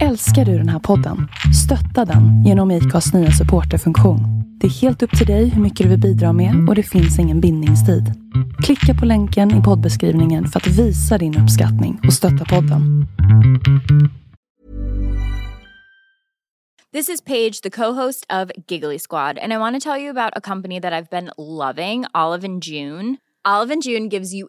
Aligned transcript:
Älskar 0.00 0.44
du 0.44 0.58
den 0.58 0.68
här 0.68 0.78
podden? 0.78 1.28
Stötta 1.64 2.12
den 2.12 2.44
genom 2.44 2.70
IKAs 2.70 3.14
nya 3.14 3.30
supporterfunktion. 3.30 4.20
Det 4.60 4.66
är 4.66 4.70
helt 4.70 5.02
upp 5.02 5.18
till 5.18 5.26
dig 5.26 5.48
hur 5.48 5.62
mycket 5.62 5.84
du 5.84 5.90
vill 5.90 6.00
bidra 6.00 6.32
med 6.32 6.68
och 6.68 6.74
det 6.74 6.82
finns 6.82 7.18
ingen 7.18 7.40
bindningstid. 7.40 8.04
Klicka 8.62 9.00
på 9.00 9.06
länken 9.06 9.60
i 9.60 9.62
poddbeskrivningen 9.62 10.46
för 10.46 10.60
att 10.60 10.66
visa 10.66 11.18
din 11.18 11.38
uppskattning 11.38 12.00
och 12.06 12.12
stötta 12.12 12.44
podden. 12.44 13.06
This 16.92 17.08
is 17.08 17.20
Paige, 17.20 17.62
the 17.62 17.70
co-host 17.70 18.26
of 18.32 18.50
Giggly 18.68 18.98
Squad, 18.98 19.38
and 19.38 19.52
I 19.52 19.56
want 19.56 19.82
to 19.82 19.90
tell 19.90 20.02
you 20.02 20.10
about 20.10 20.32
a 20.36 20.40
company 20.40 20.80
that 20.80 20.92
I've 20.92 21.10
been 21.10 21.30
loving, 21.38 22.04
Olive 22.14 22.44
and 22.44 22.62
June. 22.64 23.16
Olive 23.44 23.72
and 23.72 23.82
June 23.82 24.08
gives 24.08 24.34
you 24.34 24.48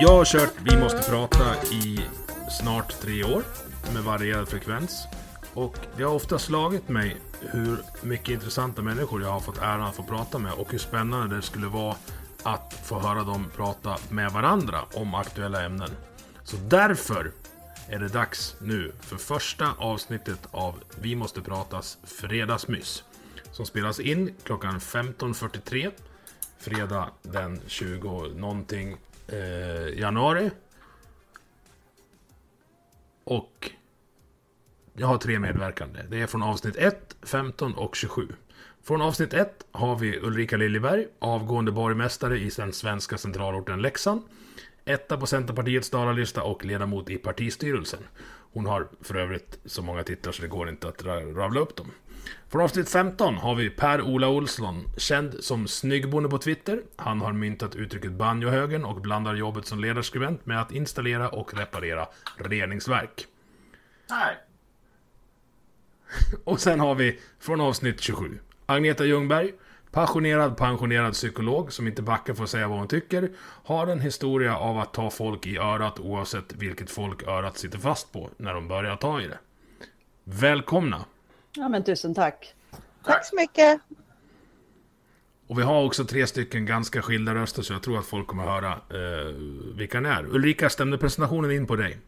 Jag 0.00 0.08
har 0.08 0.24
kört 0.24 0.52
Vi 0.64 0.76
måste 0.76 1.10
prata 1.10 1.56
i 1.72 2.00
snart 2.60 3.00
tre 3.00 3.24
år 3.24 3.42
med 3.94 4.02
varierad 4.02 4.48
frekvens. 4.48 5.06
Och 5.54 5.76
det 5.96 6.02
har 6.02 6.14
ofta 6.14 6.38
slagit 6.38 6.88
mig 6.88 7.16
hur 7.40 7.78
mycket 8.02 8.28
intressanta 8.28 8.82
människor 8.82 9.22
jag 9.22 9.28
har 9.28 9.40
fått 9.40 9.58
äran 9.58 9.82
att 9.82 9.96
få 9.96 10.02
prata 10.02 10.38
med 10.38 10.52
och 10.52 10.72
hur 10.72 10.78
spännande 10.78 11.36
det 11.36 11.42
skulle 11.42 11.66
vara 11.66 11.96
att 12.42 12.74
få 12.84 12.98
höra 12.98 13.22
dem 13.22 13.46
prata 13.56 13.96
med 14.10 14.32
varandra 14.32 14.80
om 14.94 15.14
aktuella 15.14 15.64
ämnen. 15.64 15.90
Så 16.44 16.56
därför 16.56 17.32
är 17.88 17.98
det 17.98 18.08
dags 18.08 18.56
nu 18.60 18.92
för 19.00 19.16
första 19.16 19.72
avsnittet 19.78 20.48
av 20.50 20.74
Vi 21.00 21.16
måste 21.16 21.40
pratas 21.40 21.98
fredagsmys. 22.04 23.04
Som 23.52 23.66
spelas 23.66 24.00
in 24.00 24.34
klockan 24.44 24.78
15.43 24.80 25.90
fredag 26.58 27.10
den 27.22 27.60
20 27.66 28.28
någonting 28.36 28.96
eh, 29.28 29.98
januari. 29.98 30.50
Och 33.24 33.70
jag 34.92 35.06
har 35.06 35.18
tre 35.18 35.38
medverkande. 35.38 36.00
Det 36.08 36.20
är 36.20 36.26
från 36.26 36.42
avsnitt 36.42 36.76
1, 36.76 37.16
15 37.22 37.74
och 37.74 37.96
27. 37.96 38.28
Från 38.82 39.02
avsnitt 39.02 39.34
1 39.34 39.66
har 39.72 39.96
vi 39.96 40.18
Ulrika 40.18 40.56
Liljeberg, 40.56 41.06
avgående 41.18 41.72
borgmästare 41.72 42.38
i 42.38 42.50
den 42.56 42.72
svenska 42.72 43.18
centralorten 43.18 43.82
Leksand. 43.82 44.22
Etta 44.84 45.16
på 45.16 45.26
Centerpartiets 45.26 45.90
dalalista 45.90 46.42
och 46.42 46.64
ledamot 46.64 47.10
i 47.10 47.16
partistyrelsen. 47.16 48.00
Hon 48.52 48.66
har 48.66 48.88
för 49.00 49.14
övrigt 49.14 49.58
så 49.64 49.82
många 49.82 50.02
titlar 50.02 50.32
så 50.32 50.42
det 50.42 50.48
går 50.48 50.68
inte 50.68 50.88
att 50.88 51.04
ravla 51.04 51.60
upp 51.60 51.76
dem. 51.76 51.90
Från 52.48 52.62
avsnitt 52.62 52.88
15 52.88 53.34
har 53.34 53.54
vi 53.54 53.70
Per-Ola 53.70 54.28
Olsson, 54.28 54.84
känd 54.96 55.44
som 55.44 55.68
Snyggbonde 55.68 56.28
på 56.28 56.38
Twitter. 56.38 56.82
Han 56.96 57.20
har 57.20 57.32
myntat 57.32 57.76
uttrycket 57.76 58.12
banjohögen 58.12 58.84
och 58.84 59.00
blandar 59.00 59.34
jobbet 59.34 59.66
som 59.66 59.80
ledarskribent 59.80 60.46
med 60.46 60.60
att 60.60 60.72
installera 60.72 61.28
och 61.28 61.58
reparera 61.58 62.06
reningsverk. 62.36 63.26
Nej. 64.10 64.36
Och 66.44 66.60
sen 66.60 66.80
har 66.80 66.94
vi 66.94 67.20
från 67.38 67.60
avsnitt 67.60 68.00
27 68.00 68.38
Agneta 68.66 69.04
Ljungberg, 69.04 69.52
passionerad 69.90 70.56
pensionerad 70.56 71.12
psykolog 71.12 71.72
som 71.72 71.86
inte 71.86 72.02
backar 72.02 72.34
för 72.34 72.44
att 72.44 72.50
säga 72.50 72.68
vad 72.68 72.78
hon 72.78 72.88
tycker, 72.88 73.30
har 73.64 73.86
en 73.86 74.00
historia 74.00 74.56
av 74.56 74.78
att 74.78 74.94
ta 74.94 75.10
folk 75.10 75.46
i 75.46 75.58
örat 75.58 76.00
oavsett 76.00 76.52
vilket 76.52 76.90
folk 76.90 77.22
örat 77.22 77.58
sitter 77.58 77.78
fast 77.78 78.12
på 78.12 78.30
när 78.36 78.54
de 78.54 78.68
börjar 78.68 78.96
ta 78.96 79.20
i 79.20 79.26
det. 79.26 79.38
Välkomna! 80.24 81.04
Ja, 81.58 81.68
men 81.68 81.84
tusen 81.84 82.14
tack. 82.14 82.54
Tack 83.04 83.26
så 83.26 83.36
mycket. 83.36 83.80
Och 85.46 85.58
vi 85.58 85.62
har 85.62 85.84
också 85.84 86.04
tre 86.04 86.26
stycken 86.26 86.66
ganska 86.66 87.02
skilda 87.02 87.34
röster 87.34 87.62
så 87.62 87.72
jag 87.72 87.82
tror 87.82 87.98
att 87.98 88.06
folk 88.06 88.26
kommer 88.26 88.42
att 88.42 88.48
höra 88.48 88.72
eh, 88.72 89.34
vilka 89.76 90.00
ni 90.00 90.08
är. 90.08 90.26
Ulrika, 90.26 90.70
stämde 90.70 90.98
presentationen 90.98 91.50
in 91.50 91.66
på 91.66 91.76
dig? 91.76 91.98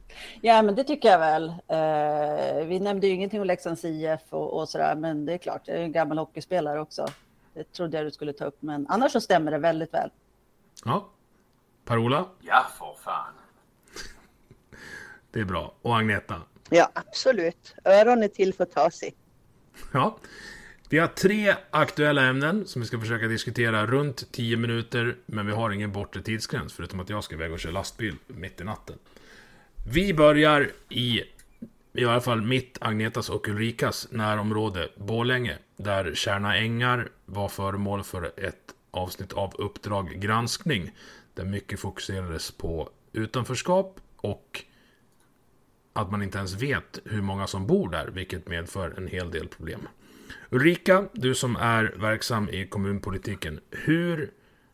Ja, 0.41 0.63
men 0.63 0.75
det 0.75 0.85
tycker 0.85 1.09
jag 1.09 1.19
väl. 1.19 1.49
Eh, 1.49 2.67
vi 2.67 2.81
nämnde 2.81 3.07
ju 3.07 3.13
ingenting 3.13 3.41
om 3.41 3.47
Leksands 3.47 3.85
IF 3.85 4.21
och, 4.31 4.61
och 4.61 4.69
sådär, 4.69 4.95
men 4.97 5.27
det 5.27 5.33
är 5.33 5.39
klart, 5.39 5.63
jag 5.65 5.77
är 5.77 5.83
en 5.83 5.93
gammal 5.93 6.19
hockeyspelare 6.19 6.81
också. 6.81 7.07
Det 7.55 7.73
trodde 7.73 7.97
jag 7.97 8.07
du 8.07 8.11
skulle 8.11 8.33
ta 8.33 8.45
upp, 8.45 8.63
men 8.63 8.87
annars 8.89 9.13
så 9.13 9.21
stämmer 9.21 9.51
det 9.51 9.59
väldigt 9.59 9.95
väl. 9.95 10.11
Ja. 10.85 11.09
Per-Ola? 11.85 12.27
Ja, 12.41 12.67
för 12.79 12.95
fan. 13.05 13.33
Det 15.31 15.41
är 15.41 15.45
bra. 15.45 15.75
Och 15.83 15.99
Agneta? 15.99 16.43
Ja, 16.71 16.91
absolut. 16.95 17.75
Öron 17.85 18.23
är 18.23 18.29
till 18.29 18.55
för 18.55 18.65
att 18.65 18.73
ta 18.73 18.91
sig. 18.91 19.15
Ja. 19.93 20.19
Vi 20.89 20.99
har 20.99 21.07
tre 21.07 21.55
aktuella 21.71 22.27
ämnen 22.27 22.67
som 22.67 22.83
vi 22.83 22.89
ska 22.89 23.01
försöka 23.01 23.27
diskutera 23.27 23.87
runt 23.87 24.33
10 24.33 24.57
minuter, 24.57 25.17
men 25.27 25.47
vi 25.47 25.53
har 25.53 25.71
ingen 25.71 25.93
bortre 25.93 26.23
tidsgräns 26.23 26.73
förutom 26.73 27.01
att 27.01 27.09
jag 27.09 27.25
ska 27.25 27.35
iväg 27.35 27.53
och 27.53 27.61
köra 27.61 27.73
lastbil 27.73 28.17
mitt 28.27 28.61
i 28.61 28.65
natten. 28.65 28.99
Vi 29.93 30.15
börjar 30.15 30.71
i, 30.89 31.23
i 31.93 32.05
alla 32.05 32.21
fall 32.21 32.43
mitt, 32.43 32.79
Agnetas 32.81 33.31
och 33.31 33.49
Ulrikas 33.49 34.09
närområde, 34.11 34.89
Bålänge, 34.97 35.59
där 35.77 36.15
Kärna 36.15 36.57
Ängar 36.57 37.09
var 37.27 37.49
föremål 37.49 38.03
för 38.05 38.33
ett 38.37 38.75
avsnitt 38.91 39.33
av 39.33 39.55
Uppdrag 39.59 40.11
granskning, 40.21 40.91
där 41.35 41.45
mycket 41.45 41.81
fokuserades 41.81 42.51
på 42.51 42.91
utanförskap 43.13 44.01
och 44.17 44.65
att 45.93 46.11
man 46.11 46.23
inte 46.23 46.39
ens 46.39 46.55
vet 46.55 46.99
hur 47.05 47.23
många 47.23 47.47
som 47.47 47.67
bor 47.67 47.91
där, 47.91 48.07
vilket 48.07 48.49
medför 48.49 48.95
en 48.97 49.07
hel 49.07 49.31
del 49.31 49.49
problem. 49.49 49.89
Ulrika, 50.51 51.05
du 51.13 51.35
som 51.35 51.57
är 51.57 51.85
verksam 51.85 52.49
i 52.49 52.67
kommunpolitiken, 52.67 53.61
hur 53.71 54.31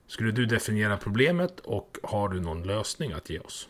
skulle 0.07 0.31
du 0.31 0.47
definiera 0.47 0.97
problemet 0.97 1.61
och 1.61 1.99
har 2.03 2.29
du 2.29 2.41
någon 2.41 2.63
lösning 2.63 3.13
att 3.13 3.31
ge 3.31 3.39
oss? 3.39 3.69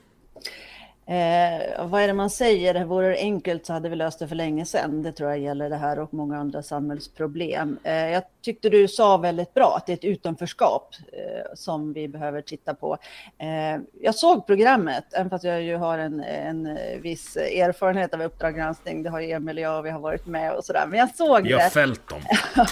Eh, 1.09 1.87
vad 1.87 2.03
är 2.03 2.07
det 2.07 2.13
man 2.15 2.31
säger? 2.31 2.85
Vore 2.85 3.09
det 3.09 3.17
enkelt 3.19 3.67
så 3.67 3.73
hade 3.73 3.89
vi 3.89 3.97
löst 3.97 4.19
det 4.19 4.29
för 4.29 4.35
länge 4.35 4.65
sedan. 4.65 5.03
Det 5.03 5.13
tror 5.13 5.31
jag 5.31 5.39
gäller 5.39 5.71
det 5.71 5.77
här 5.77 5.99
och 5.99 6.15
många 6.15 6.39
andra 6.39 6.63
samhällsproblem. 6.63 7.79
Eh, 7.85 7.95
jag 7.95 8.23
tyckte 8.43 8.69
du 8.69 8.89
sa 8.89 9.17
väldigt 9.17 9.55
bra 9.55 9.75
att 9.77 9.87
det 9.87 9.93
är 9.93 9.97
ett 9.97 10.05
utanförskap 10.05 10.95
eh, 11.13 11.55
som 11.55 11.93
vi 11.93 12.09
behöver 12.09 12.41
titta 12.43 12.75
på. 12.75 12.99
Eh, 13.39 13.81
jag 14.01 14.15
såg 14.15 14.47
programmet, 14.47 15.05
även 15.13 15.31
fast 15.31 15.45
jag 15.45 15.63
ju 15.63 15.77
har 15.77 15.99
en, 15.99 16.21
en 16.25 16.79
viss 17.03 17.37
erfarenhet 17.37 18.15
av 18.15 18.23
Uppdrag 18.23 18.57
granskning. 18.57 19.03
Det 19.03 19.11
har 19.11 19.21
ju 19.21 19.31
Emil 19.31 19.57
och 19.59 19.63
jag, 19.65 19.83
vi 19.83 19.91
har 19.91 20.01
varit 20.01 20.27
med 20.27 20.53
och 20.53 20.65
sådär. 20.65 20.87
Men 20.89 20.99
jag 20.99 21.15
såg 21.15 21.43
Vi 21.43 21.49
det. 21.49 21.63
har 21.63 21.71
fällt 21.71 22.09
dem. 22.09 22.21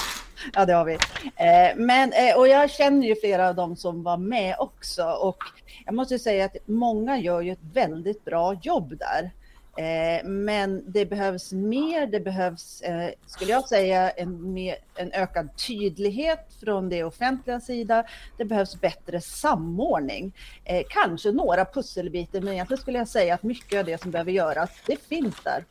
Ja, 0.55 0.65
det 0.65 0.72
har 0.72 0.84
vi. 0.84 0.93
Eh, 1.25 1.77
men, 1.77 2.12
eh, 2.12 2.37
och 2.39 2.49
jag 2.49 2.71
känner 2.71 3.06
ju 3.06 3.16
flera 3.16 3.49
av 3.49 3.55
dem 3.55 3.77
som 3.77 4.03
var 4.03 4.16
med 4.16 4.55
också. 4.59 5.05
Och 5.05 5.37
jag 5.84 5.95
måste 5.95 6.19
säga 6.19 6.45
att 6.45 6.56
många 6.67 7.19
gör 7.19 7.41
ju 7.41 7.53
ett 7.53 7.65
väldigt 7.72 8.25
bra 8.25 8.54
jobb 8.63 8.98
där. 8.98 9.31
Eh, 9.77 10.25
men 10.25 10.92
det 10.92 11.07
behövs 11.07 11.53
mer, 11.53 12.07
det 12.07 12.21
behövs, 12.21 12.81
eh, 12.81 13.10
skulle 13.27 13.51
jag 13.51 13.69
säga, 13.69 14.10
en, 14.10 14.53
mer, 14.53 14.77
en 14.95 15.13
ökad 15.13 15.57
tydlighet 15.57 16.48
från 16.60 16.89
det 16.89 17.04
offentliga 17.04 17.60
sida. 17.60 18.04
Det 18.36 18.45
behövs 18.45 18.81
bättre 18.81 19.21
samordning. 19.21 20.36
Eh, 20.65 20.83
kanske 20.89 21.33
några 21.33 21.65
pusselbitar, 21.65 22.41
men 22.41 22.53
egentligen 22.53 22.81
skulle 22.81 22.98
jag 22.98 23.09
säga 23.09 23.34
att 23.34 23.42
mycket 23.42 23.78
av 23.78 23.84
det 23.84 24.03
som 24.03 24.10
behöver 24.10 24.33
göras, 24.33 24.71
det 24.86 24.97
finns 24.97 25.42
där. 25.45 25.65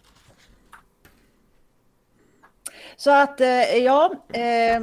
Så 2.96 3.12
att 3.12 3.42
eh, 3.42 3.78
ja, 3.78 4.14
eh, 4.34 4.82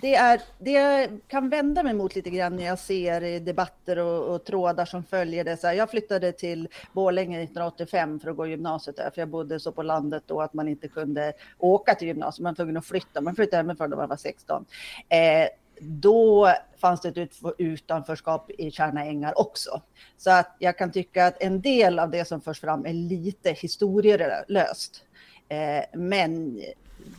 det, 0.00 0.14
är, 0.14 0.40
det 0.58 0.70
jag 0.70 1.20
kan 1.28 1.48
vända 1.48 1.82
mig 1.82 1.94
mot 1.94 2.14
lite 2.14 2.30
grann 2.30 2.56
när 2.56 2.64
jag 2.64 2.78
ser 2.78 3.24
i 3.24 3.38
debatter 3.38 3.98
och, 3.98 4.34
och 4.34 4.44
trådar 4.44 4.84
som 4.84 5.04
följer 5.04 5.44
det. 5.44 5.56
Så 5.56 5.66
här, 5.66 5.74
jag 5.74 5.90
flyttade 5.90 6.32
till 6.32 6.68
Borlänge 6.92 7.42
1985 7.42 8.20
för 8.20 8.30
att 8.30 8.36
gå 8.36 8.46
gymnasiet 8.46 8.96
där, 8.96 9.10
för 9.14 9.20
jag 9.20 9.28
bodde 9.28 9.60
så 9.60 9.72
på 9.72 9.82
landet 9.82 10.22
då 10.26 10.40
att 10.40 10.54
man 10.54 10.68
inte 10.68 10.88
kunde 10.88 11.32
åka 11.58 11.94
till 11.94 12.08
gymnasiet, 12.08 12.42
man 12.42 12.50
var 12.50 12.56
tvungen 12.56 12.76
att 12.76 12.86
flytta. 12.86 13.20
Man 13.20 13.34
flyttade 13.34 13.56
hemifrån 13.56 13.90
när 13.90 13.96
man 13.96 14.08
var 14.08 14.16
16. 14.16 14.64
Eh, 15.08 15.48
då 15.80 16.52
fanns 16.78 17.00
det 17.00 17.08
ett 17.08 17.30
utanförskap 17.58 18.50
i 18.50 18.70
Tjärna 18.70 19.04
ängar 19.04 19.38
också. 19.38 19.82
Så 20.16 20.30
att 20.30 20.56
jag 20.58 20.78
kan 20.78 20.92
tycka 20.92 21.26
att 21.26 21.42
en 21.42 21.60
del 21.60 21.98
av 21.98 22.10
det 22.10 22.24
som 22.24 22.40
förs 22.40 22.60
fram 22.60 22.86
är 22.86 22.92
lite 22.92 23.50
historielöst. 23.52 25.04
Eh, 25.48 25.98
men 25.98 26.62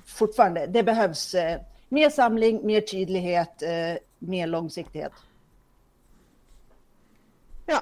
fortfarande, 0.06 0.68
det 0.68 0.84
behövs 0.84 1.34
eh, 1.36 1.62
mer 1.90 2.10
samling, 2.10 2.66
mer 2.66 2.82
tydlighet, 2.82 3.62
eh, 3.62 3.98
mer 4.20 4.48
långsiktighet. 4.48 5.12
Ja, 7.66 7.82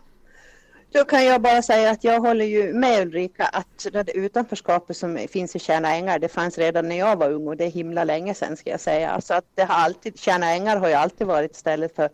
då 0.91 1.03
kan 1.03 1.25
jag 1.25 1.41
bara 1.41 1.61
säga 1.61 1.91
att 1.91 2.03
jag 2.03 2.19
håller 2.19 2.45
ju 2.45 2.73
med 2.73 3.01
Ulrika 3.01 3.45
att 3.45 3.87
det 3.91 4.11
utanförskapet 4.11 4.97
som 4.97 5.17
finns 5.17 5.55
i 5.55 5.59
Tjärna 5.59 5.95
ängar, 5.95 6.19
det 6.19 6.27
fanns 6.27 6.57
redan 6.57 6.87
när 6.87 6.97
jag 6.97 7.15
var 7.15 7.31
ung 7.31 7.47
och 7.47 7.57
det 7.57 7.65
är 7.65 7.71
himla 7.71 8.03
länge 8.03 8.33
sedan 8.33 8.57
ska 8.57 8.69
jag 8.69 8.79
säga. 8.79 9.09
Alltså 9.09 9.33
att 9.33 9.45
det 9.55 9.63
har 9.63 9.75
alltid, 9.75 10.19
Tjärna 10.19 10.51
ängar 10.51 10.77
har 10.77 10.87
ju 10.87 10.93
alltid 10.93 11.27
varit 11.27 11.55
stället 11.55 11.95
för 11.95 12.09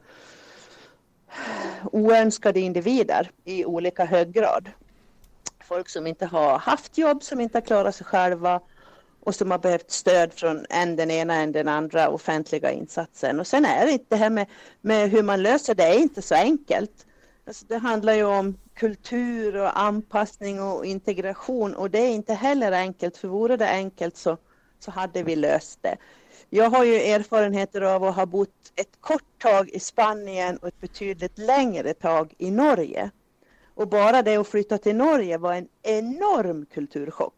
oönskade 1.92 2.60
individer 2.60 3.32
i 3.44 3.66
olika 3.66 4.06
hög 4.06 4.32
grad. 4.32 4.70
Folk 5.64 5.90
som 5.90 6.08
inte 6.08 6.26
har 6.26 6.60
haft 6.60 6.98
jobb, 6.98 7.24
som 7.24 7.42
inte 7.42 7.58
har 7.58 7.66
klarat 7.66 7.96
sig 7.96 8.06
själva 8.06 8.62
och 9.20 9.36
som 9.36 9.52
har 9.52 9.60
behövt 9.60 9.92
stöd 9.92 10.34
från 10.34 10.66
en 10.70 10.96
den 10.96 11.12
ena 11.12 11.36
än 11.36 11.52
den 11.52 11.68
andra 11.68 12.10
offentliga 12.10 12.72
insatsen. 12.72 13.40
Och 13.40 13.48
sen 13.48 13.66
är 13.66 13.86
det 13.86 13.92
inte 13.92 14.06
det 14.10 14.16
här 14.16 14.30
med, 14.30 14.48
med 14.82 15.10
hur 15.10 15.24
man 15.24 15.44
löser 15.44 15.76
det, 15.76 15.84
är 15.84 16.00
inte 16.00 16.22
så 16.22 16.36
enkelt. 16.36 17.06
Alltså 17.48 17.66
det 17.68 17.78
handlar 17.78 18.14
ju 18.14 18.24
om 18.24 18.58
kultur 18.74 19.56
och 19.56 19.80
anpassning 19.80 20.62
och 20.62 20.86
integration 20.86 21.76
och 21.76 21.90
det 21.90 22.00
är 22.00 22.10
inte 22.10 22.34
heller 22.34 22.72
enkelt, 22.72 23.18
för 23.18 23.28
vore 23.28 23.58
det 23.58 23.70
enkelt 23.70 24.18
så, 24.18 24.38
så 24.80 24.92
hade 24.92 25.24
vi 25.24 25.36
löst 25.36 25.80
det. 25.82 25.98
Jag 26.50 26.70
har 26.70 26.84
ju 26.84 26.96
erfarenheter 26.96 27.82
av 27.82 28.04
att 28.04 28.16
ha 28.16 28.26
bott 28.26 28.72
ett 28.76 29.02
kort 29.02 29.42
tag 29.42 29.70
i 29.70 29.80
Spanien 29.80 30.58
och 30.58 30.68
ett 30.68 30.82
betydligt 30.82 31.38
längre 31.38 31.94
tag 31.94 32.34
i 32.38 32.52
Norge. 32.52 33.12
Och 33.74 33.88
bara 33.88 34.22
det 34.22 34.38
att 34.38 34.48
flytta 34.48 34.78
till 34.78 34.96
Norge 34.96 35.38
var 35.38 35.54
en 35.54 35.68
enorm 35.84 36.66
kulturchock. 36.66 37.37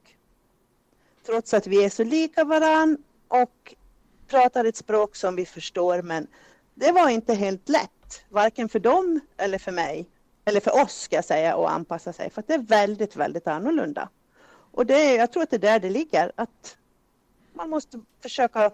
Trots 1.30 1.54
att 1.54 1.68
vi 1.68 1.86
är 1.86 1.90
så 1.90 2.04
lika 2.04 2.44
varann 2.44 2.98
och 3.28 3.76
pratar 4.28 4.66
ett 4.66 4.76
språk 4.76 5.16
som 5.16 5.36
vi 5.36 5.46
förstår 5.46 6.02
men 6.02 6.28
det 6.74 6.92
var 6.92 7.10
inte 7.10 7.34
helt 7.34 7.70
lätt, 7.70 8.24
varken 8.30 8.70
för 8.70 8.80
dem 8.80 9.20
eller 9.38 9.58
för 9.58 9.72
mig, 9.72 10.10
eller 10.46 10.60
för 10.60 10.84
oss 10.84 11.02
ska 11.02 11.16
jag 11.16 11.26
säga, 11.26 11.56
att 11.56 11.70
anpassa 11.70 12.14
sig, 12.14 12.30
för 12.30 12.40
att 12.40 12.48
det 12.48 12.54
är 12.54 12.60
väldigt, 12.60 13.16
väldigt 13.16 13.48
annorlunda. 13.48 14.10
Och 14.72 14.86
det 14.86 14.94
är, 14.94 15.18
jag 15.18 15.32
tror 15.32 15.44
att 15.44 15.50
det 15.50 15.56
är 15.56 15.60
där 15.60 15.80
det 15.80 15.90
ligger, 15.90 16.32
att 16.36 16.78
man 17.54 17.70
måste 17.70 18.02
försöka 18.22 18.72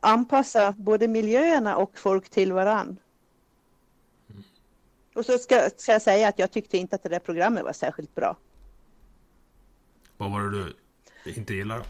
anpassa 0.00 0.74
både 0.78 1.08
miljöerna 1.08 1.76
och 1.76 1.98
folk 1.98 2.28
till 2.30 2.52
varann. 2.52 2.96
Och 5.14 5.26
så 5.26 5.38
ska, 5.38 5.70
ska 5.76 5.92
jag 5.92 6.02
säga 6.02 6.28
att 6.28 6.38
jag 6.38 6.50
tyckte 6.50 6.78
inte 6.78 6.96
att 6.96 7.02
det 7.02 7.08
där 7.08 7.18
programmet 7.18 7.64
var 7.64 7.72
särskilt 7.72 8.14
bra. 8.14 8.36
Vad 10.16 10.30
var 10.30 10.40
det 10.40 10.50
du 10.50 10.76
inte 11.34 11.54
gillade? 11.54 11.84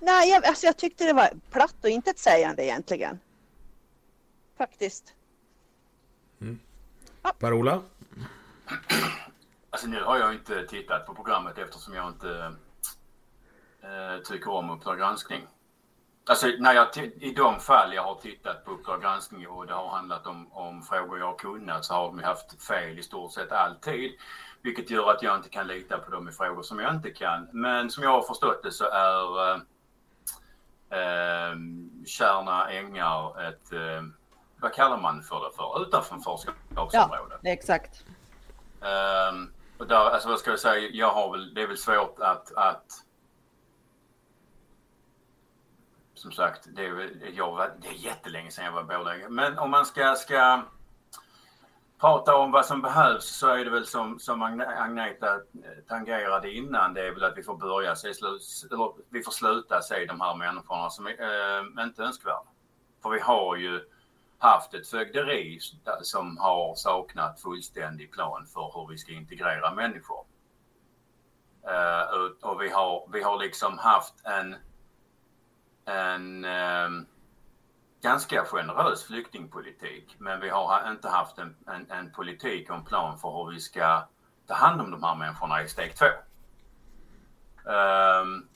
Nej, 0.00 0.30
jag, 0.30 0.46
alltså 0.46 0.66
jag 0.66 0.76
tyckte 0.76 1.04
det 1.04 1.12
var 1.12 1.30
platt 1.50 1.76
och 1.82 1.90
inte 1.90 2.10
ett 2.10 2.18
sägande 2.18 2.64
egentligen. 2.64 3.18
Faktiskt. 4.58 5.14
Mm. 6.40 6.58
Ja. 7.22 7.32
Per-Ola? 7.38 7.82
Alltså 9.70 9.88
nu 9.88 10.02
har 10.02 10.18
jag 10.18 10.34
inte 10.34 10.66
tittat 10.66 11.06
på 11.06 11.14
programmet 11.14 11.58
eftersom 11.58 11.94
jag 11.94 12.08
inte 12.08 12.54
äh, 13.82 14.22
tycker 14.24 14.50
om 14.50 14.70
Uppdrag 14.70 14.98
granskning. 14.98 15.46
Alltså 16.26 16.46
när 16.58 16.72
jag 16.74 16.96
i 17.20 17.30
de 17.30 17.60
fall 17.60 17.94
jag 17.94 18.02
har 18.02 18.14
tittat 18.14 18.64
på 18.64 18.70
Uppdrag 18.70 19.02
granskning 19.02 19.48
och 19.48 19.66
det 19.66 19.72
har 19.72 19.88
handlat 19.88 20.26
om, 20.26 20.52
om 20.52 20.82
frågor 20.82 21.18
jag 21.18 21.26
har 21.26 21.38
kunnat 21.38 21.84
så 21.84 21.94
har 21.94 22.06
de 22.06 22.22
haft 22.22 22.62
fel 22.62 22.98
i 22.98 23.02
stort 23.02 23.32
sett 23.32 23.52
alltid. 23.52 24.12
Vilket 24.62 24.90
gör 24.90 25.10
att 25.10 25.22
jag 25.22 25.36
inte 25.36 25.48
kan 25.48 25.66
lita 25.66 25.98
på 25.98 26.10
dem 26.10 26.28
i 26.28 26.32
frågor 26.32 26.62
som 26.62 26.78
jag 26.78 26.94
inte 26.94 27.10
kan. 27.10 27.48
Men 27.52 27.90
som 27.90 28.02
jag 28.02 28.10
har 28.10 28.22
förstått 28.22 28.62
det 28.62 28.72
så 28.72 28.84
är 28.84 29.52
äh, 29.54 29.60
eh, 30.90 31.56
Kärna 32.06 32.70
ängar 32.70 33.48
ett, 33.48 33.72
eh, 33.72 34.02
vad 34.60 34.72
kallar 34.74 34.98
man 34.98 35.22
för 35.22 35.40
det 35.40 35.56
för, 35.56 35.82
utanförskapsområde? 35.82 37.38
Ja, 37.42 37.50
exakt. 37.52 38.04
Eh, 38.80 39.32
och 39.78 39.86
där, 39.86 40.10
alltså 40.10 40.28
vad 40.28 40.38
ska 40.38 40.50
jag 40.50 40.60
säga, 40.60 40.88
jag 40.92 41.12
har 41.12 41.32
väl, 41.32 41.54
det 41.54 41.62
är 41.62 41.66
väl 41.66 41.78
svårt 41.78 42.18
att, 42.18 42.52
att 42.52 43.04
som 46.14 46.32
sagt, 46.32 46.68
det 46.76 46.86
är, 46.86 47.10
jag, 47.34 47.70
det 47.82 47.88
är 47.88 47.92
jättelänge 47.92 48.50
sedan 48.50 48.64
jag 48.64 48.72
var 48.72 48.82
Borlänge. 48.82 49.28
Men 49.28 49.58
om 49.58 49.70
man 49.70 49.86
ska, 49.86 50.14
ska 50.14 50.62
prata 52.00 52.36
om 52.36 52.50
vad 52.50 52.66
som 52.66 52.82
behövs 52.82 53.24
så 53.24 53.48
är 53.48 53.64
det 53.64 53.70
väl 53.70 53.86
som, 53.86 54.18
som 54.18 54.42
Agneta 54.42 55.34
eh, 55.34 55.40
tangerade 55.88 56.52
innan, 56.52 56.94
det 56.94 57.06
är 57.06 57.12
väl 57.12 57.24
att 57.24 57.38
vi 57.38 57.42
får 57.42 57.56
börja 57.56 57.96
se, 57.96 58.08
eller 58.08 59.12
vi 59.12 59.22
får 59.22 59.32
sluta 59.32 59.80
se 59.82 60.04
de 60.04 60.20
här 60.20 60.34
människorna 60.34 60.90
som 60.90 61.06
är 61.06 61.78
äh, 61.78 61.84
inte 61.84 62.02
önskvärda. 62.02 62.42
För 63.02 63.10
vi 63.10 63.20
har 63.20 63.56
ju 63.56 63.80
haft 64.38 64.74
ett 64.74 64.88
fögderi 64.88 65.58
som 66.02 66.38
har 66.38 66.74
saknat 66.74 67.40
fullständig 67.40 68.12
plan 68.12 68.46
för 68.46 68.72
hur 68.74 68.88
vi 68.88 68.98
ska 68.98 69.12
integrera 69.12 69.74
människor. 69.74 70.24
Uh, 71.68 72.50
och 72.50 72.62
vi 72.62 72.68
har, 72.68 73.08
vi 73.12 73.22
har 73.22 73.38
liksom 73.38 73.78
haft 73.78 74.14
en, 74.24 74.56
en 75.84 76.44
uh, 76.44 77.06
ganska 78.02 78.44
generös 78.44 79.04
flyktingpolitik. 79.04 80.16
Men 80.18 80.40
vi 80.40 80.48
har 80.48 80.90
inte 80.90 81.08
haft 81.08 81.38
en, 81.38 81.56
en, 81.66 81.90
en, 81.90 82.10
politik 82.10 82.70
och 82.70 82.76
en 82.76 82.84
plan 82.84 83.18
för 83.18 83.28
hur 83.28 83.52
vi 83.52 83.60
ska 83.60 84.02
ta 84.46 84.54
hand 84.54 84.80
om 84.80 84.90
de 84.90 85.02
här 85.02 85.14
människorna 85.14 85.62
i 85.62 85.68
steg 85.68 85.94
två. 85.96 86.06
Um, 87.70 88.48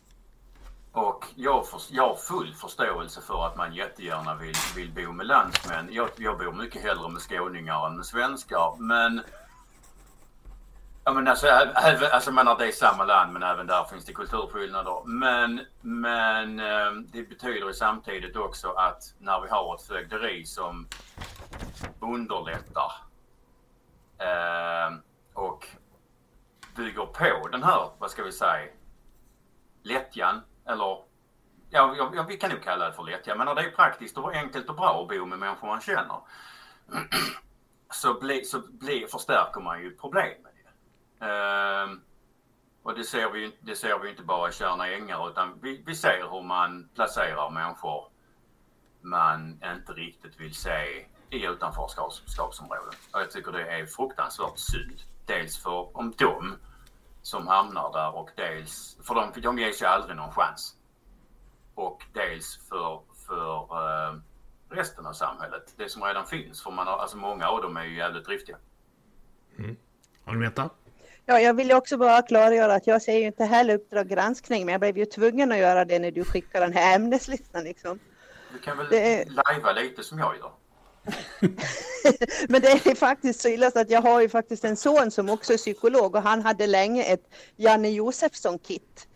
och 0.93 1.27
jag, 1.35 1.69
för, 1.69 1.81
jag 1.91 2.09
har 2.09 2.17
full 2.17 2.55
förståelse 2.55 3.21
för 3.21 3.47
att 3.47 3.57
man 3.57 3.75
jättegärna 3.75 4.35
vill, 4.35 4.55
vill 4.77 4.91
bo 4.91 5.13
med 5.13 5.27
landsmän. 5.27 5.89
Jag, 5.93 6.09
jag 6.17 6.39
bor 6.39 6.53
mycket 6.53 6.83
hellre 6.83 7.09
med 7.09 7.23
skåningar 7.23 7.87
än 7.87 7.97
med 7.97 8.07
svenskar. 8.07 8.77
Men 8.79 9.21
Ja 11.05 11.13
men 11.13 11.29
alltså, 11.29 11.47
även, 11.47 12.13
alltså 12.13 12.33
menar 12.33 12.59
det 12.59 12.67
är 12.67 12.73
samma 12.73 13.05
land 13.05 13.33
men 13.33 13.43
även 13.43 13.67
där 13.67 13.85
finns 13.85 14.05
det 14.05 14.13
kulturskillnader. 14.13 15.03
Men, 15.05 15.61
men 15.81 16.61
ehm, 16.61 17.07
det 17.07 17.23
betyder 17.23 17.67
ju 17.67 17.73
samtidigt 17.73 18.37
också 18.37 18.73
att 18.73 19.15
när 19.19 19.41
vi 19.41 19.49
har 19.49 19.75
ett 19.75 19.83
fögderi 19.83 20.45
som 20.45 20.89
underlättar 22.01 22.93
eh, 24.19 24.97
och 25.35 25.69
bygger 26.77 27.07
på 27.07 27.49
den 27.49 27.63
här, 27.63 27.91
vad 27.99 28.11
ska 28.11 28.23
vi 28.23 28.33
säga, 28.33 28.69
lättjan 29.83 30.41
eller 30.67 30.99
ja, 31.71 31.95
ja, 32.15 32.25
vi 32.29 32.37
kan 32.37 32.51
nog 32.51 32.63
kalla 32.63 32.89
det 32.89 32.93
för 32.93 33.03
lättja. 33.03 33.35
Men 33.35 33.47
när 33.47 33.55
det 33.55 33.63
är 33.63 33.71
praktiskt 33.71 34.19
och 34.19 34.35
enkelt 34.35 34.69
och 34.69 34.77
bra 34.77 35.03
att 35.03 35.09
bo 35.09 35.27
med 35.27 35.39
människor 35.39 35.67
man 35.67 35.81
känner 35.81 36.21
så, 37.91 38.15
bli, 38.15 38.45
så 38.45 38.59
bli, 38.59 39.07
förstärker 39.11 39.61
man 39.61 39.83
ju 39.83 39.97
problemet. 39.97 40.52
Ehm, 41.23 42.01
och 42.83 42.95
det 42.95 43.05
ser, 43.05 43.31
vi, 43.31 43.57
det 43.61 43.77
ser 43.77 43.99
vi 43.99 44.11
inte 44.11 44.23
bara 44.23 44.49
i 44.49 44.53
Tjärna 44.53 44.89
ängar 44.89 45.31
utan 45.31 45.59
vi, 45.63 45.83
vi 45.87 45.95
ser 45.95 46.29
hur 46.31 46.43
man 46.43 46.89
placerar 46.95 47.51
människor 47.51 48.09
man 49.01 49.61
inte 49.77 49.93
riktigt 49.93 50.41
vill 50.41 50.55
se 50.55 51.07
i 51.31 51.47
utanförskapsområden. 51.47 52.95
Och 53.13 53.21
jag 53.21 53.31
tycker 53.31 53.53
det 53.53 53.71
är 53.71 53.87
fruktansvärt 53.87 54.59
synd. 54.59 55.01
Dels 55.27 55.63
för 55.63 55.97
om 55.97 56.13
dem 56.19 56.57
som 57.23 57.47
hamnar 57.47 57.93
där 57.93 58.17
och 58.17 58.31
dels 58.37 58.99
för 59.03 59.15
de, 59.15 59.41
de 59.41 59.59
ges 59.59 59.83
ju 59.83 59.87
aldrig 59.87 60.17
någon 60.17 60.33
chans. 60.33 60.77
Och 61.75 62.05
dels 62.13 62.69
för, 62.69 63.01
för 63.27 63.63
uh, 63.63 64.21
resten 64.69 65.07
av 65.07 65.13
samhället, 65.13 65.75
det 65.77 65.89
som 65.89 66.03
redan 66.03 66.27
finns. 66.27 66.63
För 66.63 66.71
man 66.71 66.87
har, 66.87 66.99
alltså 66.99 67.17
många 67.17 67.49
av 67.49 67.63
dem 67.63 67.77
är 67.77 67.85
ju 67.85 67.97
jävligt 67.97 68.25
driftiga. 68.25 68.57
Mm. 69.59 69.77
Agneta? 70.25 70.71
Ja, 71.27 71.41
jag 71.41 71.55
vill 71.55 71.73
också 71.73 71.97
bara 71.97 72.23
klargöra 72.23 72.75
att 72.75 72.87
jag 72.87 73.03
ser 73.03 73.19
ju 73.19 73.27
inte 73.27 73.45
heller 73.45 73.75
Uppdrag 73.75 74.09
granskning, 74.09 74.67
men 74.67 74.73
jag 74.73 74.81
blev 74.81 74.99
ju 74.99 75.07
tvungen 75.07 75.53
att 75.53 75.59
göra 75.59 75.85
det 75.85 75.99
när 75.99 76.11
du 76.11 76.25
skickade 76.25 76.67
den 76.67 76.73
här 76.73 76.95
ämneslistan. 76.95 77.65
Liksom. 77.65 77.99
Du 78.53 78.59
kan 78.59 78.79
väl 78.79 78.87
det... 78.91 79.25
lajva 79.25 79.73
lite 79.73 80.03
som 80.03 80.19
jag 80.19 80.37
gör? 80.37 80.53
men 82.49 82.61
det 82.61 82.69
är 82.69 82.95
faktiskt 82.95 83.41
så 83.41 83.49
illa 83.49 83.71
så 83.71 83.81
att 83.81 83.91
jag 83.91 84.03
har 84.03 84.21
ju 84.21 84.29
faktiskt 84.29 84.65
en 84.65 84.77
son 84.77 85.11
som 85.11 85.31
också 85.31 85.53
är 85.53 85.57
psykolog 85.57 86.15
och 86.15 86.23
han 86.23 86.43
hade 86.43 86.67
länge 86.67 87.05
ett 87.05 87.35
Janne 87.57 87.89
Josefsson-kit 87.89 89.07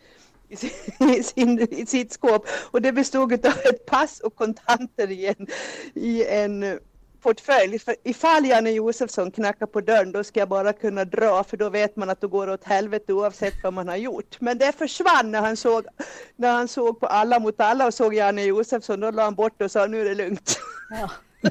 i, 0.48 0.56
sin, 1.22 1.60
i 1.70 1.86
sitt 1.86 2.12
skåp 2.12 2.46
och 2.70 2.82
det 2.82 2.92
bestod 2.92 3.46
av 3.46 3.52
ett 3.64 3.86
pass 3.86 4.20
och 4.20 4.34
kontanter 4.34 5.10
i 5.10 5.26
en, 5.26 5.46
i 5.94 6.24
en 6.24 6.78
portfölj. 7.26 7.78
För 7.78 7.94
ifall 8.04 8.46
Janne 8.46 8.70
Josefsson 8.70 9.30
knackar 9.30 9.66
på 9.66 9.80
dörren 9.80 10.12
då 10.12 10.24
ska 10.24 10.40
jag 10.40 10.48
bara 10.48 10.72
kunna 10.72 11.04
dra 11.04 11.44
för 11.44 11.56
då 11.56 11.70
vet 11.70 11.96
man 11.96 12.10
att 12.10 12.20
det 12.20 12.26
går 12.26 12.50
åt 12.50 12.64
helvete 12.64 13.12
oavsett 13.12 13.54
vad 13.62 13.72
man 13.72 13.88
har 13.88 13.96
gjort. 13.96 14.40
Men 14.40 14.58
det 14.58 14.72
försvann 14.78 15.30
när 15.30 15.40
han 15.40 15.56
såg, 15.56 15.86
när 16.36 16.52
han 16.52 16.68
såg 16.68 17.00
på 17.00 17.06
Alla 17.06 17.38
mot 17.38 17.60
alla 17.60 17.86
och 17.86 17.94
såg 17.94 18.14
Janne 18.14 18.42
Josefsson. 18.42 19.00
Då 19.00 19.10
la 19.10 19.22
han 19.22 19.34
bort 19.34 19.62
och 19.62 19.70
sa 19.70 19.86
nu 19.86 20.00
är 20.00 20.04
det 20.04 20.14
lugnt. 20.14 20.58
Ja. 20.90 21.10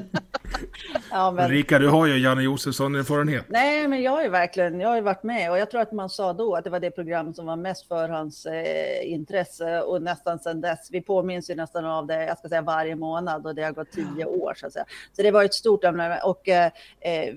ja, 1.10 1.30
men... 1.30 1.44
Ulrika, 1.44 1.78
du 1.78 1.88
har 1.88 2.06
ju 2.06 2.18
Janne 2.18 2.42
Josefsson-erfarenhet. 2.42 3.44
Nej, 3.48 3.88
men 3.88 4.02
jag 4.02 4.10
har 4.10 4.22
ju 4.22 4.28
verkligen, 4.28 4.80
jag 4.80 4.88
har 4.88 4.96
ju 4.96 5.02
varit 5.02 5.22
med 5.22 5.50
och 5.50 5.58
jag 5.58 5.70
tror 5.70 5.80
att 5.80 5.92
man 5.92 6.10
sa 6.10 6.32
då 6.32 6.54
att 6.54 6.64
det 6.64 6.70
var 6.70 6.80
det 6.80 6.90
program 6.90 7.34
som 7.34 7.46
var 7.46 7.56
mest 7.56 7.88
för 7.88 8.08
hans 8.08 8.46
eh, 8.46 9.12
intresse 9.12 9.80
och 9.80 10.02
nästan 10.02 10.38
sedan 10.38 10.60
dess. 10.60 10.88
Vi 10.92 11.00
påminns 11.00 11.50
ju 11.50 11.54
nästan 11.54 11.84
av 11.84 12.06
det, 12.06 12.24
jag 12.24 12.38
ska 12.38 12.48
säga 12.48 12.62
varje 12.62 12.96
månad 12.96 13.46
och 13.46 13.54
det 13.54 13.62
har 13.62 13.72
gått 13.72 13.90
tio 13.90 14.24
år 14.24 14.54
så 14.56 14.66
att 14.66 14.72
säga. 14.72 14.84
Så 15.12 15.22
det 15.22 15.30
var 15.30 15.44
ett 15.44 15.54
stort 15.54 15.84
ämne 15.84 16.20
och 16.24 16.48
eh, 16.48 16.70
eh 17.00 17.34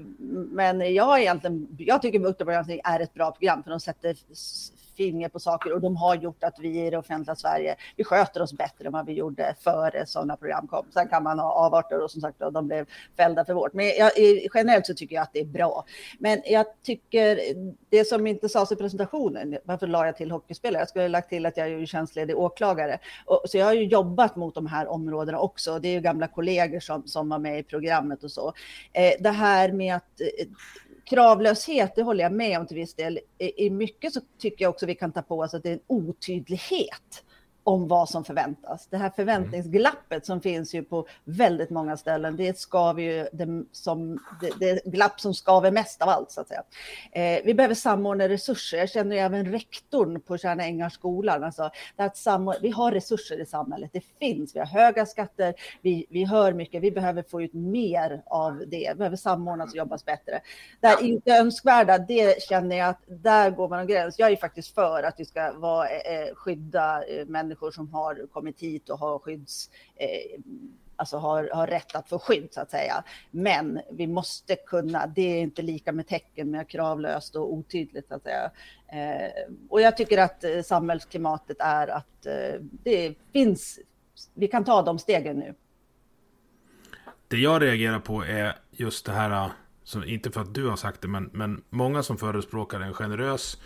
men 0.52 0.94
jag 0.94 1.22
egentligen, 1.22 1.68
jag 1.78 2.02
tycker 2.02 2.26
Uppdrag 2.26 2.80
är 2.84 3.00
ett 3.00 3.14
bra 3.14 3.32
program 3.32 3.64
för 3.64 3.70
de 3.70 3.80
sätter 3.80 4.16
finger 5.00 5.30
på 5.30 5.40
saker 5.40 5.74
och 5.74 5.82
de 5.82 5.96
har 5.96 6.16
gjort 6.16 6.44
att 6.44 6.60
vi 6.60 6.86
i 6.86 6.90
det 6.90 6.98
offentliga 6.98 7.36
Sverige, 7.36 7.76
vi 7.96 8.04
sköter 8.04 8.42
oss 8.42 8.54
bättre 8.54 8.86
än 8.86 8.92
vad 8.92 9.06
vi 9.06 9.14
gjorde 9.14 9.56
före 9.60 10.06
sådana 10.06 10.38
program 10.38 10.68
kom. 10.68 10.86
Sen 10.94 11.08
kan 11.08 11.24
man 11.24 11.40
ha 11.40 11.52
avarter 11.52 12.04
och 12.04 12.12
som 12.12 12.22
sagt 12.22 12.40
de 12.40 12.68
blev 12.68 12.86
fällda 13.18 13.46
för 13.46 13.54
vårt. 13.54 13.74
Men 13.74 13.86
jag, 13.86 14.12
generellt 14.54 14.86
så 14.86 14.94
tycker 14.94 15.16
jag 15.16 15.24
att 15.24 15.34
det 15.34 15.40
är 15.40 15.46
bra. 15.46 15.86
Men 16.20 16.42
jag 16.46 16.66
tycker 16.84 17.40
det 17.90 18.08
som 18.08 18.28
inte 18.28 18.50
sades 18.50 18.72
i 18.72 18.76
presentationen, 18.76 19.58
varför 19.64 19.88
la 19.88 20.06
jag 20.06 20.18
till 20.18 20.32
hockeyspelare? 20.32 20.82
Jag 20.82 20.90
skulle 20.90 21.04
ha 21.04 21.10
lagt 21.10 21.30
till 21.30 21.46
att 21.46 21.58
jag 21.58 21.68
är 21.68 21.78
ju 21.78 21.86
tjänstledig 21.86 22.38
åklagare. 22.38 23.00
Och, 23.26 23.44
så 23.46 23.58
jag 23.58 23.66
har 23.66 23.74
ju 23.74 23.84
jobbat 23.84 24.36
mot 24.36 24.56
de 24.56 24.68
här 24.68 24.88
områdena 24.88 25.40
också. 25.40 25.80
Det 25.80 25.88
är 25.88 25.94
ju 25.94 26.02
gamla 26.02 26.28
kollegor 26.28 26.80
som, 26.80 27.08
som 27.08 27.30
var 27.30 27.40
med 27.40 27.60
i 27.60 27.64
programmet 27.64 28.24
och 28.24 28.32
så. 28.32 28.54
Eh, 28.94 29.14
det 29.20 29.30
här 29.30 29.72
med 29.72 29.96
att 29.96 30.22
eh, 30.22 30.48
kravlöshet, 31.10 31.96
det 31.96 32.04
håller 32.04 32.24
jag 32.24 32.32
med 32.32 32.60
om 32.60 32.68
till 32.68 32.78
viss 32.78 32.96
del. 32.96 33.20
I, 33.38 33.66
I 33.66 33.70
mycket 33.70 34.14
så 34.14 34.22
tycker 34.40 34.66
jag 34.66 34.70
också 34.70 34.86
vi 34.86 34.96
kan 34.96 35.12
ta 35.12 35.22
på 35.22 35.40
oss 35.40 35.54
att 35.54 35.64
det 35.64 35.70
är 35.70 35.74
en 35.74 35.80
otydlighet 35.88 37.24
om 37.70 37.88
vad 37.88 38.10
som 38.10 38.24
förväntas. 38.24 38.88
Det 38.88 38.98
här 38.98 39.10
förväntningsglappet 39.10 40.26
som 40.26 40.42
finns 40.42 40.76
ju 40.76 40.84
på 40.84 41.08
väldigt 41.24 41.70
många 41.70 41.98
ställen, 41.98 42.36
det 42.36 42.60
skaver 42.60 43.02
ju 43.02 43.28
det, 43.34 43.64
som, 43.72 44.20
det, 44.42 44.60
det 44.60 44.86
glapp 44.86 45.20
som 45.20 45.34
skaver 45.34 45.72
mest 45.72 46.02
av 46.02 46.10
allt 46.10 46.32
så 46.32 46.42
att 46.42 46.48
säga. 46.48 46.64
Eh, 47.12 47.42
vi 47.46 47.54
behöver 47.54 47.76
samordna 47.76 48.30
resurser. 48.30 48.78
Jag 48.78 48.90
känner 48.90 49.16
ju 49.16 49.22
även 49.22 49.52
rektorn 49.52 50.22
på 50.22 50.38
Tjärna 50.38 50.64
Ängarskolan. 50.64 51.44
Alltså, 51.44 51.72
vi 52.62 52.70
har 52.70 52.92
resurser 52.92 53.42
i 53.42 53.46
samhället. 53.46 53.90
Det 53.94 54.04
finns. 54.20 54.56
Vi 54.56 54.60
har 54.60 54.66
höga 54.66 55.06
skatter. 55.06 55.54
Vi, 55.82 56.06
vi 56.10 56.26
hör 56.26 56.54
mycket. 56.54 56.84
Vi 56.84 56.92
behöver 56.92 57.24
få 57.24 57.42
ut 57.42 57.54
mer 57.54 58.22
av 58.26 58.64
det. 58.68 58.90
Vi 58.94 58.96
behöver 58.98 59.18
samordnas 59.18 59.72
och 59.72 59.78
jobbas 59.78 60.06
bättre. 60.06 60.42
Det 60.80 60.88
är 60.88 61.04
inte 61.04 61.32
önskvärda, 61.32 61.98
det 61.98 62.44
känner 62.44 62.78
jag 62.78 62.90
att 62.90 63.04
där 63.08 63.50
går 63.50 63.70
man 63.70 63.80
en 63.80 63.88
gräns. 63.88 64.20
Jag 64.20 64.32
är 64.32 64.36
faktiskt 64.36 64.76
för 64.76 65.04
att 65.04 65.16
vi 65.18 65.26
ska 65.26 65.52
vara, 65.54 65.90
eh, 65.90 66.36
skydda 66.36 67.04
eh, 67.04 67.26
människor 67.26 67.59
människor 67.60 67.72
som 67.72 67.94
har 67.94 68.28
kommit 68.34 68.60
hit 68.60 68.90
och 68.90 69.00
har 69.00 69.20
skydds 69.20 69.70
eh, 69.96 70.40
alltså 70.96 71.18
har, 71.18 71.50
har 71.54 71.68
rätt 71.68 71.96
att 71.96 72.10
få 72.10 72.20
skydd 72.20 72.48
så 72.52 72.62
att 72.62 72.72
säga. 72.72 73.04
Men 73.32 73.82
vi 73.92 74.08
måste 74.08 74.56
kunna, 74.56 75.08
det 75.08 75.22
är 75.22 75.42
inte 75.42 75.62
lika 75.62 75.92
med 75.92 76.08
tecken 76.08 76.52
med 76.52 76.68
kravlöst 76.68 77.36
och 77.36 77.54
otydligt 77.54 78.08
så 78.08 78.16
att 78.16 78.24
säga. 78.24 78.52
Eh, 78.88 79.32
och 79.70 79.82
jag 79.82 79.98
tycker 79.98 80.18
att 80.18 80.44
eh, 80.44 80.62
samhällsklimatet 80.62 81.58
är 81.60 81.88
att 81.88 82.26
eh, 82.26 82.62
det 82.62 83.16
finns, 83.34 83.80
vi 84.34 84.48
kan 84.48 84.64
ta 84.64 84.82
de 84.82 85.00
stegen 85.00 85.38
nu. 85.40 85.56
Det 87.28 87.38
jag 87.38 87.62
reagerar 87.62 88.00
på 88.00 88.24
är 88.24 88.56
just 88.72 89.06
det 89.06 89.12
här, 89.12 89.32
eh, 89.32 89.52
så 89.84 90.04
inte 90.04 90.32
för 90.32 90.42
att 90.42 90.54
du 90.54 90.68
har 90.68 90.78
sagt 90.78 91.02
det, 91.02 91.08
men, 91.08 91.30
men 91.34 91.64
många 91.70 92.04
som 92.04 92.18
förespråkar 92.18 92.82
en 92.82 92.94
generös 92.94 93.58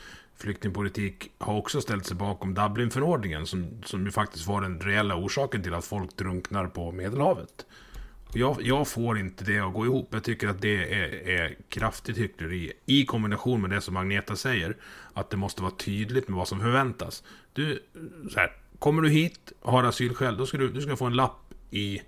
flyktingpolitik 0.43 1.31
har 1.37 1.53
också 1.53 1.81
ställt 1.81 2.05
sig 2.05 2.17
bakom 2.17 2.53
Dublinförordningen 2.53 3.47
som, 3.47 3.81
som 3.85 4.05
ju 4.05 4.11
faktiskt 4.11 4.47
var 4.47 4.61
den 4.61 4.79
reella 4.79 5.15
orsaken 5.15 5.63
till 5.63 5.73
att 5.73 5.85
folk 5.85 6.17
drunknar 6.17 6.67
på 6.67 6.91
Medelhavet. 6.91 7.65
Jag, 8.33 8.57
jag, 8.61 8.87
får 8.87 9.19
inte 9.19 9.43
det 9.43 9.59
att 9.59 9.73
gå 9.73 9.85
ihop. 9.85 10.07
Jag 10.11 10.23
tycker 10.23 10.47
att 10.47 10.61
det 10.61 10.93
är, 10.93 11.29
är 11.29 11.57
kraftigt 11.69 12.17
hyckleri 12.17 12.73
i 12.85 13.05
kombination 13.05 13.61
med 13.61 13.69
det 13.69 13.81
som 13.81 13.97
Agneta 13.97 14.35
säger. 14.35 14.77
Att 15.13 15.29
det 15.29 15.37
måste 15.37 15.61
vara 15.61 15.71
tydligt 15.71 16.27
med 16.27 16.37
vad 16.37 16.47
som 16.47 16.59
förväntas. 16.59 17.23
Du, 17.53 17.83
så 18.31 18.39
här, 18.39 18.51
kommer 18.79 19.01
du 19.01 19.09
hit, 19.09 19.51
har 19.61 19.83
asylskäl, 19.83 20.37
då 20.37 20.45
ska 20.45 20.57
du, 20.57 20.69
du 20.69 20.81
ska 20.81 20.95
få 20.95 21.05
en 21.05 21.15
lapp 21.15 21.53
i 21.71 22.01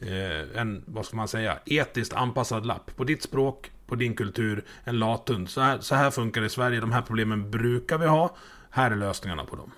eh, 0.00 0.60
en, 0.60 0.82
vad 0.86 1.06
ska 1.06 1.16
man 1.16 1.28
säga, 1.28 1.58
etiskt 1.66 2.12
anpassad 2.12 2.66
lapp 2.66 2.96
på 2.96 3.04
ditt 3.04 3.22
språk, 3.22 3.70
på 3.86 3.94
din 3.94 4.14
kultur, 4.14 4.64
en 4.84 4.98
lathund. 4.98 5.48
Så 5.48 5.60
här, 5.60 5.78
så 5.78 5.94
här 5.94 6.10
funkar 6.10 6.40
det 6.40 6.46
i 6.46 6.50
Sverige, 6.50 6.80
de 6.80 6.92
här 6.92 7.02
problemen 7.02 7.50
brukar 7.50 7.98
vi 7.98 8.06
ha. 8.06 8.36
Här 8.70 8.90
är 8.90 8.96
lösningarna 8.96 9.44
på 9.44 9.56
dem. 9.56 9.72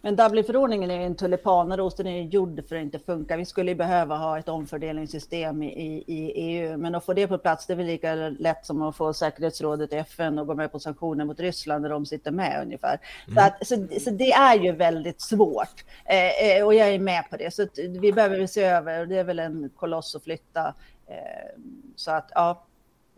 Men 0.00 0.16
Dublinförordningen 0.16 0.90
är 0.90 1.00
en 1.00 1.14
tulipanaros, 1.14 1.96
den 1.96 2.06
är 2.06 2.22
gjord 2.22 2.68
för 2.68 2.76
att 2.76 2.82
inte 2.82 2.98
funka. 2.98 3.36
Vi 3.36 3.44
skulle 3.44 3.74
behöva 3.74 4.16
ha 4.16 4.38
ett 4.38 4.48
omfördelningssystem 4.48 5.62
i, 5.62 6.04
i 6.06 6.32
EU, 6.34 6.76
men 6.76 6.94
att 6.94 7.04
få 7.04 7.12
det 7.12 7.26
på 7.26 7.38
plats, 7.38 7.66
det 7.66 7.72
är 7.72 7.76
väl 7.76 7.86
lika 7.86 8.14
lätt 8.14 8.66
som 8.66 8.82
att 8.82 8.96
få 8.96 9.12
säkerhetsrådet 9.12 9.92
i 9.92 9.96
FN 9.96 10.38
och 10.38 10.46
gå 10.46 10.54
med 10.54 10.72
på 10.72 10.78
sanktioner 10.78 11.24
mot 11.24 11.40
Ryssland 11.40 11.82
när 11.82 11.90
de 11.90 12.06
sitter 12.06 12.30
med 12.30 12.62
ungefär. 12.62 13.00
Mm. 13.26 13.34
Så, 13.34 13.40
att, 13.40 13.66
så, 13.66 14.00
så, 14.00 14.10
det 14.10 14.32
är 14.32 14.54
ju 14.54 14.72
väldigt 14.72 15.20
svårt 15.20 15.84
eh, 16.04 16.56
eh 16.56 16.64
och 16.64 16.74
jag 16.74 16.88
är 16.88 16.98
med 16.98 17.30
på 17.30 17.36
det. 17.36 17.54
Så 17.54 17.66
vi 18.00 18.12
behöver 18.12 18.46
se 18.46 18.64
över, 18.64 19.00
och 19.00 19.08
det 19.08 19.16
är 19.16 19.24
väl 19.24 19.38
en 19.38 19.70
koloss 19.76 20.16
att 20.16 20.24
flytta. 20.24 20.74
Eh, 21.06 21.60
så 21.96 22.10
att 22.10 22.30
ja, 22.34 22.65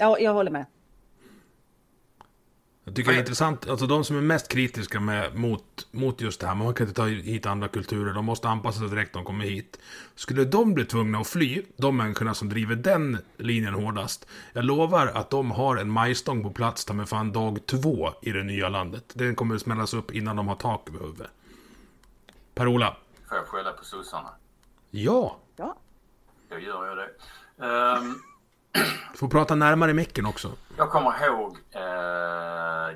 Ja, 0.00 0.18
jag 0.18 0.34
håller 0.34 0.50
med. 0.50 0.66
Jag 2.84 2.96
tycker 2.96 3.10
det 3.10 3.16
är 3.16 3.20
intressant, 3.20 3.68
alltså 3.68 3.86
de 3.86 4.04
som 4.04 4.16
är 4.16 4.20
mest 4.20 4.48
kritiska 4.48 5.00
med, 5.00 5.34
mot, 5.34 5.88
mot 5.90 6.20
just 6.20 6.40
det 6.40 6.46
här, 6.46 6.54
man 6.54 6.74
kan 6.74 6.86
inte 6.86 7.00
ta 7.00 7.06
hit 7.06 7.46
andra 7.46 7.68
kulturer, 7.68 8.14
de 8.14 8.24
måste 8.24 8.48
anpassa 8.48 8.78
sig 8.80 8.88
direkt 8.88 9.14
när 9.14 9.20
de 9.20 9.26
kommer 9.26 9.44
hit. 9.44 9.78
Skulle 10.14 10.44
de 10.44 10.74
bli 10.74 10.84
tvungna 10.84 11.18
att 11.18 11.26
fly, 11.26 11.62
de 11.76 11.96
människorna 11.96 12.34
som 12.34 12.48
driver 12.48 12.76
den 12.76 13.18
linjen 13.36 13.74
hårdast, 13.74 14.26
jag 14.52 14.64
lovar 14.64 15.06
att 15.06 15.30
de 15.30 15.50
har 15.50 15.76
en 15.76 15.90
majstång 15.90 16.42
på 16.42 16.50
plats 16.50 16.84
ta 16.84 16.94
med 16.94 17.08
fan 17.08 17.32
dag 17.32 17.66
två 17.66 18.10
i 18.22 18.32
det 18.32 18.42
nya 18.42 18.68
landet. 18.68 19.12
Den 19.14 19.34
kommer 19.34 19.54
att 19.54 19.60
smällas 19.60 19.94
upp 19.94 20.14
innan 20.14 20.36
de 20.36 20.48
har 20.48 20.56
tak 20.56 20.88
över 20.88 21.00
huvudet. 21.00 21.30
Per-Ola? 22.54 22.96
Får 23.28 23.36
jag 23.36 23.46
skälla 23.46 23.72
på 23.72 23.84
sossarna? 23.84 24.30
Ja! 24.90 25.38
Ja. 25.56 25.76
Då 26.48 26.58
gör 26.58 26.86
jag 26.86 26.96
det. 26.96 27.10
Um... 27.66 28.22
Du 29.12 29.18
får 29.18 29.28
prata 29.28 29.54
närmare 29.54 29.94
micken 29.94 30.26
också. 30.26 30.52
Jag 30.76 30.90
kommer 30.90 31.26
ihåg, 31.26 31.56
eh, 31.70 31.80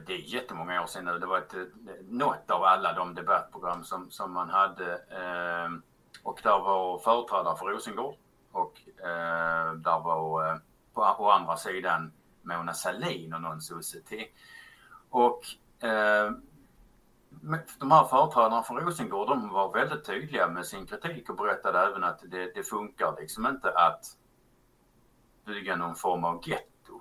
det 0.06 0.12
är 0.12 0.34
jättemånga 0.34 0.82
år 0.82 0.86
sedan 0.86 1.04
nu, 1.04 1.18
det 1.18 1.26
var 1.26 1.38
ett, 1.38 1.54
något 2.08 2.50
av 2.50 2.64
alla 2.64 2.92
de 2.92 3.14
debattprogram 3.14 3.84
som, 3.84 4.10
som 4.10 4.32
man 4.32 4.50
hade. 4.50 4.92
Eh, 4.92 5.70
och 6.22 6.40
där 6.42 6.58
var 6.58 6.98
företrädare 6.98 7.56
för 7.56 7.66
Rosengård 7.66 8.14
och 8.52 8.80
eh, 9.04 9.72
där 9.72 10.00
var 10.00 10.48
eh, 10.48 10.56
på, 10.94 11.14
på 11.18 11.32
andra 11.32 11.56
sidan 11.56 12.12
Mona 12.42 12.74
Sahlin 12.74 13.34
och 13.34 13.40
någon 13.40 13.60
sosse 13.60 14.00
till. 14.00 14.26
Och 15.10 15.40
eh, 15.84 16.30
de 17.78 17.90
här 17.90 18.04
företrädarna 18.04 18.62
från 18.62 18.80
Rosengård 18.80 19.28
de 19.28 19.48
var 19.48 19.72
väldigt 19.72 20.04
tydliga 20.04 20.48
med 20.48 20.66
sin 20.66 20.86
kritik 20.86 21.30
och 21.30 21.36
berättade 21.36 21.78
även 21.78 22.04
att 22.04 22.20
det, 22.30 22.54
det 22.54 22.62
funkar 22.62 23.16
liksom 23.20 23.46
inte 23.46 23.70
att 23.70 24.04
bygga 25.44 25.76
någon 25.76 25.94
form 25.94 26.24
av 26.24 26.48
getto. 26.48 27.00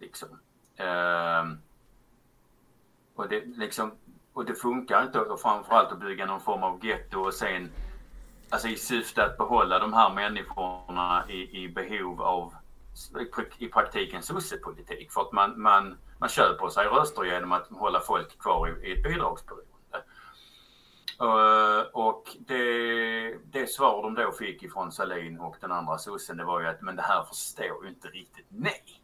Liksom. 0.00 0.28
Eh, 0.76 1.44
och, 3.14 3.28
det, 3.28 3.44
liksom, 3.44 3.92
och 4.32 4.44
det 4.44 4.54
funkar 4.54 5.02
inte 5.02 5.20
och 5.20 5.40
framförallt 5.40 5.92
att 5.92 6.00
bygga 6.00 6.26
någon 6.26 6.40
form 6.40 6.62
av 6.62 6.84
getto 6.84 7.20
och 7.20 7.34
sen 7.34 7.70
alltså 8.50 8.68
i 8.68 8.76
syfte 8.76 9.24
att 9.24 9.38
behålla 9.38 9.78
de 9.78 9.92
här 9.92 10.14
människorna 10.14 11.24
i, 11.28 11.64
i 11.64 11.68
behov 11.68 12.22
av 12.22 12.54
i 13.58 13.68
praktiken 13.68 14.22
sossepolitik 14.22 15.12
för 15.12 15.20
att 15.20 15.32
man, 15.32 15.60
man, 15.60 15.98
man 16.18 16.28
köper 16.28 16.68
sig 16.68 16.86
röster 16.86 17.24
genom 17.24 17.52
att 17.52 17.68
hålla 17.70 18.00
folk 18.00 18.38
kvar 18.38 18.68
i, 18.68 18.88
i 18.88 18.92
ett 18.92 19.02
bidragsberoende. 19.02 19.73
Uh, 21.22 21.80
och 21.92 22.36
det, 22.46 23.34
det 23.52 23.70
svar 23.70 24.02
de 24.02 24.14
då 24.14 24.32
fick 24.32 24.62
ifrån 24.62 24.92
Salin 24.92 25.40
och 25.40 25.56
den 25.60 25.72
andra 25.72 25.98
sossen 25.98 26.36
det 26.36 26.44
var 26.44 26.60
ju 26.60 26.66
att 26.66 26.82
men 26.82 26.96
det 26.96 27.02
här 27.02 27.24
förstår 27.24 27.84
ju 27.84 27.88
inte 27.88 28.08
riktigt 28.08 28.46
nej. 28.48 29.00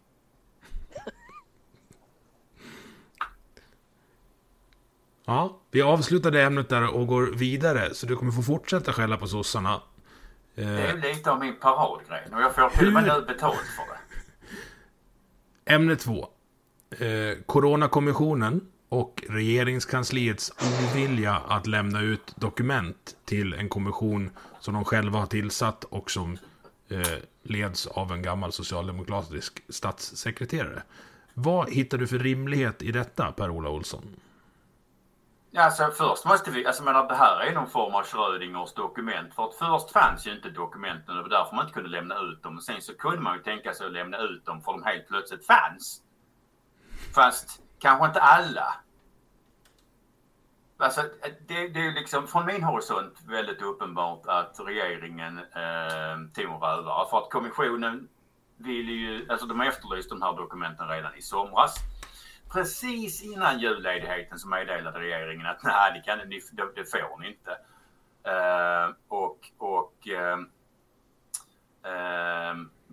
Ja, 5.24 5.60
vi 5.70 5.82
avslutar 5.82 6.30
det 6.30 6.42
ämnet 6.42 6.68
där 6.68 6.94
och 6.94 7.06
går 7.06 7.26
vidare 7.26 7.94
så 7.94 8.06
du 8.06 8.16
kommer 8.16 8.32
få 8.32 8.42
fortsätta 8.42 8.92
skälla 8.92 9.16
på 9.16 9.26
sossarna. 9.26 9.80
Det 10.54 10.62
är 10.62 10.94
eh, 10.94 11.00
lite 11.00 11.30
av 11.30 11.38
min 11.38 11.56
paradgrej 11.56 12.28
och 12.32 12.40
jag 12.40 12.54
får 12.54 12.68
till 12.68 12.86
och 12.86 12.92
med 12.92 13.04
nu 13.04 13.26
betalt 13.26 13.56
för 13.56 13.84
det. 13.94 14.00
Ämne 15.74 15.96
två. 15.96 16.28
Eh, 16.90 17.42
Coronakommissionen 17.46 18.60
och 18.90 19.24
regeringskansliets 19.28 20.52
ovilja 20.60 21.34
att 21.48 21.66
lämna 21.66 22.00
ut 22.00 22.34
dokument 22.36 23.16
till 23.24 23.54
en 23.54 23.68
kommission 23.68 24.30
som 24.60 24.74
de 24.74 24.84
själva 24.84 25.18
har 25.18 25.26
tillsatt 25.26 25.84
och 25.84 26.10
som 26.10 26.38
eh, 26.88 27.18
leds 27.42 27.86
av 27.86 28.12
en 28.12 28.22
gammal 28.22 28.52
socialdemokratisk 28.52 29.62
statssekreterare. 29.68 30.82
Vad 31.34 31.70
hittar 31.70 31.98
du 31.98 32.06
för 32.06 32.18
rimlighet 32.18 32.82
i 32.82 32.92
detta, 32.92 33.32
Per-Ola 33.32 33.70
Olsson? 33.70 34.16
Alltså 35.56 35.90
först 35.98 36.24
måste 36.24 36.50
vi, 36.50 36.66
alltså 36.66 36.82
menar 36.82 37.08
det 37.08 37.14
här 37.14 37.40
är 37.40 37.54
någon 37.54 37.70
form 37.70 37.94
av 37.94 38.02
Schrödingers 38.02 38.72
dokument. 38.74 39.34
För 39.34 39.44
att 39.44 39.54
först 39.54 39.90
fanns 39.90 40.26
ju 40.26 40.34
inte 40.34 40.50
dokumenten 40.50 41.16
och 41.16 41.24
det 41.24 41.30
var 41.30 41.38
därför 41.38 41.56
man 41.56 41.64
inte 41.64 41.74
kunde 41.74 41.90
lämna 41.90 42.18
ut 42.18 42.42
dem. 42.42 42.56
Och 42.56 42.62
sen 42.62 42.82
så 42.82 42.94
kunde 42.94 43.20
man 43.20 43.36
ju 43.36 43.42
tänka 43.42 43.74
sig 43.74 43.86
att 43.86 43.92
lämna 43.92 44.18
ut 44.18 44.46
dem 44.46 44.62
för 44.62 44.72
de 44.72 44.82
helt 44.84 45.08
plötsligt 45.08 45.46
fanns. 45.46 46.02
Fast 47.14 47.60
kanske 47.80 48.06
inte 48.06 48.20
alla. 48.20 48.74
Alltså 50.78 51.02
det, 51.48 51.68
det 51.68 51.80
är 51.86 51.92
liksom 51.92 52.26
från 52.26 52.46
min 52.46 52.62
horisont 52.62 53.18
väldigt 53.28 53.62
uppenbart 53.62 54.22
att 54.26 54.60
regeringen 54.66 55.38
eh, 55.38 56.32
tog 56.34 56.62
rövare. 56.62 57.08
För 57.10 57.18
att 57.18 57.30
kommissionen 57.30 58.08
ville 58.56 58.92
ju, 58.92 59.26
alltså 59.30 59.46
de 59.46 59.60
efterlyste 59.60 60.14
de 60.14 60.22
här 60.22 60.36
dokumenten 60.36 60.88
redan 60.88 61.14
i 61.14 61.22
somras 61.22 61.76
precis 62.52 63.22
innan 63.22 63.58
julledigheten 63.58 64.38
så 64.38 64.48
meddelade 64.48 64.98
regeringen 64.98 65.46
att 65.46 65.62
nej, 65.62 65.92
det, 65.94 66.00
kan, 66.00 66.18
det, 66.18 66.74
det 66.74 66.90
får 66.90 67.20
ni 67.20 67.28
inte. 67.28 67.50
Eh, 68.24 68.94
och 69.08 69.38
och 69.58 69.94
uh, 70.06 70.38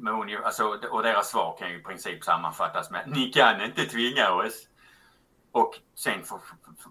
uh, 0.03 0.45
alltså, 0.45 0.79
och 0.91 1.03
deras 1.03 1.29
svar 1.29 1.57
kan 1.59 1.69
ju 1.69 1.79
i 1.79 1.83
princip 1.83 2.23
sammanfattas 2.23 2.91
med 2.91 3.03
ni 3.07 3.31
kan 3.31 3.61
inte 3.61 3.85
tvinga 3.85 4.31
oss. 4.31 4.67
Och 5.51 5.79
sen 5.95 6.23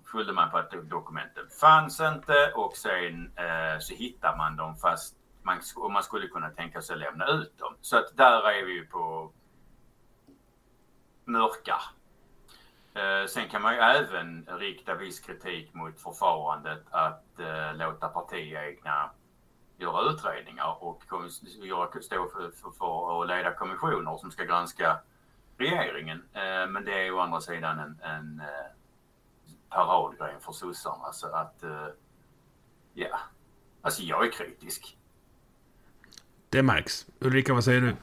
skyllde 0.04 0.32
man 0.32 0.50
på 0.50 0.58
att 0.58 0.70
dokumenten 0.70 1.48
fanns 1.60 2.00
inte 2.00 2.52
och 2.54 2.76
sen 2.76 3.32
eh, 3.36 3.78
så 3.80 3.94
hittar 3.94 4.36
man 4.36 4.56
dem 4.56 4.76
fast 4.76 5.16
man, 5.42 5.60
och 5.76 5.90
man 5.90 6.02
skulle 6.02 6.28
kunna 6.28 6.50
tänka 6.50 6.82
sig 6.82 6.94
att 6.94 7.00
lämna 7.00 7.26
ut 7.26 7.58
dem. 7.58 7.74
Så 7.80 7.96
att 7.96 8.16
där 8.16 8.50
är 8.50 8.64
vi 8.64 8.72
ju 8.72 8.86
på 8.86 9.32
mörka 11.24 11.80
Eh, 12.96 13.26
sen 13.26 13.48
kan 13.48 13.62
man 13.62 13.74
ju 13.74 13.80
även 13.80 14.46
rikta 14.58 14.94
viss 14.94 15.20
kritik 15.20 15.74
mot 15.74 16.00
förfarandet 16.00 16.82
att 16.90 17.40
eh, 17.40 17.76
låta 17.76 18.08
partiegna 18.08 19.10
göra 19.76 20.10
utredningar 20.10 20.84
och 20.84 21.02
stå 22.02 22.28
för, 22.28 22.50
för, 22.50 22.70
för 22.70 23.22
att 23.22 23.28
leda 23.28 23.54
kommissioner 23.54 24.16
som 24.16 24.30
ska 24.30 24.44
granska 24.44 24.98
regeringen. 25.58 26.22
Eh, 26.32 26.70
men 26.70 26.84
det 26.84 26.92
är 26.92 27.04
ju 27.04 27.12
å 27.12 27.20
andra 27.20 27.40
sidan 27.40 27.78
en, 27.78 28.00
en 28.02 28.40
eh, 28.40 28.66
paradgren 29.68 30.40
för 30.40 30.52
sossarna. 30.52 31.12
Så 31.12 31.26
att, 31.26 31.62
eh, 31.62 31.88
ja, 32.94 33.18
alltså 33.82 34.02
jag 34.02 34.26
är 34.26 34.32
kritisk. 34.32 34.96
Det 36.48 36.62
märks. 36.62 37.06
Ulrika, 37.20 37.54
vad 37.54 37.64
säger 37.64 37.80
du? 37.80 37.96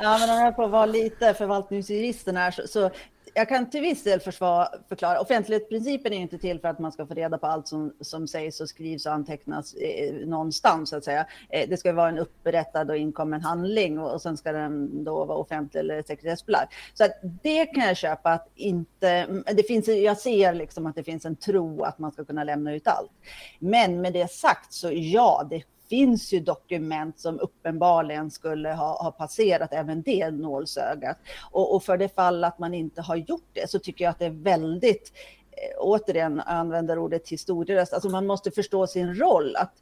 Ja, 0.00 0.18
men 0.18 0.30
om 0.30 0.44
jag 0.44 0.56
får 0.56 0.68
vara 0.68 0.86
lite 0.86 1.34
förvaltningsjuristen 1.34 2.36
här 2.36 2.50
så, 2.50 2.66
så 2.66 2.90
jag 3.34 3.48
kan 3.48 3.70
till 3.70 3.80
viss 3.80 4.04
del 4.04 4.20
försvara, 4.20 4.68
förklara. 4.88 5.20
Offentlighetsprincipen 5.20 6.12
är 6.12 6.16
inte 6.16 6.38
till 6.38 6.60
för 6.60 6.68
att 6.68 6.78
man 6.78 6.92
ska 6.92 7.06
få 7.06 7.14
reda 7.14 7.38
på 7.38 7.46
allt 7.46 7.68
som, 7.68 7.94
som 8.00 8.28
sägs 8.28 8.60
och 8.60 8.68
skrivs 8.68 9.06
och 9.06 9.12
antecknas 9.12 9.74
eh, 9.74 10.14
någonstans, 10.26 10.90
så 10.90 10.96
att 10.96 11.04
säga. 11.04 11.26
Eh, 11.48 11.68
det 11.68 11.76
ska 11.76 11.92
vara 11.92 12.08
en 12.08 12.18
upprättad 12.18 12.90
och 12.90 12.96
inkommen 12.96 13.40
handling 13.40 13.98
och, 13.98 14.12
och 14.12 14.22
sen 14.22 14.36
ska 14.36 14.52
den 14.52 15.04
då 15.04 15.24
vara 15.24 15.38
offentlig 15.38 15.80
eller 15.80 16.02
sekretessbelagd. 16.02 16.70
Så 16.94 17.04
att 17.04 17.12
det 17.42 17.66
kan 17.66 17.84
jag 17.84 17.96
köpa 17.96 18.32
att 18.32 18.48
inte... 18.54 19.26
Det 19.46 19.62
finns, 19.62 19.88
jag 19.88 20.18
ser 20.18 20.54
liksom 20.54 20.86
att 20.86 20.94
det 20.94 21.04
finns 21.04 21.24
en 21.24 21.36
tro 21.36 21.82
att 21.82 21.98
man 21.98 22.12
ska 22.12 22.24
kunna 22.24 22.44
lämna 22.44 22.74
ut 22.74 22.86
allt. 22.86 23.12
Men 23.58 24.00
med 24.00 24.12
det 24.12 24.30
sagt 24.30 24.72
så 24.72 24.90
ja, 24.92 25.46
det 25.50 25.62
finns 25.88 26.32
ju 26.32 26.40
dokument 26.40 27.18
som 27.18 27.40
uppenbarligen 27.40 28.30
skulle 28.30 28.72
ha, 28.72 29.02
ha 29.02 29.10
passerat 29.10 29.72
även 29.72 30.02
det 30.02 30.30
nålsögat. 30.30 31.18
Och, 31.50 31.74
och, 31.74 31.82
för 31.82 31.96
det 31.96 32.14
fall 32.14 32.44
att 32.44 32.58
man 32.58 32.74
inte 32.74 33.02
har 33.02 33.16
gjort 33.16 33.48
det 33.52 33.70
så 33.70 33.78
tycker 33.78 34.04
jag 34.04 34.10
att 34.10 34.18
det 34.18 34.26
är 34.26 34.42
väldigt 34.42 35.12
eh, 35.50 35.78
återigen 35.78 36.40
använder 36.40 36.98
ordet 36.98 37.28
historielöst, 37.28 37.92
alltså 37.92 38.08
man 38.08 38.26
måste 38.26 38.50
förstå 38.50 38.86
sin 38.86 39.14
roll. 39.14 39.56
Att 39.56 39.72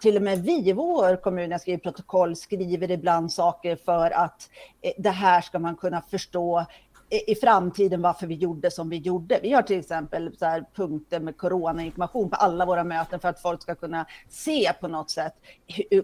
till 0.00 0.16
och 0.16 0.22
med 0.22 0.38
vi 0.38 0.68
i 0.68 0.72
vår 0.72 1.16
kommun, 1.16 1.50
jag 1.50 1.60
skriver 1.60 1.78
protokoll, 1.78 2.36
skriver 2.36 2.90
ibland 2.90 3.32
saker 3.32 3.76
för 3.76 4.10
att 4.10 4.50
eh, 4.80 4.92
det 4.98 5.10
här 5.10 5.40
ska 5.40 5.58
man 5.58 5.76
kunna 5.76 6.02
förstå 6.02 6.66
i 7.10 7.34
framtiden 7.34 8.02
varför 8.02 8.26
vi 8.26 8.34
gjorde 8.34 8.70
som 8.70 8.88
vi 8.88 8.96
gjorde. 8.96 9.40
Vi 9.42 9.52
har 9.52 9.62
till 9.62 9.78
exempel 9.78 10.36
så 10.36 10.44
här 10.44 10.64
punkter 10.74 11.20
med 11.20 11.36
coronainformation 11.36 12.30
på 12.30 12.36
alla 12.36 12.66
våra 12.66 12.84
möten 12.84 13.20
för 13.20 13.28
att 13.28 13.42
folk 13.42 13.62
ska 13.62 13.74
kunna 13.74 14.06
se 14.28 14.72
på 14.80 14.88
något 14.88 15.10
sätt, 15.10 15.34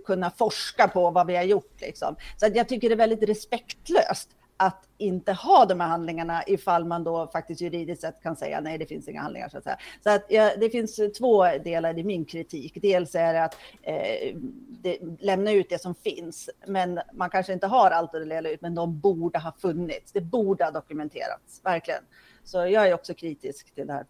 kunna 0.07 0.31
forska 0.31 0.88
på 0.88 1.11
vad 1.11 1.27
vi 1.27 1.37
har 1.37 1.43
gjort. 1.43 1.81
Liksom. 1.81 2.17
Så 2.37 2.47
jag 2.55 2.69
tycker 2.69 2.88
det 2.88 2.95
är 2.95 3.09
väldigt 3.09 3.29
respektlöst 3.29 4.29
att 4.57 4.88
inte 4.99 5.33
ha 5.33 5.64
de 5.64 5.81
här 5.81 5.88
handlingarna 5.88 6.43
ifall 6.47 6.85
man 6.85 7.05
då 7.05 7.27
faktiskt 7.33 7.61
juridiskt 7.61 8.03
sett 8.03 8.23
kan 8.23 8.37
säga 8.37 8.61
nej, 8.61 8.79
det 8.79 8.87
finns 8.87 9.09
inga 9.09 9.23
handlingar. 9.23 9.49
Så 9.49 9.59
att 9.59 9.64
säga. 9.64 9.79
Så 10.03 10.11
att, 10.11 10.25
ja, 10.29 10.51
det 10.57 10.71
finns 10.71 10.99
eh, 10.99 11.09
två 11.09 11.45
delar 11.45 11.99
i 11.99 12.05
min 12.05 12.25
kritik. 12.25 12.79
Dels 12.83 13.14
är 13.14 13.33
det 13.33 13.45
att 13.45 13.57
eh, 13.83 14.37
det, 14.69 14.99
lämna 15.21 15.53
ut 15.53 15.69
det 15.69 15.83
som 15.83 15.95
finns, 15.95 16.51
men 16.67 17.01
man 17.12 17.31
kanske 17.31 17.53
inte 17.53 17.67
har 17.67 17.90
allt 17.90 18.14
att 18.14 18.29
dela 18.29 18.49
ut, 18.49 18.61
men 18.61 18.75
de 18.75 19.01
borde 19.01 19.38
ha 19.38 19.53
funnits. 19.53 20.12
Det 20.12 20.21
borde 20.21 20.64
ha 20.64 20.71
dokumenterats, 20.71 21.61
verkligen. 21.64 22.03
Så 22.45 22.59
jag 22.59 22.88
är 22.88 22.95
också 22.95 23.14
kritisk 23.14 23.75
till 23.75 23.87
det 23.87 23.93
här. 23.93 24.07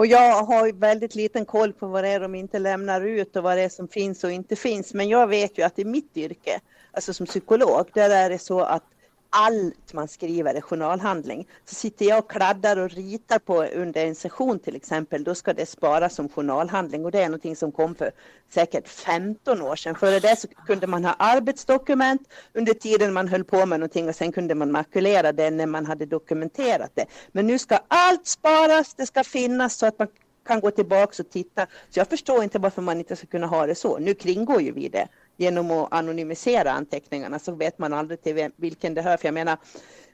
Och 0.00 0.06
jag 0.06 0.42
har 0.42 0.72
väldigt 0.72 1.14
liten 1.14 1.44
koll 1.44 1.72
på 1.72 1.86
vad 1.86 2.04
det 2.04 2.08
är 2.08 2.20
de 2.20 2.34
inte 2.34 2.58
lämnar 2.58 3.00
ut 3.00 3.36
och 3.36 3.42
vad 3.42 3.56
det 3.56 3.62
är 3.62 3.68
som 3.68 3.88
finns 3.88 4.24
och 4.24 4.30
inte 4.30 4.56
finns. 4.56 4.94
Men 4.94 5.08
jag 5.08 5.26
vet 5.26 5.58
ju 5.58 5.62
att 5.62 5.78
i 5.78 5.84
mitt 5.84 6.16
yrke 6.16 6.60
alltså 6.92 7.14
som 7.14 7.26
psykolog, 7.26 7.90
där 7.94 8.10
är 8.10 8.30
det 8.30 8.38
så 8.38 8.60
att 8.60 8.82
allt 9.30 9.92
man 9.92 10.08
skriver 10.08 10.54
är 10.54 10.60
journalhandling. 10.60 11.48
Så 11.64 11.74
sitter 11.74 12.04
jag 12.04 12.18
och 12.18 12.30
kladdar 12.30 12.76
och 12.76 12.90
ritar 12.90 13.38
på 13.38 13.64
under 13.64 14.06
en 14.06 14.14
session 14.14 14.58
till 14.58 14.76
exempel, 14.76 15.24
då 15.24 15.34
ska 15.34 15.52
det 15.52 15.66
sparas 15.66 16.14
som 16.14 16.28
journalhandling 16.28 17.04
och 17.04 17.10
det 17.10 17.22
är 17.22 17.28
någonting 17.28 17.56
som 17.56 17.72
kom 17.72 17.94
för 17.94 18.10
säkert 18.50 18.88
15 18.88 19.62
år 19.62 19.76
sedan. 19.76 19.94
Före 19.94 20.20
det 20.20 20.36
så 20.36 20.48
kunde 20.66 20.86
man 20.86 21.04
ha 21.04 21.12
arbetsdokument 21.18 22.22
under 22.52 22.72
tiden 22.72 23.12
man 23.12 23.28
höll 23.28 23.44
på 23.44 23.66
med 23.66 23.80
någonting 23.80 24.08
och 24.08 24.14
sen 24.16 24.32
kunde 24.32 24.54
man 24.54 24.72
makulera 24.72 25.32
det 25.32 25.50
när 25.50 25.66
man 25.66 25.86
hade 25.86 26.06
dokumenterat 26.06 26.90
det. 26.94 27.06
Men 27.32 27.46
nu 27.46 27.58
ska 27.58 27.78
allt 27.88 28.26
sparas, 28.26 28.94
det 28.94 29.06
ska 29.06 29.24
finnas 29.24 29.76
så 29.76 29.86
att 29.86 29.98
man 29.98 30.08
kan 30.46 30.60
gå 30.60 30.70
tillbaka 30.70 31.22
och 31.22 31.30
titta. 31.30 31.66
Så 31.90 32.00
jag 32.00 32.08
förstår 32.08 32.42
inte 32.42 32.58
varför 32.58 32.82
man 32.82 32.98
inte 32.98 33.16
ska 33.16 33.26
kunna 33.26 33.46
ha 33.46 33.66
det 33.66 33.74
så. 33.74 33.98
Nu 33.98 34.14
kringgår 34.14 34.62
ju 34.62 34.72
vi 34.72 34.88
det 34.88 35.08
genom 35.40 35.70
att 35.70 35.92
anonymisera 35.92 36.72
anteckningarna 36.72 37.38
så 37.38 37.54
vet 37.54 37.78
man 37.78 37.92
aldrig 37.92 38.22
till 38.22 38.50
vilken 38.56 38.94
det 38.94 39.02
hör. 39.02 39.16
För 39.16 39.26
jag 39.26 39.34
menar, 39.34 39.58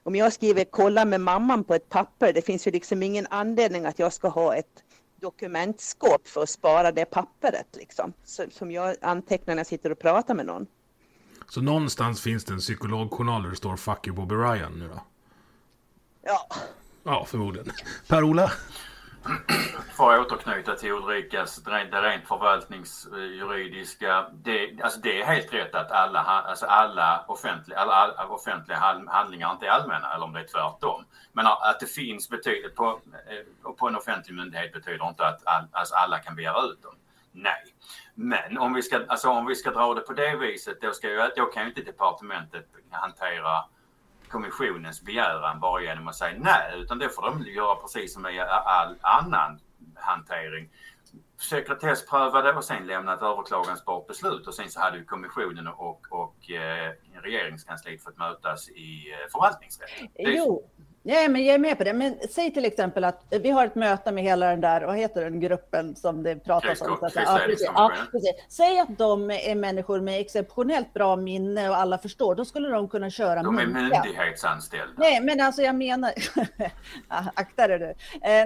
om 0.02 0.16
jag 0.16 0.32
skriver 0.32 0.64
kolla 0.64 1.04
med 1.04 1.20
mamman 1.20 1.64
på 1.64 1.74
ett 1.74 1.88
papper, 1.88 2.32
det 2.32 2.42
finns 2.42 2.66
ju 2.66 2.70
liksom 2.70 3.02
ingen 3.02 3.26
anledning 3.30 3.86
att 3.86 3.98
jag 3.98 4.12
ska 4.12 4.28
ha 4.28 4.54
ett 4.54 4.84
dokumentskåp 5.20 6.28
för 6.28 6.42
att 6.42 6.50
spara 6.50 6.92
det 6.92 7.04
pappret 7.04 7.66
liksom, 7.72 8.12
som 8.50 8.70
jag 8.70 8.96
antecknar 9.00 9.54
när 9.54 9.60
jag 9.60 9.66
sitter 9.66 9.92
och 9.92 9.98
pratar 9.98 10.34
med 10.34 10.46
någon. 10.46 10.66
Så 11.48 11.60
någonstans 11.60 12.20
finns 12.22 12.44
det 12.44 12.52
en 12.52 12.58
psykologjournal 12.58 13.42
där 13.42 13.50
det 13.50 13.56
står 13.56 13.76
Fuck 13.76 14.06
you 14.06 14.16
Bobby 14.16 14.34
Ryan 14.34 14.78
nu 14.78 14.88
då? 14.88 15.02
Ja. 16.22 16.48
Ja, 17.04 17.24
förmodligen. 17.28 17.70
Per-Ola? 18.08 18.52
För 19.96 20.14
att 20.14 20.32
återknyta 20.32 20.74
till 20.74 20.92
Ulrikas 20.92 21.56
det 21.64 22.02
rent 22.02 22.28
förvaltningsjuridiska. 22.28 24.26
Det, 24.32 24.82
alltså 24.82 25.00
det 25.00 25.22
är 25.22 25.26
helt 25.26 25.52
rätt 25.52 25.74
att 25.74 25.90
alla, 25.90 26.20
alltså 26.20 26.66
alla, 26.66 27.24
offentliga, 27.28 27.78
alla, 27.78 27.92
alla 27.94 28.28
offentliga 28.28 28.78
handlingar 29.08 29.52
inte 29.52 29.66
är 29.66 29.70
allmänna 29.70 30.14
eller 30.14 30.24
om 30.24 30.32
det 30.32 30.40
är 30.40 30.46
tvärtom. 30.46 31.04
Men 31.32 31.46
att 31.46 31.80
det 31.80 31.86
finns 31.86 32.28
betyder 32.28 32.68
på, 32.68 33.00
eh, 33.12 33.72
på 33.72 33.88
en 33.88 33.96
offentlig 33.96 34.34
myndighet 34.36 34.72
betyder 34.72 35.08
inte 35.08 35.26
att 35.26 35.46
all, 35.46 35.64
alltså 35.72 35.94
alla 35.94 36.18
kan 36.18 36.36
begära 36.36 36.62
ut 36.62 36.82
dem. 36.82 36.94
Nej. 37.32 37.64
Men 38.14 38.58
om 38.58 38.74
vi, 38.74 38.82
ska, 38.82 39.00
alltså 39.08 39.28
om 39.28 39.46
vi 39.46 39.54
ska 39.54 39.70
dra 39.70 39.94
det 39.94 40.00
på 40.00 40.12
det 40.12 40.36
viset 40.36 40.80
då, 40.80 40.92
ska 40.92 41.08
jag, 41.08 41.30
då 41.36 41.46
kan 41.46 41.62
ju 41.62 41.68
inte 41.68 41.82
departementet 41.82 42.66
hantera 42.90 43.64
kommissionens 44.36 45.02
begäran 45.02 45.60
bara 45.60 45.82
genom 45.82 46.08
att 46.08 46.16
säga 46.16 46.38
nej, 46.38 46.80
utan 46.80 46.98
det 46.98 47.08
får 47.08 47.22
de 47.22 47.52
göra 47.52 47.76
precis 47.76 48.14
som 48.14 48.26
i 48.26 48.40
all 48.40 48.96
annan 49.00 49.60
hantering. 49.94 50.68
Sekretessprövade 51.50 52.52
och 52.52 52.64
sen 52.64 52.86
lämna 52.86 53.14
ett 53.14 53.22
överklagansbart 53.22 54.06
beslut 54.06 54.46
och 54.46 54.54
sen 54.54 54.70
så 54.70 54.80
hade 54.80 54.98
ju 54.98 55.04
kommissionen 55.04 55.68
och, 55.68 56.06
och 56.10 56.50
eh, 56.50 56.92
regeringskansliet 57.22 58.02
fått 58.02 58.18
mötas 58.18 58.68
i 58.68 59.12
eh, 59.12 59.30
förvaltningsrätten. 59.32 60.08
Jo, 60.18 60.70
Ja, 61.08 61.28
men 61.28 61.44
jag 61.44 61.54
är 61.54 61.58
med 61.58 61.78
på 61.78 61.84
det. 61.84 61.92
Men 61.92 62.14
säg 62.30 62.52
till 62.52 62.64
exempel 62.64 63.04
att 63.04 63.24
vi 63.30 63.50
har 63.50 63.66
ett 63.66 63.74
möte 63.74 64.12
med 64.12 64.24
hela 64.24 64.46
den 64.46 64.60
där, 64.60 64.80
vad 64.86 64.96
heter 64.96 65.24
den 65.24 65.40
gruppen 65.40 65.96
som 65.96 66.22
det 66.22 66.36
pratas 66.36 66.80
om? 66.80 66.96
Så 67.00 67.10
ja, 67.14 67.40
precis. 67.46 67.70
Ja, 67.74 67.92
precis. 68.12 68.30
Säg 68.48 68.78
att 68.80 68.98
de 68.98 69.30
är 69.30 69.54
människor 69.54 70.00
med 70.00 70.20
exceptionellt 70.20 70.94
bra 70.94 71.16
minne 71.16 71.68
och 71.70 71.76
alla 71.76 71.98
förstår, 71.98 72.34
då 72.34 72.44
skulle 72.44 72.68
de 72.68 72.88
kunna 72.88 73.10
köra 73.10 73.42
De 73.42 73.58
är 73.58 73.66
myndighetsanställda. 73.66 74.92
Nej, 74.96 75.20
men 75.20 75.40
alltså 75.40 75.62
jag 75.62 75.74
menar, 75.74 76.12
akta 77.34 77.68
dig 77.68 77.78
du. 77.78 77.88
Eh, 77.88 77.94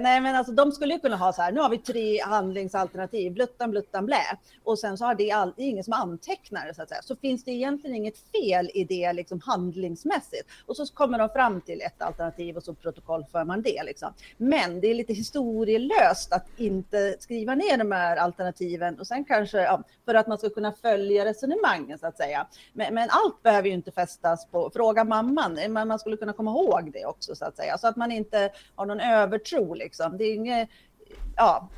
nej, 0.00 0.20
men 0.20 0.36
alltså 0.36 0.52
de 0.52 0.72
skulle 0.72 0.94
ju 0.94 1.00
kunna 1.00 1.16
ha 1.16 1.32
så 1.32 1.42
här, 1.42 1.52
nu 1.52 1.60
har 1.60 1.70
vi 1.70 1.78
tre 1.78 2.22
handlingsalternativ, 2.22 3.32
bluttan, 3.32 3.70
bluttan, 3.70 4.06
blä. 4.06 4.38
Och 4.64 4.78
sen 4.78 4.98
så 4.98 5.04
har 5.04 5.14
det, 5.14 5.30
all, 5.30 5.52
det 5.56 5.62
är 5.62 5.68
ingen 5.68 5.84
som 5.84 5.92
antecknar 5.92 6.66
det 6.66 6.74
så 6.74 6.82
att 6.82 6.88
säga. 6.88 7.02
Så 7.02 7.16
finns 7.16 7.44
det 7.44 7.50
egentligen 7.50 7.96
inget 7.96 8.18
fel 8.18 8.70
i 8.74 8.84
det 8.84 9.12
liksom 9.12 9.40
handlingsmässigt. 9.44 10.48
Och 10.66 10.76
så 10.76 10.86
kommer 10.86 11.18
de 11.18 11.28
fram 11.28 11.60
till 11.60 11.80
ett 11.80 12.02
alternativ 12.02 12.49
alternativ 12.50 12.56
och 12.56 12.62
så 12.62 12.74
protokollför 12.74 13.44
man 13.44 13.62
det. 13.62 13.82
Liksom. 13.84 14.14
Men 14.36 14.80
det 14.80 14.90
är 14.90 14.94
lite 14.94 15.12
historielöst 15.12 16.32
att 16.32 16.46
inte 16.56 17.16
skriva 17.20 17.54
ner 17.54 17.78
de 17.78 17.92
här 17.92 18.16
alternativen 18.16 19.00
och 19.00 19.06
sen 19.06 19.24
kanske 19.24 19.58
ja, 19.58 19.82
för 20.04 20.14
att 20.14 20.26
man 20.26 20.38
ska 20.38 20.50
kunna 20.50 20.72
följa 20.72 21.24
resonemangen 21.24 21.98
så 21.98 22.06
att 22.06 22.16
säga. 22.16 22.46
Men, 22.72 22.94
men 22.94 23.08
allt 23.10 23.42
behöver 23.42 23.68
ju 23.68 23.74
inte 23.74 23.92
fästas 23.92 24.46
på 24.50 24.70
fråga 24.70 25.04
mamman, 25.04 25.54
men 25.68 25.88
man 25.88 25.98
skulle 25.98 26.16
kunna 26.16 26.32
komma 26.32 26.50
ihåg 26.50 26.92
det 26.92 27.06
också 27.06 27.34
så 27.34 27.44
att 27.44 27.56
säga 27.56 27.78
så 27.78 27.88
att 27.88 27.96
man 27.96 28.12
inte 28.12 28.50
har 28.76 28.86
någon 28.86 29.00
övertro 29.00 29.74
liksom. 29.74 30.18
Det 30.18 30.24
är 30.24 30.34
inget, 30.34 30.68
ja. 31.36 31.68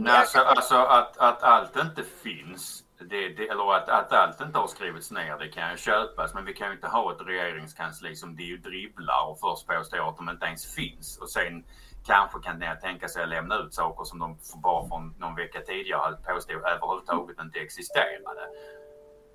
Nej, 0.00 0.12
alltså, 0.12 0.38
alltså 0.38 0.74
att, 0.74 1.18
att 1.18 1.42
allt 1.42 1.76
inte 1.76 2.02
finns 2.22 2.84
det, 3.04 3.28
det, 3.28 3.48
eller 3.48 3.74
att, 3.74 3.88
att 3.88 4.12
allt 4.12 4.40
inte 4.40 4.58
har 4.58 4.66
skrivits 4.66 5.10
ner, 5.10 5.38
det 5.38 5.48
kan 5.48 5.70
ju 5.70 5.76
köpas. 5.76 6.34
Men 6.34 6.44
vi 6.44 6.54
kan 6.54 6.68
ju 6.68 6.74
inte 6.74 6.88
ha 6.88 7.12
ett 7.12 7.26
regeringskansli 7.26 8.16
som 8.16 8.36
det 8.36 8.42
ju 8.42 8.56
dribblar 8.56 9.30
och 9.30 9.40
först 9.40 9.66
påstår 9.66 10.08
att 10.08 10.16
de 10.16 10.28
inte 10.28 10.46
ens 10.46 10.74
finns. 10.74 11.18
Och 11.18 11.30
sen 11.30 11.64
kanske 12.06 12.40
kan 12.40 12.60
jag 12.60 12.80
tänka 12.80 13.08
sig 13.08 13.22
att 13.22 13.28
lämna 13.28 13.58
ut 13.58 13.74
saker 13.74 14.04
som 14.04 14.18
de 14.18 14.38
bara 14.62 14.88
från 14.88 15.14
någon 15.18 15.34
vecka 15.34 15.60
tidigare 15.60 16.16
påstod 16.16 16.56
överhuvudtaget 16.56 17.40
inte 17.40 17.58
existerade. 17.58 18.48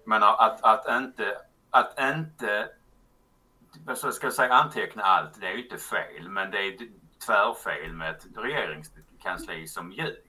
Men 0.06 0.24
att, 0.24 0.64
att 0.64 0.86
inte, 0.90 1.38
att 1.70 2.00
inte 2.00 2.70
så 3.96 4.12
ska 4.12 4.28
jag 4.28 4.34
säga 4.34 4.54
anteckna 4.54 5.04
allt, 5.04 5.42
det 5.42 5.48
är 5.48 5.52
ju 5.52 5.64
inte 5.64 5.78
fel. 5.78 6.30
Men 6.30 6.52
det 6.52 6.58
är 6.58 6.78
tvärfel 7.26 7.94
med 7.94 8.16
ett 8.16 8.26
regeringskansli 8.38 9.68
som 9.68 9.92
ljuger. 9.92 10.25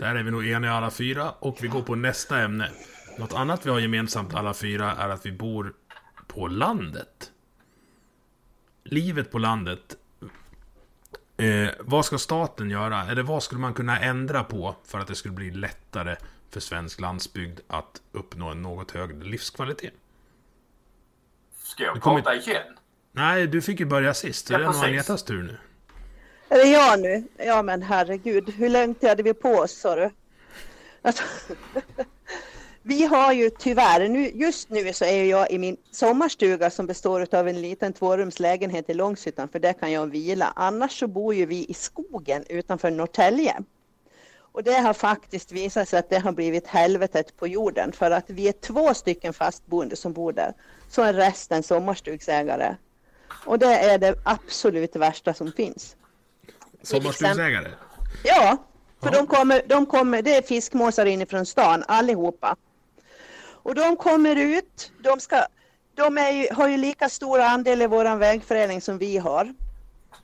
Där 0.00 0.14
är 0.14 0.22
vi 0.22 0.30
nog 0.30 0.46
eniga 0.46 0.72
alla 0.72 0.90
fyra 0.90 1.30
och 1.30 1.56
vi 1.60 1.68
går 1.68 1.82
på 1.82 1.94
nästa 1.94 2.40
ämne. 2.40 2.70
Något 3.18 3.32
annat 3.32 3.66
vi 3.66 3.70
har 3.70 3.78
gemensamt 3.78 4.34
alla 4.34 4.54
fyra 4.54 4.92
är 4.92 5.08
att 5.08 5.26
vi 5.26 5.32
bor 5.32 5.74
på 6.26 6.46
landet. 6.46 7.32
Livet 8.84 9.30
på 9.30 9.38
landet. 9.38 9.96
Eh, 11.36 11.70
vad 11.80 12.04
ska 12.04 12.18
staten 12.18 12.70
göra? 12.70 13.06
Eller 13.10 13.22
vad 13.22 13.42
skulle 13.42 13.60
man 13.60 13.74
kunna 13.74 14.00
ändra 14.00 14.44
på 14.44 14.76
för 14.84 14.98
att 14.98 15.06
det 15.06 15.14
skulle 15.14 15.34
bli 15.34 15.50
lättare 15.50 16.16
för 16.50 16.60
svensk 16.60 17.00
landsbygd 17.00 17.60
att 17.66 18.02
uppnå 18.12 18.50
en 18.50 18.62
något 18.62 18.90
högre 18.90 19.24
livskvalitet? 19.24 19.94
Ska 21.56 21.84
jag 21.84 22.02
prata 22.02 22.34
igen? 22.34 22.76
Nej, 23.12 23.46
du 23.46 23.62
fick 23.62 23.80
ju 23.80 23.86
börja 23.86 24.14
sist. 24.14 24.46
Så 24.46 24.52
ja, 24.52 24.58
det 24.58 24.64
är 24.64 24.72
nog 24.72 24.84
Agnetas 24.84 25.24
tur 25.24 25.42
nu. 25.42 25.58
Är 26.52 26.58
det 26.58 26.70
jag 26.70 27.00
nu? 27.00 27.24
Ja 27.36 27.62
men 27.62 27.82
herregud, 27.82 28.50
hur 28.50 28.68
länge 28.68 29.08
hade 29.08 29.22
vi 29.22 29.34
på 29.34 29.48
oss 29.48 29.72
sa 29.72 29.96
du? 29.96 30.10
Alltså, 31.02 31.22
vi 32.82 33.06
har 33.06 33.32
ju 33.32 33.50
tyvärr, 33.50 34.08
nu, 34.08 34.30
just 34.34 34.70
nu 34.70 34.92
så 34.92 35.04
är 35.04 35.24
jag 35.24 35.50
i 35.50 35.58
min 35.58 35.76
sommarstuga 35.90 36.70
som 36.70 36.86
består 36.86 37.34
av 37.34 37.48
en 37.48 37.62
liten 37.62 37.92
tvårumslägenhet 37.92 38.90
i 38.90 38.94
Långshyttan 38.94 39.48
för 39.48 39.58
där 39.58 39.72
kan 39.72 39.92
jag 39.92 40.06
vila. 40.06 40.52
Annars 40.56 40.98
så 40.98 41.06
bor 41.06 41.34
ju 41.34 41.46
vi 41.46 41.66
i 41.68 41.74
skogen 41.74 42.44
utanför 42.48 42.90
Norrtälje. 42.90 43.56
Och 44.52 44.62
det 44.62 44.74
har 44.74 44.92
faktiskt 44.92 45.52
visat 45.52 45.88
sig 45.88 45.98
att 45.98 46.10
det 46.10 46.18
har 46.18 46.32
blivit 46.32 46.66
helvetet 46.66 47.36
på 47.36 47.46
jorden 47.46 47.92
för 47.92 48.10
att 48.10 48.30
vi 48.30 48.48
är 48.48 48.52
två 48.52 48.94
stycken 48.94 49.32
fastboende 49.32 49.96
som 49.96 50.12
bor 50.12 50.32
där. 50.32 50.54
Så 50.88 51.02
är 51.02 51.12
resten 51.12 51.62
sommarstugsägare. 51.62 52.76
Och 53.46 53.58
det 53.58 53.74
är 53.74 53.98
det 53.98 54.14
absolut 54.24 54.96
värsta 54.96 55.34
som 55.34 55.52
finns. 55.52 55.96
Sommarstugsägare? 56.82 57.70
Ja, 58.24 58.56
för 59.02 59.10
de 59.10 59.26
kommer, 59.26 59.62
de 59.66 59.86
kommer, 59.86 60.22
det 60.22 60.36
är 60.36 60.42
fiskmåsar 60.42 61.06
inifrån 61.06 61.46
stan 61.46 61.84
allihopa. 61.88 62.56
Och 63.62 63.74
de 63.74 63.96
kommer 63.96 64.36
ut, 64.36 64.92
de, 64.98 65.20
ska, 65.20 65.46
de 65.94 66.16
ju, 66.16 66.54
har 66.54 66.68
ju 66.68 66.76
lika 66.76 67.08
stor 67.08 67.40
andel 67.40 67.82
i 67.82 67.86
vår 67.86 68.16
vägförening 68.16 68.80
som 68.80 68.98
vi 68.98 69.18
har. 69.18 69.54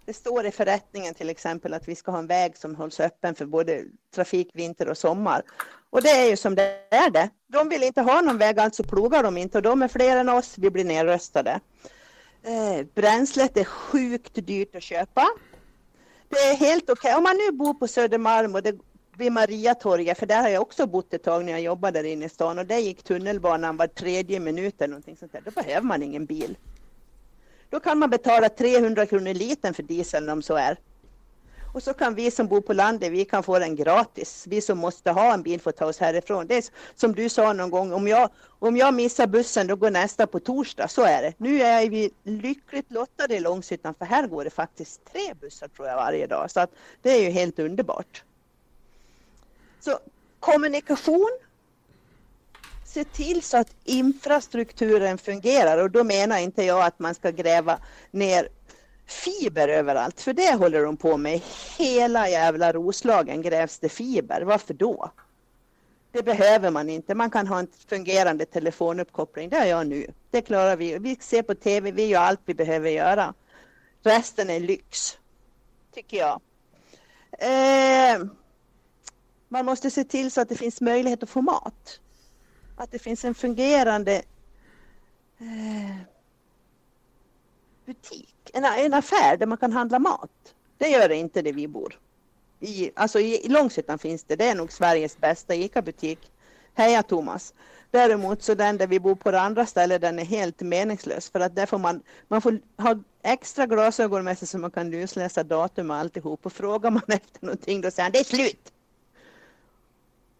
Det 0.04 0.14
står 0.14 0.46
i 0.46 0.50
förrättningen 0.50 1.14
till 1.14 1.30
exempel 1.30 1.74
att 1.74 1.88
vi 1.88 1.96
ska 1.96 2.10
ha 2.10 2.18
en 2.18 2.26
väg 2.26 2.56
som 2.56 2.74
hålls 2.74 3.00
öppen 3.00 3.34
för 3.34 3.46
både 3.46 3.84
trafik, 4.14 4.50
vinter 4.54 4.88
och 4.88 4.98
sommar. 4.98 5.42
Och 5.90 6.02
det 6.02 6.10
är 6.10 6.30
ju 6.30 6.36
som 6.36 6.54
det 6.54 6.78
är 6.90 7.10
det. 7.10 7.30
De 7.46 7.68
vill 7.68 7.82
inte 7.82 8.02
ha 8.02 8.20
någon 8.20 8.38
väg, 8.38 8.58
alltså 8.58 8.82
plogar 8.82 9.22
de 9.22 9.36
inte 9.36 9.58
och 9.58 9.62
de 9.62 9.82
är 9.82 9.88
fler 9.88 10.16
än 10.16 10.28
oss, 10.28 10.54
vi 10.58 10.70
blir 10.70 10.84
nedröstade. 10.84 11.60
Eh, 12.42 12.86
bränslet 12.94 13.56
är 13.56 13.64
sjukt 13.64 14.46
dyrt 14.46 14.76
att 14.76 14.82
köpa 14.82 15.28
det 16.28 16.36
är 16.36 16.56
helt 16.56 16.90
okej. 16.90 16.92
Okay. 16.92 17.14
Om 17.14 17.22
man 17.22 17.36
nu 17.36 17.56
bor 17.56 17.74
på 17.74 17.88
Södermalm 17.88 18.54
och 18.54 18.62
det 18.62 18.78
vid 19.16 19.32
Mariatorget, 19.32 20.18
för 20.18 20.26
där 20.26 20.42
har 20.42 20.48
jag 20.48 20.62
också 20.62 20.86
bott 20.86 21.14
ett 21.14 21.22
tag 21.22 21.44
när 21.44 21.52
jag 21.52 21.60
jobbade 21.60 22.02
där 22.02 22.08
inne 22.08 22.26
i 22.26 22.28
stan 22.28 22.58
och 22.58 22.66
där 22.66 22.78
gick 22.78 23.02
tunnelbanan 23.02 23.76
var 23.76 23.86
tredje 23.86 24.40
minut 24.40 24.74
eller 24.78 24.88
någonting 24.88 25.16
sånt 25.16 25.32
där. 25.32 25.42
Då 25.44 25.50
behöver 25.50 25.86
man 25.86 26.02
ingen 26.02 26.26
bil. 26.26 26.56
Då 27.70 27.80
kan 27.80 27.98
man 27.98 28.10
betala 28.10 28.48
300 28.48 29.06
kronor 29.06 29.34
litern 29.34 29.74
för 29.74 29.82
dieseln 29.82 30.28
om 30.28 30.42
så 30.42 30.54
är. 30.56 30.76
Och 31.76 31.82
så 31.82 31.94
kan 31.94 32.14
vi 32.14 32.30
som 32.30 32.46
bor 32.46 32.60
på 32.60 32.72
landet, 32.72 33.12
vi 33.12 33.24
kan 33.24 33.42
få 33.42 33.58
den 33.58 33.76
gratis. 33.76 34.44
Vi 34.46 34.60
som 34.60 34.78
måste 34.78 35.10
ha 35.10 35.34
en 35.34 35.42
bil 35.42 35.60
får 35.60 35.72
ta 35.72 35.86
oss 35.86 35.98
härifrån. 35.98 36.46
Det 36.46 36.56
är 36.56 36.64
som 36.94 37.14
du 37.14 37.28
sa 37.28 37.52
någon 37.52 37.70
gång, 37.70 37.92
om 37.92 38.08
jag, 38.08 38.30
om 38.58 38.76
jag 38.76 38.94
missar 38.94 39.26
bussen 39.26 39.66
då 39.66 39.76
går 39.76 39.90
nästa 39.90 40.26
på 40.26 40.40
torsdag. 40.40 40.88
Så 40.88 41.02
är 41.02 41.22
det. 41.22 41.34
Nu 41.36 41.62
är 41.62 41.90
vi 41.90 42.10
lyckligt 42.22 42.92
lottade 42.92 43.36
i 43.36 43.40
Långshyttan 43.40 43.94
för 43.94 44.04
här 44.04 44.26
går 44.26 44.44
det 44.44 44.50
faktiskt 44.50 45.00
tre 45.12 45.34
bussar 45.40 45.68
tror 45.68 45.88
jag 45.88 45.96
varje 45.96 46.26
dag. 46.26 46.50
Så 46.50 46.60
att 46.60 46.70
det 47.02 47.10
är 47.10 47.22
ju 47.22 47.30
helt 47.30 47.58
underbart. 47.58 48.24
Så 49.80 49.98
kommunikation. 50.40 51.38
Se 52.84 53.04
till 53.04 53.42
så 53.42 53.56
att 53.56 53.70
infrastrukturen 53.84 55.18
fungerar 55.18 55.78
och 55.78 55.90
då 55.90 56.04
menar 56.04 56.38
inte 56.38 56.62
jag 56.62 56.84
att 56.84 56.98
man 56.98 57.14
ska 57.14 57.30
gräva 57.30 57.78
ner 58.10 58.48
fiber 59.06 59.68
överallt, 59.68 60.20
för 60.20 60.32
det 60.32 60.54
håller 60.54 60.82
de 60.82 60.96
på 60.96 61.16
med. 61.16 61.40
Hela 61.78 62.28
jävla 62.28 62.72
Roslagen 62.72 63.42
grävs 63.42 63.78
det 63.78 63.88
fiber. 63.88 64.42
Varför 64.42 64.74
då? 64.74 65.10
Det 66.12 66.22
behöver 66.22 66.70
man 66.70 66.88
inte. 66.88 67.14
Man 67.14 67.30
kan 67.30 67.46
ha 67.46 67.58
en 67.58 67.68
fungerande 67.88 68.46
telefonuppkoppling. 68.46 69.48
Det 69.48 69.56
har 69.56 69.66
jag 69.66 69.86
nu. 69.86 70.06
Det 70.30 70.42
klarar 70.42 70.76
vi. 70.76 70.98
Vi 70.98 71.16
ser 71.16 71.42
på 71.42 71.54
tv, 71.54 71.90
vi 71.90 72.06
gör 72.06 72.20
allt 72.20 72.40
vi 72.44 72.54
behöver 72.54 72.90
göra. 72.90 73.34
Resten 74.02 74.50
är 74.50 74.60
lyx, 74.60 75.18
tycker 75.94 76.16
jag. 76.16 76.40
Eh, 77.38 78.24
man 79.48 79.64
måste 79.66 79.90
se 79.90 80.04
till 80.04 80.30
så 80.30 80.40
att 80.40 80.48
det 80.48 80.56
finns 80.56 80.80
möjlighet 80.80 81.22
att 81.22 81.30
få 81.30 81.42
mat. 81.42 82.00
Att 82.76 82.90
det 82.90 82.98
finns 82.98 83.24
en 83.24 83.34
fungerande 83.34 84.22
eh, 85.38 86.15
butik 87.86 88.50
en, 88.52 88.64
en 88.64 88.94
affär 88.94 89.36
där 89.36 89.46
man 89.46 89.58
kan 89.58 89.72
handla 89.72 89.98
mat. 89.98 90.30
Det 90.78 90.88
gör 90.88 91.08
det 91.08 91.16
inte 91.16 91.42
där 91.42 91.52
vi 91.52 91.68
bor. 91.68 91.98
I, 92.60 92.90
alltså 92.94 93.20
i, 93.20 93.46
i 93.46 93.48
Långshyttan 93.48 93.98
finns 93.98 94.24
det, 94.24 94.36
det 94.36 94.48
är 94.48 94.54
nog 94.54 94.72
Sveriges 94.72 95.18
bästa 95.18 95.54
ICA-butik. 95.54 96.18
Heja 96.74 97.02
Thomas! 97.02 97.54
Däremot 97.90 98.42
så 98.42 98.54
den 98.54 98.76
där 98.76 98.86
vi 98.86 99.00
bor 99.00 99.14
på 99.14 99.30
det 99.30 99.40
andra 99.40 99.66
stället 99.66 100.00
den 100.00 100.18
är 100.18 100.24
helt 100.24 100.60
meningslös 100.60 101.30
för 101.30 101.40
att 101.40 101.56
där 101.56 101.66
får 101.66 101.78
man, 101.78 102.02
man 102.28 102.42
får 102.42 102.58
ha 102.78 102.98
extra 103.22 103.66
glasögon 103.66 104.24
med 104.24 104.38
sig 104.38 104.48
så 104.48 104.58
man 104.58 104.70
kan 104.70 104.90
lusläsa 104.90 105.42
datum 105.42 105.90
och 105.90 105.96
alltihop 105.96 106.46
och 106.46 106.52
frågar 106.52 106.90
man 106.90 107.02
efter 107.08 107.44
någonting 107.46 107.80
då 107.80 107.90
säger 107.90 108.02
han 108.02 108.12
det 108.12 108.18
är 108.18 108.24
slut. 108.24 108.72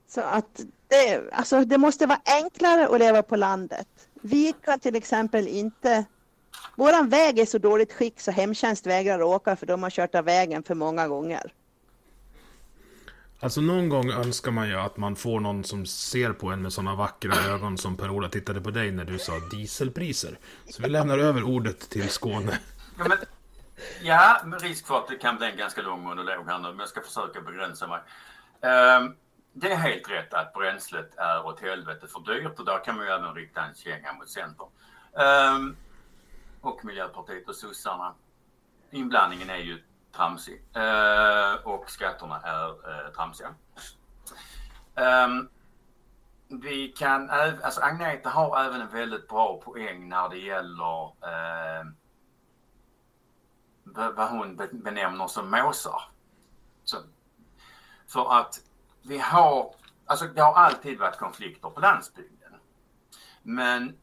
Så 0.09 0.20
att 0.20 0.61
det, 0.88 1.32
alltså 1.32 1.64
det 1.64 1.78
måste 1.78 2.06
vara 2.06 2.20
enklare 2.24 2.88
att 2.88 2.98
leva 2.98 3.22
på 3.22 3.37
landet. 3.37 3.88
Vi 4.14 4.54
kan 4.64 4.80
till 4.80 4.96
exempel 4.96 5.48
inte 5.48 6.04
Våran 6.75 7.09
väg 7.09 7.38
är 7.38 7.47
så 7.47 7.59
dåligt 7.59 7.92
skick 7.92 8.21
så 8.21 8.31
hemtjänst 8.31 8.87
vägrar 8.87 9.23
åka 9.23 9.57
för 9.57 9.66
de 9.66 9.83
har 9.83 9.90
kört 9.90 10.14
av 10.14 10.25
vägen 10.25 10.62
för 10.62 10.75
många 10.75 11.09
gånger. 11.09 11.53
Alltså 13.40 13.61
någon 13.61 13.88
gång 13.88 14.11
önskar 14.11 14.51
man 14.51 14.69
ju 14.69 14.75
att 14.75 14.97
man 14.97 15.16
får 15.16 15.40
någon 15.40 15.64
som 15.64 15.87
ser 15.87 16.33
på 16.33 16.47
en 16.49 16.62
med 16.62 16.73
sådana 16.73 16.95
vackra 16.95 17.35
ögon 17.55 17.79
som 17.79 17.97
Per-Ola 17.97 18.29
tittade 18.29 18.61
på 18.61 18.71
dig 18.71 18.90
när 18.90 19.05
du 19.05 19.19
sa 19.19 19.33
dieselpriser. 19.51 20.38
Så 20.71 20.83
vi 20.83 20.88
lämnar 20.88 21.19
över 21.19 21.42
ordet 21.42 21.90
till 21.90 22.09
Skåne. 22.09 22.59
Ja, 22.99 23.05
men, 23.09 23.19
ja 24.03 24.40
med 24.45 24.62
risk 24.62 24.87
för 24.87 24.99
att 24.99 25.09
det 25.09 25.16
kan 25.16 25.37
bli 25.37 25.51
en 25.51 25.57
ganska 25.57 25.83
lång 25.83 26.03
monolog 26.03 26.47
här 26.47 26.59
nu, 26.59 26.69
men 26.69 26.79
jag 26.79 26.88
ska 26.88 27.01
försöka 27.01 27.40
begränsa 27.40 27.87
mig. 27.87 28.01
Um, 28.61 29.16
det 29.53 29.73
är 29.73 29.77
helt 29.77 30.11
rätt 30.11 30.35
att 30.35 30.53
bränslet 30.53 31.14
är 31.16 31.47
åt 31.47 31.61
helvete 31.61 32.07
för 32.07 32.35
dyrt 32.35 32.59
och 32.59 32.64
där 32.64 32.85
kan 32.85 32.97
man 32.97 33.07
ju 33.07 33.12
även 33.12 33.35
rikta 33.35 33.61
en 33.62 33.75
känga 33.75 34.12
mot 34.12 34.31
Centern. 34.31 34.69
Um, 35.12 35.77
och 36.61 36.85
Miljöpartiet 36.85 37.49
och 37.49 37.57
sossarna. 37.57 38.14
Inblandningen 38.90 39.51
är 39.51 39.57
ju 39.57 39.83
tramsig 40.12 40.62
eh, 40.75 41.55
och 41.64 41.90
skatterna 41.90 42.40
är 42.40 42.69
eh, 42.69 43.12
tramsiga. 43.12 43.55
Um, 44.95 45.49
vi 46.49 46.88
kan, 46.88 47.31
alltså 47.31 47.81
Agneta 47.81 48.31
har 48.31 48.64
även 48.64 48.81
en 48.81 48.88
väldigt 48.88 49.29
bra 49.29 49.61
poäng 49.61 50.09
när 50.09 50.29
det 50.29 50.38
gäller 50.38 51.05
eh, 51.05 51.87
vad 53.85 54.31
hon 54.31 54.57
benämner 54.73 55.27
som 55.27 55.51
måsar. 55.51 56.03
Så, 56.85 56.97
för 58.07 58.38
att 58.40 58.61
vi 59.03 59.19
har, 59.19 59.75
alltså 60.07 60.27
det 60.27 60.40
har 60.40 60.55
alltid 60.55 60.99
varit 60.99 61.19
konflikter 61.19 61.71
på 61.71 61.81
landsbygden. 61.81 62.53
Men 63.42 63.97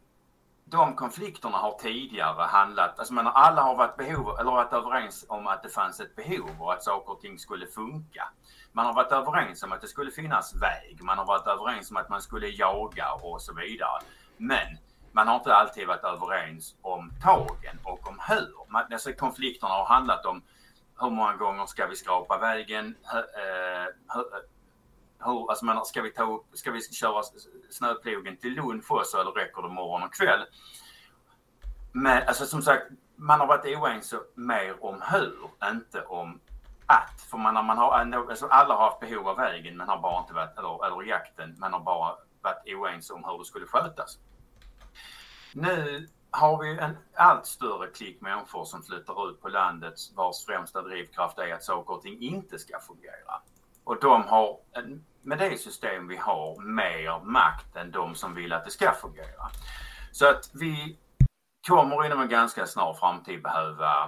de 0.74 0.96
konflikterna 0.96 1.58
har 1.58 1.72
tidigare 1.80 2.44
handlat, 2.44 3.00
alltså 3.00 3.14
men 3.14 3.28
alla 3.28 3.62
har 3.62 3.76
varit, 3.76 3.98
behov, 3.98 4.40
eller 4.40 4.52
varit 4.52 4.74
överens 4.74 5.26
om 5.30 5.48
att 5.48 5.64
det 5.64 5.70
fanns 5.70 6.00
ett 6.00 6.16
behov 6.16 6.50
och 6.60 6.74
att 6.74 6.84
saker 6.84 7.12
och 7.12 7.22
ting 7.22 7.40
skulle 7.40 7.68
funka. 7.68 8.30
Man 8.72 8.86
har 8.86 8.94
varit 8.94 9.12
överens 9.12 9.64
om 9.64 9.72
att 9.72 9.82
det 9.82 9.88
skulle 9.88 10.12
finnas 10.12 10.56
väg, 10.56 11.00
man 11.02 11.18
har 11.18 11.26
varit 11.26 11.48
överens 11.48 11.92
om 11.92 11.98
att 11.98 12.10
man 12.10 12.22
skulle 12.22 12.48
jaga 12.48 13.14
och 13.14 13.42
så 13.42 13.54
vidare. 13.54 14.02
Men 14.38 14.78
man 15.12 15.28
har 15.28 15.36
inte 15.36 15.56
alltid 15.56 15.88
varit 15.88 16.04
överens 16.04 16.76
om 16.82 17.12
tagen 17.24 17.80
och 17.84 18.08
om 18.08 18.20
hur. 18.28 18.72
Man, 18.72 18.84
alltså 18.94 19.14
konflikterna 19.14 19.74
har 19.74 19.86
handlat 19.86 20.26
om 20.26 20.42
hur 21.00 21.10
många 21.10 21.36
gånger 21.36 21.66
ska 21.66 21.88
vi 21.88 21.96
skrapa 21.96 22.38
vägen? 22.38 22.96
Hur, 23.04 23.20
eh, 23.20 23.88
hur, 24.14 24.26
hur, 25.26 25.50
alltså 25.50 25.66
man, 25.66 25.86
ska, 25.86 26.02
vi 26.02 26.12
ta 26.12 26.24
upp, 26.24 26.46
ska 26.54 26.72
vi 26.72 26.82
köra 26.82 27.22
snöplogen 27.74 28.38
till 28.38 28.54
lunch 28.54 28.92
också 28.92 29.18
eller 29.18 29.32
räcker 29.32 29.62
det 29.62 29.70
morgon 29.70 30.04
och 30.04 30.14
kväll? 30.14 30.46
Men 31.92 32.28
alltså 32.28 32.46
som 32.46 32.62
sagt, 32.62 32.84
man 33.16 33.40
har 33.40 33.48
varit 33.48 33.78
oense 33.78 34.20
mer 34.36 34.86
om 34.86 35.02
hur, 35.12 35.70
inte 35.72 36.02
om 36.02 36.40
att. 36.86 37.22
För 37.32 37.38
man, 37.38 37.66
man 37.66 37.78
har, 37.78 37.92
alltså 38.30 38.48
alla 38.48 38.76
har 38.76 38.84
haft 38.84 39.00
behov 39.00 39.28
av 39.28 39.38
vägen, 39.38 39.78
men 39.78 39.88
har 39.88 40.00
bara 40.00 40.22
inte 40.22 40.34
varit, 40.34 40.58
eller, 40.58 40.88
eller 40.88 41.10
jakten, 41.10 41.56
man 41.60 41.74
har 41.74 41.80
bara 41.80 42.16
varit 42.42 42.76
oense 42.76 43.14
om 43.14 43.24
hur 43.24 43.38
det 43.38 43.46
skulle 43.46 43.66
skötas. 43.66 44.18
Nu 45.54 46.08
har 46.32 46.64
vi 46.64 46.80
en 46.80 46.98
allt 47.16 47.46
större 47.46 47.88
klick 47.88 48.22
människor 48.22 48.66
som 48.66 48.84
flyttar 48.84 49.30
ut 49.30 49.42
på 49.42 49.48
landet 49.48 49.94
vars 50.16 50.46
främsta 50.46 50.82
drivkraft 50.82 51.40
är 51.40 51.54
att 51.54 51.64
saker 51.64 51.94
och 51.94 52.02
ting 52.02 52.22
inte 52.22 52.60
ska 52.60 52.80
fungera. 52.80 53.42
Och 53.84 54.00
de 54.00 54.24
har, 54.24 54.58
med 55.24 55.38
det 55.38 55.58
system 55.58 56.08
vi 56.08 56.18
har, 56.18 56.62
mer 56.62 57.20
makt 57.26 57.76
än 57.76 57.92
de 57.92 58.16
som 58.16 58.36
vill 58.36 58.54
att 58.54 58.66
det 58.66 58.72
ska 58.72 58.92
fungera. 58.92 59.50
Så 60.12 60.30
att 60.30 60.50
vi 60.54 61.00
kommer 61.68 62.06
inom 62.06 62.22
en 62.22 62.30
ganska 62.30 62.66
snar 62.66 62.94
framtid 62.94 63.44
behöva 63.44 64.04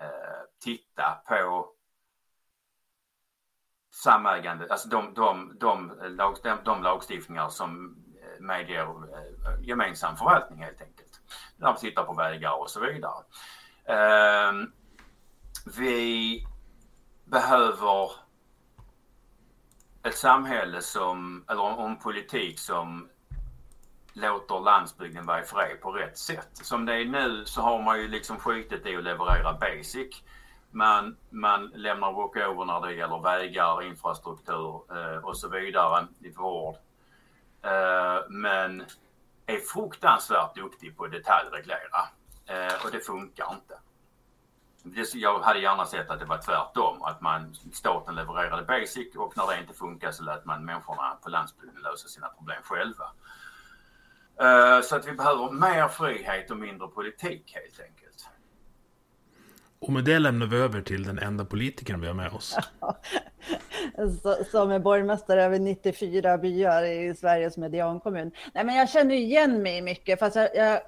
eh, 0.00 0.40
titta 0.64 1.22
på 1.28 1.68
samägande, 3.90 4.66
alltså 4.70 4.88
de, 4.88 5.14
de, 5.14 5.56
de, 5.60 5.92
de, 6.42 6.58
de 6.64 6.82
lagstiftningar 6.82 7.48
som 7.48 7.96
eh, 8.22 8.40
medger 8.40 8.82
eh, 8.82 9.60
gemensam 9.62 10.16
förvaltning 10.16 10.62
helt 10.62 10.80
enkelt. 10.80 11.20
När 11.56 11.72
vi 11.72 11.78
tittar 11.78 12.04
på 12.04 12.12
vägar 12.12 12.60
och 12.60 12.70
så 12.70 12.80
vidare. 12.80 13.24
Eh, 13.84 14.52
vi 15.78 16.46
behöver 17.24 18.10
ett 20.02 20.18
samhälle 20.18 20.82
som, 20.82 21.44
eller 21.48 21.86
en 21.86 21.96
politik 21.96 22.58
som 22.58 23.08
låter 24.12 24.60
landsbygden 24.60 25.26
vara 25.26 25.40
i 25.40 25.44
fred 25.44 25.80
på 25.80 25.90
rätt 25.90 26.18
sätt. 26.18 26.48
Som 26.52 26.86
det 26.86 26.94
är 26.94 27.04
nu 27.04 27.44
så 27.44 27.60
har 27.60 27.82
man 27.82 28.00
ju 28.00 28.08
liksom 28.08 28.38
skitit 28.38 28.86
i 28.86 28.96
att 28.96 29.04
leverera 29.04 29.52
basic. 29.52 30.22
Man, 30.70 31.16
man 31.30 31.66
lämnar 31.66 32.12
walkover 32.12 32.64
när 32.64 32.80
det 32.80 32.94
gäller 32.94 33.18
vägar, 33.18 33.82
infrastruktur 33.82 34.82
eh, 34.90 35.24
och 35.24 35.36
så 35.36 35.48
vidare 35.48 36.06
i 36.20 36.30
vård. 36.30 36.74
Eh, 37.62 38.28
men 38.28 38.84
är 39.46 39.58
fruktansvärt 39.74 40.54
duktig 40.54 40.96
på 40.96 41.04
att 41.04 41.12
detaljreglera 41.12 42.00
eh, 42.46 42.84
och 42.84 42.90
det 42.92 43.00
funkar 43.00 43.54
inte. 43.54 43.78
Jag 45.14 45.40
hade 45.40 45.60
gärna 45.60 45.84
sett 45.84 46.10
att 46.10 46.18
det 46.18 46.24
var 46.24 46.38
tvärtom, 46.38 47.02
att 47.02 47.20
man, 47.20 47.54
staten 47.72 48.14
levererade 48.14 48.62
basic 48.62 49.16
och 49.16 49.36
när 49.36 49.46
det 49.46 49.60
inte 49.60 49.74
funkar 49.74 50.12
så 50.12 50.22
lät 50.22 50.44
man 50.44 50.64
människorna 50.64 51.18
på 51.22 51.28
landsbygden 51.28 51.82
lösa 51.82 52.08
sina 52.08 52.28
problem 52.28 52.62
själva. 52.62 53.04
Eh, 54.40 54.82
så 54.82 54.96
att 54.96 55.08
vi 55.08 55.12
behöver 55.12 55.50
mer 55.50 55.88
frihet 55.88 56.50
och 56.50 56.56
mindre 56.56 56.88
politik 56.88 57.52
helt 57.54 57.80
enkelt. 57.80 58.28
Och 59.78 59.92
med 59.92 60.04
det 60.04 60.18
lämnar 60.18 60.46
vi 60.46 60.56
över 60.56 60.82
till 60.82 61.02
den 61.02 61.18
enda 61.18 61.44
politikern 61.44 62.00
vi 62.00 62.06
har 62.06 62.14
med 62.14 62.32
oss. 62.32 62.56
som 64.50 64.70
är 64.70 64.78
borgmästare 64.78 65.44
över 65.44 65.58
94 65.58 66.38
byar 66.38 66.82
i 66.82 67.14
Sveriges 67.14 67.56
mediankommun. 67.56 68.32
Nej, 68.54 68.64
men 68.64 68.74
jag 68.74 68.90
känner 68.90 69.14
igen 69.14 69.62
mig 69.62 69.82
mycket, 69.82 70.18
fast 70.18 70.36
jag, 70.36 70.56
jag 70.56 70.80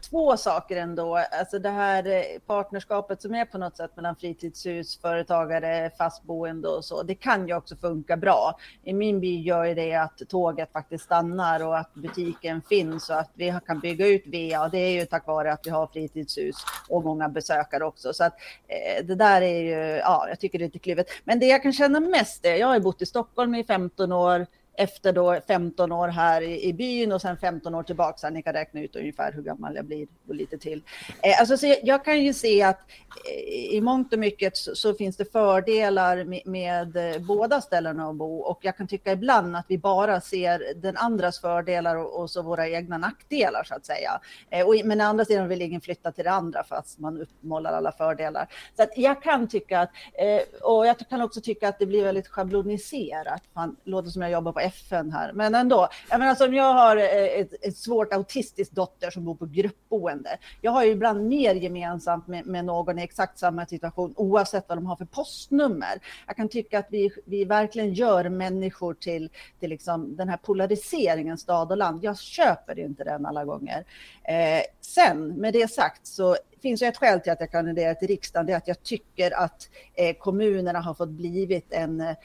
två 0.00 0.36
saker 0.36 0.76
ändå. 0.76 1.16
Alltså 1.16 1.58
det 1.58 1.68
här 1.68 2.06
eh, 2.06 2.38
partnerskapet 2.46 3.22
som 3.22 3.34
är 3.34 3.44
på 3.44 3.58
något 3.58 3.76
sätt 3.76 3.96
mellan 3.96 4.16
fritidshus, 4.16 5.00
företagare, 5.00 5.90
fastboende 5.98 6.68
och 6.68 6.84
så. 6.84 7.02
Det 7.02 7.14
kan 7.14 7.48
ju 7.48 7.54
också 7.54 7.76
funka 7.76 8.16
bra. 8.16 8.58
I 8.84 8.92
min 8.92 9.20
by 9.20 9.40
gör 9.40 9.64
ju 9.64 9.74
det 9.74 9.94
att 9.94 10.22
tåget 10.28 10.72
faktiskt 10.72 11.04
stannar 11.04 11.66
och 11.66 11.78
att 11.78 11.94
butiken 11.94 12.62
finns 12.68 13.10
och 13.10 13.18
att 13.18 13.30
vi 13.34 13.54
kan 13.66 13.80
bygga 13.80 14.06
ut 14.06 14.26
VA. 14.26 14.68
Det 14.68 14.78
är 14.78 15.00
ju 15.00 15.06
tack 15.06 15.26
vare 15.26 15.52
att 15.52 15.66
vi 15.66 15.70
har 15.70 15.86
fritidshus 15.86 16.56
och 16.88 17.04
många 17.04 17.28
besökare 17.28 17.84
också. 17.84 18.12
Så 18.12 18.24
att 18.24 18.34
eh, 18.68 19.04
det 19.04 19.14
där 19.14 19.42
är 19.42 19.60
ju, 19.60 19.96
ja, 19.96 20.26
jag 20.28 20.40
tycker 20.40 20.58
det 20.58 20.64
är 20.64 20.66
lite 20.66 20.78
kluvet. 20.78 21.06
Men 21.24 21.38
det 21.38 21.46
jag 21.46 21.62
kan 21.62 21.72
känna 21.72 22.00
mest 22.00 22.44
är, 22.44 22.56
jag 22.56 22.66
har 22.66 22.80
bott 22.80 23.02
i 23.02 23.06
Stockholm 23.06 23.54
i 23.54 23.64
15 23.64 24.12
år 24.12 24.46
efter 24.74 25.12
då 25.12 25.40
15 25.46 25.92
år 25.92 26.08
här 26.08 26.42
i, 26.42 26.64
i 26.64 26.72
byn 26.72 27.12
och 27.12 27.20
sen 27.20 27.36
15 27.36 27.74
år 27.74 27.82
tillbaka. 27.82 28.18
Så 28.18 28.30
ni 28.30 28.42
kan 28.42 28.52
räkna 28.52 28.80
ut 28.80 28.96
ungefär 28.96 29.32
hur 29.32 29.42
gammal 29.42 29.76
jag 29.76 29.84
blir 29.84 30.06
och 30.28 30.34
lite 30.34 30.58
till. 30.58 30.82
Eh, 31.22 31.40
alltså, 31.40 31.56
så 31.56 31.66
jag, 31.66 31.78
jag, 31.82 32.04
kan 32.04 32.22
ju 32.22 32.32
se 32.32 32.62
att 32.62 32.80
eh, 33.28 33.74
i 33.74 33.80
mångt 33.80 34.12
och 34.12 34.18
mycket 34.18 34.56
så, 34.56 34.74
så 34.74 34.94
finns 34.94 35.16
det 35.16 35.32
fördelar 35.32 36.24
med, 36.24 36.42
med 36.44 36.96
eh, 36.96 37.20
båda 37.20 37.60
ställena 37.60 38.08
att 38.08 38.16
bo 38.16 38.38
och 38.38 38.58
jag 38.62 38.76
kan 38.76 38.86
tycka 38.86 39.12
ibland 39.12 39.56
att 39.56 39.64
vi 39.68 39.78
bara 39.78 40.20
ser 40.20 40.74
den 40.76 40.96
andras 40.96 41.40
fördelar 41.40 41.96
och, 41.96 42.20
och 42.20 42.30
så 42.30 42.42
våra 42.42 42.68
egna 42.68 42.98
nackdelar 42.98 43.64
så 43.64 43.74
att 43.74 43.86
säga. 43.86 44.20
Eh, 44.50 44.66
och, 44.66 44.74
men 44.84 45.00
å 45.00 45.04
andra 45.04 45.24
sidan 45.24 45.48
vill 45.48 45.62
ingen 45.62 45.80
flytta 45.80 46.12
till 46.12 46.24
det 46.24 46.30
andra 46.30 46.64
fast 46.64 46.98
man 46.98 47.20
uppmålar 47.20 47.72
alla 47.72 47.92
fördelar. 47.92 48.48
Så 48.76 48.82
att 48.82 48.90
jag 48.96 49.22
kan 49.22 49.48
tycka 49.48 49.80
att, 49.80 49.90
eh, 50.12 50.62
och 50.62 50.86
jag 50.86 50.98
kan 50.98 51.22
också 51.22 51.40
tycka 51.40 51.68
att 51.68 51.78
det 51.78 51.86
blir 51.86 52.04
väldigt 52.04 52.28
schabloniserat. 52.28 53.42
Man 53.52 53.76
låter 53.84 54.10
som 54.10 54.22
jag 54.22 54.30
jobbar 54.30 54.52
på 54.52 54.61
FN 54.62 55.12
här, 55.12 55.32
men 55.32 55.54
ändå. 55.54 55.88
Jag 56.10 56.18
menar, 56.18 56.30
alltså, 56.30 56.44
som 56.44 56.54
jag 56.54 56.72
har 56.72 56.96
eh, 56.96 57.40
ett, 57.40 57.54
ett 57.64 57.76
svårt 57.76 58.12
autistiskt 58.12 58.74
dotter 58.74 59.10
som 59.10 59.24
bor 59.24 59.34
på 59.34 59.46
gruppboende. 59.46 60.38
Jag 60.60 60.72
har 60.72 60.84
ju 60.84 60.90
ibland 60.90 61.28
mer 61.28 61.54
gemensamt 61.54 62.26
med, 62.26 62.46
med 62.46 62.64
någon 62.64 62.98
i 62.98 63.02
exakt 63.02 63.38
samma 63.38 63.66
situation, 63.66 64.14
oavsett 64.16 64.68
vad 64.68 64.78
de 64.78 64.86
har 64.86 64.96
för 64.96 65.04
postnummer. 65.04 66.00
Jag 66.26 66.36
kan 66.36 66.48
tycka 66.48 66.78
att 66.78 66.86
vi, 66.90 67.10
vi 67.24 67.44
verkligen 67.44 67.94
gör 67.94 68.28
människor 68.28 68.94
till, 68.94 69.30
till 69.60 69.70
liksom 69.70 70.16
den 70.16 70.28
här 70.28 70.36
polariseringen 70.36 71.38
stad 71.38 71.70
och 71.70 71.76
land. 71.76 72.04
Jag 72.04 72.18
köper 72.18 72.78
inte 72.78 73.04
den 73.04 73.26
alla 73.26 73.44
gånger. 73.44 73.84
Eh, 74.24 74.62
sen, 74.80 75.28
med 75.28 75.52
det 75.52 75.70
sagt, 75.70 76.06
så 76.06 76.36
finns 76.62 76.82
ju 76.82 76.86
ett 76.86 76.96
skäl 76.96 77.20
till 77.20 77.32
att 77.32 77.40
jag 77.40 77.50
kandiderar 77.50 77.94
till 77.94 78.08
riksdagen, 78.08 78.46
det 78.46 78.52
är 78.52 78.56
att 78.56 78.68
jag 78.68 78.82
tycker 78.82 79.30
att 79.30 79.68
eh, 79.94 80.16
kommunerna 80.16 80.80
har 80.80 80.94
fått 80.94 81.08
blivit 81.08 81.72
en 81.72 82.00
eh, 82.00 82.16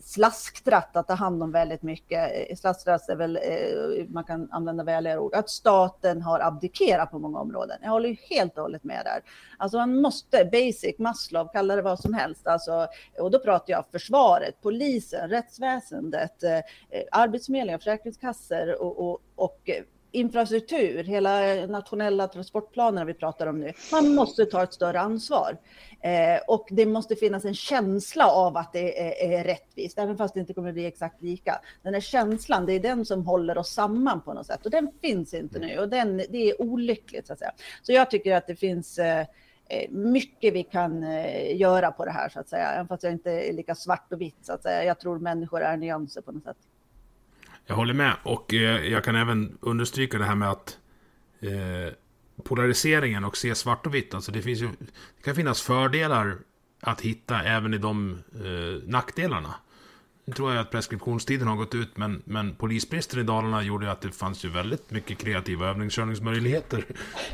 slasktratt 0.00 0.96
att 0.96 1.08
ta 1.08 1.14
hand 1.14 1.42
om 1.42 1.52
väldigt 1.52 1.82
mycket. 1.82 2.50
Eh, 2.50 2.56
slasktratt 2.56 3.08
är 3.08 3.16
väl, 3.16 3.36
eh, 3.36 4.06
man 4.08 4.24
kan 4.24 4.48
använda 4.52 4.84
väligare 4.84 5.18
ord, 5.18 5.34
att 5.34 5.50
staten 5.50 6.22
har 6.22 6.40
abdikerat 6.40 7.10
på 7.10 7.18
många 7.18 7.38
områden. 7.38 7.78
Jag 7.82 7.90
håller 7.90 8.08
ju 8.08 8.16
helt 8.30 8.56
och 8.56 8.62
hållet 8.62 8.84
med 8.84 9.02
där. 9.04 9.22
Alltså 9.58 9.76
man 9.76 10.00
måste, 10.00 10.44
basic, 10.44 10.98
Maslow, 10.98 11.48
kalla 11.52 11.76
det 11.76 11.82
vad 11.82 12.00
som 12.00 12.14
helst, 12.14 12.46
alltså, 12.46 12.86
och 13.18 13.30
då 13.30 13.38
pratar 13.38 13.72
jag 13.72 13.84
försvaret, 13.92 14.54
polisen, 14.62 15.30
rättsväsendet, 15.30 16.42
eh, 16.42 16.56
eh 16.56 16.62
arbetsförmedlingar, 17.10 17.78
försäkringskassor 17.78 18.82
och, 18.82 19.10
och, 19.10 19.20
och 19.34 19.70
eh, 19.70 19.82
infrastruktur, 20.12 21.04
hela 21.04 21.66
nationella 21.66 22.28
transportplanerna 22.28 23.04
vi 23.04 23.14
pratar 23.14 23.46
om 23.46 23.60
nu. 23.60 23.72
Man 23.92 24.14
måste 24.14 24.46
ta 24.46 24.62
ett 24.62 24.72
större 24.72 25.00
ansvar. 25.00 25.58
Eh, 26.00 26.40
och 26.46 26.68
det 26.70 26.86
måste 26.86 27.16
finnas 27.16 27.44
en 27.44 27.54
känsla 27.54 28.26
av 28.26 28.56
att 28.56 28.72
det 28.72 29.00
är, 29.00 29.32
är 29.32 29.44
rättvist, 29.44 29.98
även 29.98 30.16
fast 30.16 30.34
det 30.34 30.40
inte 30.40 30.54
kommer 30.54 30.68
att 30.68 30.74
bli 30.74 30.86
exakt 30.86 31.22
lika. 31.22 31.60
Den 31.82 31.94
här 31.94 32.00
känslan, 32.00 32.66
det 32.66 32.72
är 32.72 32.80
den 32.80 33.04
som 33.04 33.26
håller 33.26 33.58
oss 33.58 33.72
samman 33.72 34.20
på 34.20 34.32
något 34.32 34.46
sätt 34.46 34.64
och 34.64 34.70
den 34.70 34.90
finns 35.00 35.34
inte 35.34 35.58
nu 35.58 35.78
och 35.78 35.88
den, 35.88 36.16
det 36.16 36.50
är 36.50 36.62
olyckligt 36.62 37.26
så 37.26 37.32
att 37.32 37.38
säga. 37.38 37.52
Så 37.82 37.92
jag 37.92 38.10
tycker 38.10 38.36
att 38.36 38.46
det 38.46 38.56
finns 38.56 38.98
eh, 38.98 39.26
eh 39.68 39.90
mycket 39.90 40.54
vi 40.54 40.62
kan 40.62 41.02
eh, 41.02 41.56
göra 41.56 41.92
på 41.92 42.04
det 42.04 42.10
här 42.10 42.28
så 42.28 42.40
att 42.40 42.48
säga, 42.48 42.72
även 42.72 42.88
fast 42.88 43.02
jag 43.02 43.12
inte 43.12 43.30
är 43.30 43.52
lika 43.52 43.74
svart 43.74 44.12
och 44.12 44.20
vitt 44.20 44.38
så 44.42 44.52
att 44.52 44.62
säga. 44.62 44.84
Jag 44.84 45.00
tror 45.00 45.18
människor 45.18 45.60
är 45.60 45.76
nyanser 45.76 46.20
på 46.20 46.32
något 46.32 46.44
sätt. 46.44 46.56
Jag 47.66 47.74
håller 47.74 47.94
med 47.94 48.16
och 48.22 48.54
eh, 48.54 48.86
jag 48.92 49.04
kan 49.04 49.16
även 49.16 49.58
understryka 49.60 50.18
det 50.18 50.24
här 50.24 50.34
med 50.34 50.50
att 50.50 50.78
eh, 51.40 51.94
polariseringen 52.44 53.24
och 53.24 53.36
se 53.36 53.54
svart 53.54 53.86
och 53.86 53.94
vitt. 53.94 54.14
Alltså 54.14 54.32
det, 54.32 54.42
finns 54.42 54.60
ju, 54.60 54.68
det 55.16 55.22
kan 55.24 55.34
finnas 55.34 55.62
fördelar 55.62 56.38
att 56.80 57.00
hitta 57.00 57.42
även 57.42 57.74
i 57.74 57.78
de 57.78 58.22
eh, 58.34 58.88
nackdelarna. 58.88 59.54
Nu 60.24 60.32
tror 60.32 60.52
jag 60.52 60.60
att 60.60 60.70
preskriptionstiden 60.70 61.48
har 61.48 61.56
gått 61.56 61.74
ut, 61.74 61.96
men, 61.96 62.22
men 62.24 62.54
polisbristen 62.54 63.20
i 63.20 63.22
Dalarna 63.22 63.62
gjorde 63.62 63.90
att 63.90 64.00
det 64.00 64.12
fanns 64.12 64.44
ju 64.44 64.48
väldigt 64.48 64.90
mycket 64.90 65.18
kreativa 65.18 65.68
övningskörningsmöjligheter 65.68 66.84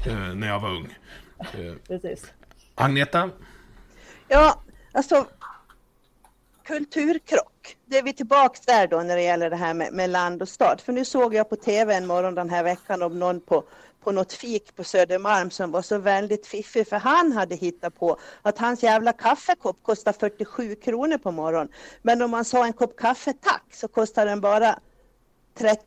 eh, 0.07 0.35
när 0.35 0.49
jag 0.49 0.61
var 0.61 0.71
ung. 0.71 0.97
Eh, 1.38 1.75
Precis. 1.88 2.33
Agneta? 2.75 3.31
Ja, 4.29 4.62
alltså 4.93 5.27
kulturkrock. 6.68 7.76
Det 7.87 7.98
är 7.98 8.02
vi 8.02 8.12
tillbaks 8.12 8.61
där 8.61 8.87
då 8.87 9.00
när 9.00 9.16
det 9.16 9.22
gäller 9.22 9.50
det 9.50 9.57
här 9.57 9.74
med, 9.74 9.92
med, 9.92 10.11
land 10.11 10.42
och 10.42 10.48
stad. 10.48 10.81
För 10.81 10.92
nu 10.92 11.04
såg 11.04 11.35
jag 11.35 11.48
på 11.48 11.57
tv 11.57 11.94
en 11.94 12.07
morgon 12.07 12.35
den 12.35 12.50
här 12.50 12.62
veckan 12.62 13.02
om 13.02 13.18
någon 13.18 13.40
på, 13.40 13.64
på 14.04 14.12
något 14.12 14.33
fik 14.33 14.76
på 14.76 14.85
Södermalm 14.85 15.50
som 15.50 15.70
var 15.70 15.83
så 15.83 15.98
väldigt 15.98 16.46
fiffig 16.46 16.88
för 16.88 16.96
han 16.96 17.33
hade 17.33 17.54
hittat 17.54 17.94
på 17.94 18.18
att 18.42 18.59
hans 18.59 18.83
jävla 18.83 19.12
kaffekopp 19.12 19.83
kostar 19.83 20.12
47 20.12 20.74
kronor 20.74 21.18
på 21.18 21.31
morgonen. 21.31 21.68
Men 22.02 22.22
om 22.22 22.31
man 22.31 22.44
sa 22.44 22.64
en 22.64 22.72
kopp 22.72 22.96
kaffe 22.96 23.33
tack 23.33 23.74
så 23.74 23.88
kostar 23.88 24.26
den 24.26 24.40
bara 24.40 24.78
30, 25.59 25.83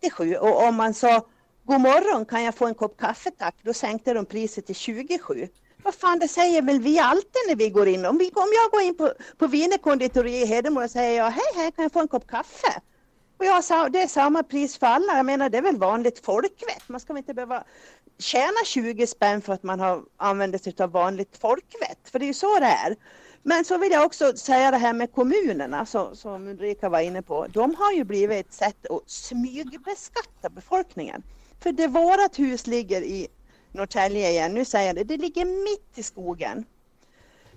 37 0.00 0.36
och 0.36 0.62
om 0.62 0.74
man 0.74 0.94
sa 0.94 1.26
god 1.64 1.80
morgon 1.80 2.24
kan 2.24 2.42
jag 2.42 2.54
få 2.54 2.66
en 2.66 2.74
kopp 2.74 3.00
kaffe 3.00 3.30
tack 3.30 3.54
då 3.62 3.72
sänkte 3.72 4.14
de 4.14 4.26
priset 4.26 4.66
till 4.66 4.74
27. 4.74 5.48
Vad 5.86 5.94
fan 5.94 6.18
det 6.18 6.28
säger 6.28 6.62
väl 6.62 6.80
vi 6.80 6.98
alltid 6.98 7.42
när 7.48 7.56
vi 7.56 7.70
går 7.70 7.88
in. 7.88 8.06
Om, 8.06 8.18
vi, 8.18 8.30
om 8.34 8.48
jag 8.54 8.70
går 8.70 8.80
in 8.82 8.96
på, 8.96 9.12
på 9.38 9.46
Wienerkonditori 9.46 10.42
i 10.42 10.46
Hedemora 10.46 10.84
och 10.84 10.90
säger 10.90 11.18
jag 11.18 11.30
hej 11.30 11.52
hej 11.54 11.72
kan 11.72 11.82
jag 11.82 11.92
få 11.92 12.00
en 12.00 12.08
kopp 12.08 12.26
kaffe? 12.26 12.80
Och 13.38 13.44
jag 13.44 13.64
sa, 13.64 13.88
det 13.88 14.02
är 14.02 14.06
samma 14.06 14.42
pris 14.42 14.78
för 14.78 14.86
alla. 14.86 15.16
Jag 15.16 15.26
menar 15.26 15.48
det 15.48 15.58
är 15.58 15.62
väl 15.62 15.76
vanligt 15.76 16.24
folkvett. 16.24 16.88
Man 16.88 17.00
ska 17.00 17.12
väl 17.12 17.18
inte 17.18 17.34
behöva 17.34 17.64
tjäna 18.18 18.64
20 18.64 19.06
spänn 19.06 19.42
för 19.42 19.52
att 19.52 19.62
man 19.62 19.80
har 19.80 20.02
använt 20.16 20.62
sig 20.62 20.74
av 20.78 20.90
vanligt 20.90 21.36
folkvett. 21.40 21.98
För 22.12 22.18
det 22.18 22.24
är 22.24 22.26
ju 22.26 22.34
så 22.34 22.58
det 22.58 22.66
är. 22.66 22.96
Men 23.42 23.64
så 23.64 23.78
vill 23.78 23.92
jag 23.92 24.06
också 24.06 24.36
säga 24.36 24.70
det 24.70 24.78
här 24.78 24.92
med 24.92 25.12
kommunerna 25.12 25.86
som, 25.86 26.16
som 26.16 26.48
Ulrika 26.48 26.88
var 26.88 27.00
inne 27.00 27.22
på. 27.22 27.46
De 27.46 27.74
har 27.74 27.92
ju 27.92 28.04
blivit 28.04 28.46
ett 28.46 28.52
sätt 28.52 28.86
att 28.90 29.10
smygbeskatta 29.10 30.48
befolkningen. 30.50 31.22
För 31.62 31.72
det 31.72 31.86
vårat 31.86 32.38
hus 32.38 32.66
ligger 32.66 33.02
i 33.02 33.28
Norrtälje 33.76 34.30
igen, 34.30 34.54
nu 34.54 34.64
säger 34.64 34.86
jag 34.86 34.96
det, 34.96 35.04
det 35.04 35.16
ligger 35.16 35.44
mitt 35.44 35.98
i 35.98 36.02
skogen. 36.02 36.64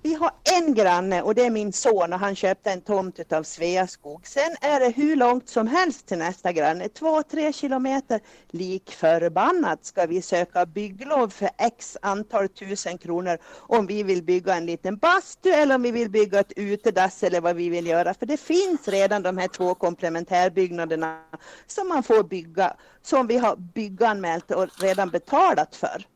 Vi 0.01 0.13
har 0.13 0.31
en 0.57 0.73
granne 0.73 1.21
och 1.21 1.35
det 1.35 1.45
är 1.45 1.49
min 1.49 1.73
son 1.73 2.13
och 2.13 2.19
han 2.19 2.35
köpte 2.35 2.71
en 2.71 2.81
tomt 2.81 3.33
av 3.33 3.43
Sveaskog. 3.43 4.27
Sen 4.27 4.55
är 4.61 4.79
det 4.79 4.89
hur 4.89 5.15
långt 5.15 5.49
som 5.49 5.67
helst 5.67 6.07
till 6.07 6.17
nästa 6.17 6.51
granne, 6.51 6.89
två, 6.89 7.23
tre 7.23 7.53
kilometer. 7.53 8.21
Lik 8.49 8.91
förbannat 8.91 9.85
ska 9.85 10.05
vi 10.05 10.21
söka 10.21 10.65
bygglov 10.65 11.29
för 11.29 11.49
x 11.57 11.97
antal 12.01 12.49
tusen 12.49 12.97
kronor 12.97 13.37
om 13.57 13.87
vi 13.87 14.03
vill 14.03 14.23
bygga 14.23 14.55
en 14.55 14.65
liten 14.65 14.97
bastu 14.97 15.49
eller 15.49 15.75
om 15.75 15.81
vi 15.81 15.91
vill 15.91 16.09
bygga 16.09 16.39
ett 16.39 16.53
utedass 16.55 17.23
eller 17.23 17.41
vad 17.41 17.55
vi 17.55 17.69
vill 17.69 17.87
göra. 17.87 18.13
För 18.13 18.25
det 18.25 18.37
finns 18.37 18.87
redan 18.87 19.23
de 19.23 19.37
här 19.37 19.47
två 19.47 19.75
komplementärbyggnaderna 19.75 21.21
som 21.67 21.87
man 21.87 22.03
får 22.03 22.23
bygga, 22.23 22.75
som 23.01 23.27
vi 23.27 23.37
har 23.37 23.55
bygganmält 23.55 24.51
och 24.51 24.67
redan 24.81 25.09
betalat 25.09 25.75
för. 25.75 26.07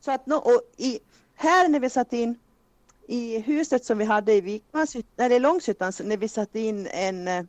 Så 0.00 0.10
att 0.10 0.32
och 0.32 0.62
i, 0.76 0.98
här 1.36 1.68
när 1.68 1.80
vi 1.80 1.90
satt 1.90 2.12
in 2.12 2.38
i 3.08 3.38
huset 3.38 3.84
som 3.84 3.98
vi 3.98 4.04
hade 4.04 4.32
i 4.32 4.62
eller 5.16 5.40
Långshyttan, 5.40 5.92
när 6.04 6.16
vi 6.16 6.28
satte 6.28 6.60
in 6.60 6.86
en 6.86 7.28
eh, 7.28 7.42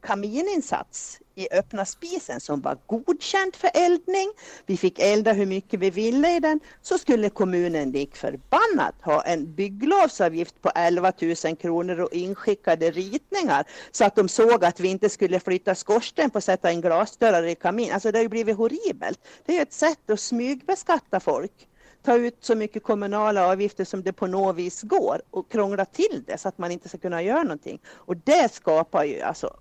kamininsats 0.00 1.18
i 1.34 1.48
öppna 1.52 1.84
spisen 1.84 2.40
som 2.40 2.60
var 2.60 2.78
godkänd 2.86 3.56
för 3.56 3.70
eldning. 3.74 4.32
Vi 4.66 4.76
fick 4.76 4.98
elda 4.98 5.32
hur 5.32 5.46
mycket 5.46 5.80
vi 5.80 5.90
ville 5.90 6.36
i 6.36 6.40
den. 6.40 6.60
Så 6.82 6.98
skulle 6.98 7.30
kommunen 7.30 7.90
lik 7.90 8.16
förbannat 8.16 8.94
ha 9.02 9.22
en 9.22 9.54
bygglovsavgift 9.54 10.62
på 10.62 10.70
11 10.74 11.12
000 11.44 11.56
kronor 11.56 12.00
och 12.00 12.12
inskickade 12.12 12.90
ritningar 12.90 13.64
så 13.90 14.04
att 14.04 14.16
de 14.16 14.28
såg 14.28 14.64
att 14.64 14.80
vi 14.80 14.88
inte 14.88 15.08
skulle 15.08 15.40
flytta 15.40 15.74
skorsten 15.74 16.30
på 16.30 16.38
att 16.38 16.44
sätta 16.44 16.72
in 16.72 16.80
glasdörrar 16.80 17.42
i 17.42 17.54
kamin. 17.54 17.92
Alltså 17.92 18.12
det 18.12 18.18
har 18.18 18.22
ju 18.22 18.28
blivit 18.28 18.56
horribelt. 18.56 19.20
Det 19.46 19.58
är 19.58 19.62
ett 19.62 19.72
sätt 19.72 20.10
att 20.10 20.20
smygbeskatta 20.20 21.20
folk 21.20 21.67
ta 22.02 22.16
ut 22.16 22.36
så 22.40 22.54
mycket 22.54 22.82
kommunala 22.82 23.46
avgifter 23.46 23.84
som 23.84 24.02
det 24.02 24.12
på 24.12 24.26
något 24.26 24.56
vis 24.56 24.82
går 24.82 25.22
och 25.30 25.50
krångla 25.50 25.84
till 25.84 26.24
det 26.26 26.38
så 26.38 26.48
att 26.48 26.58
man 26.58 26.70
inte 26.70 26.88
ska 26.88 26.98
kunna 26.98 27.22
göra 27.22 27.42
någonting. 27.42 27.80
Och 27.88 28.16
det 28.16 28.52
skapar 28.52 29.04
ju 29.04 29.20
alltså 29.20 29.56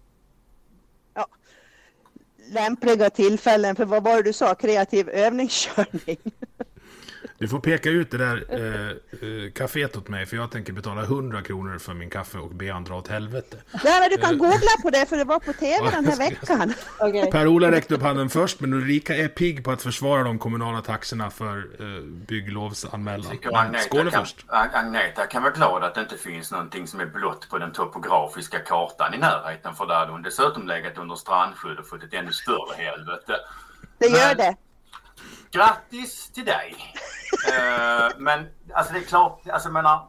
ja, 1.13 1.27
lämpliga 2.51 3.09
tillfällen 3.09 3.75
för 3.75 3.85
vad 3.85 4.03
var 4.03 4.15
det 4.15 4.23
du 4.23 4.33
sa, 4.33 4.55
kreativ 4.55 5.09
övningskörning. 5.09 6.17
Du 7.39 7.47
får 7.47 7.59
peka 7.59 7.89
ut 7.89 8.11
det 8.11 8.17
där 8.17 8.45
eh, 8.49 8.89
eh, 8.89 9.51
kaféet 9.51 9.97
åt 9.97 10.07
mig, 10.07 10.25
för 10.25 10.37
jag 10.37 10.51
tänker 10.51 10.73
betala 10.73 11.03
100 11.03 11.41
kronor 11.41 11.77
för 11.77 11.93
min 11.93 12.09
kaffe 12.09 12.37
och 12.37 12.49
be 12.49 12.71
han 12.71 12.83
dra 12.83 12.95
åt 12.95 13.07
helvete. 13.07 13.57
Nej, 13.83 14.01
men 14.01 14.09
du 14.09 14.17
kan 14.17 14.33
eh. 14.33 14.37
googla 14.37 14.71
på 14.81 14.89
det, 14.89 15.05
för 15.05 15.17
det 15.17 15.23
var 15.23 15.39
på 15.39 15.53
tv 15.53 15.91
den 15.91 16.05
här 16.05 16.17
veckan. 16.17 16.73
Okay. 16.99 17.31
Per-Ola 17.31 17.71
räckte 17.71 17.95
upp 17.95 18.01
handen 18.01 18.29
först, 18.29 18.59
men 18.59 18.73
Ulrika 18.73 19.15
är 19.15 19.27
pigg 19.27 19.63
på 19.63 19.71
att 19.71 19.81
försvara 19.81 20.23
de 20.23 20.39
kommunala 20.39 20.81
taxorna 20.81 21.29
för 21.29 21.57
eh, 21.57 22.03
bygglovsanmälan. 22.03 23.37
Skål 23.79 24.11
först. 24.11 24.45
Agneta 24.47 25.25
kan 25.25 25.43
vara 25.43 25.53
glad 25.53 25.83
att 25.83 25.95
det 25.95 26.01
inte 26.01 26.17
finns 26.17 26.51
någonting 26.51 26.87
som 26.87 26.99
är 26.99 27.05
blått 27.05 27.49
på 27.49 27.57
den 27.57 27.71
topografiska 27.71 28.59
kartan 28.59 29.13
i 29.13 29.17
närheten, 29.17 29.75
för 29.75 29.85
där 29.85 29.95
hade 29.95 30.11
hon 30.11 30.21
dessutom 30.21 30.67
legat 30.67 30.97
under 30.97 31.15
strandskydd 31.15 31.79
och 31.79 31.87
fått 31.87 32.03
ett 32.03 32.13
ännu 32.13 32.31
större 32.31 32.75
helvete. 32.77 33.33
Det 33.97 34.07
gör 34.07 34.27
men... 34.27 34.37
det. 34.37 34.55
Grattis 35.51 36.31
till 36.31 36.45
dig! 36.45 36.75
uh, 37.47 38.17
men 38.17 38.47
alltså 38.73 38.93
det 38.93 38.99
är 38.99 39.03
klart, 39.03 39.47
alltså 39.49 39.67
jag 39.67 39.73
menar. 39.73 40.07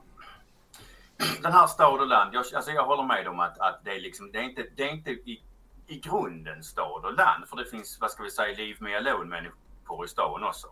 Den 1.42 1.52
här 1.52 1.66
stad 1.66 2.00
och 2.00 2.06
land, 2.06 2.34
jag, 2.34 2.44
alltså 2.54 2.70
jag 2.70 2.84
håller 2.84 3.02
med 3.02 3.28
om 3.28 3.40
att, 3.40 3.58
att 3.58 3.84
det 3.84 3.90
är 3.90 4.00
liksom, 4.00 4.32
det 4.32 4.38
är 4.38 4.42
inte, 4.42 4.66
det 4.76 4.82
är 4.82 4.88
inte 4.88 5.10
i, 5.10 5.42
i 5.86 5.98
grunden 5.98 6.62
stad 6.62 7.04
och 7.04 7.14
land. 7.14 7.48
För 7.48 7.56
det 7.56 7.64
finns, 7.64 7.98
vad 8.00 8.10
ska 8.10 8.22
vi 8.22 8.30
säga, 8.30 8.56
liv 8.56 8.76
med 8.80 8.96
alone 8.96 9.24
människor 9.24 10.04
i 10.04 10.08
staden 10.08 10.44
också. 10.44 10.66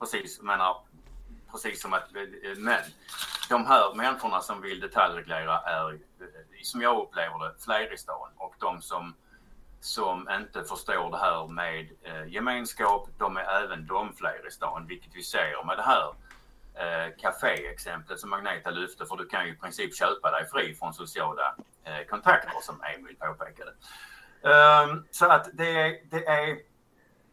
Precis, 0.00 0.42
menar, 0.42 0.76
precis 1.52 1.82
som 1.82 1.92
att, 1.92 2.10
men 2.56 2.80
de 3.48 3.66
här 3.66 3.94
människorna 3.94 4.40
som 4.40 4.60
vill 4.60 4.80
detaljreglera 4.80 5.58
är, 5.60 5.98
som 6.62 6.82
jag 6.82 7.02
upplever 7.02 7.38
det, 7.38 7.54
fler 7.64 7.94
i 7.94 7.98
stan. 7.98 8.28
Och 8.36 8.54
de 8.58 8.82
som 8.82 9.14
som 9.80 10.28
inte 10.30 10.64
förstår 10.64 11.10
det 11.10 11.18
här 11.18 11.48
med 11.48 11.90
eh, 12.02 12.32
gemenskap, 12.32 13.08
de 13.18 13.36
är 13.36 13.62
även 13.64 13.86
de 13.86 14.14
fler 14.14 14.48
i 14.48 14.50
stan, 14.50 14.86
vilket 14.86 15.14
vi 15.14 15.22
ser 15.22 15.66
med 15.66 15.76
det 15.76 15.82
här 15.82 16.14
eh, 16.74 17.16
kaféexemplet 17.18 18.20
som 18.20 18.30
Magneta 18.30 18.70
lyfte, 18.70 19.06
för 19.06 19.16
du 19.16 19.26
kan 19.26 19.46
ju 19.46 19.52
i 19.52 19.56
princip 19.56 19.96
köpa 19.96 20.30
dig 20.30 20.48
fri 20.52 20.74
från 20.74 20.94
sociala 20.94 21.56
eh, 21.84 22.06
kontakter 22.10 22.60
som 22.62 22.82
Emil 22.94 23.16
påpekade. 23.16 23.70
Um, 24.42 25.06
så 25.10 25.26
att 25.26 25.48
det 25.52 25.70
är, 25.70 25.98
det 26.10 26.26
är, 26.26 26.58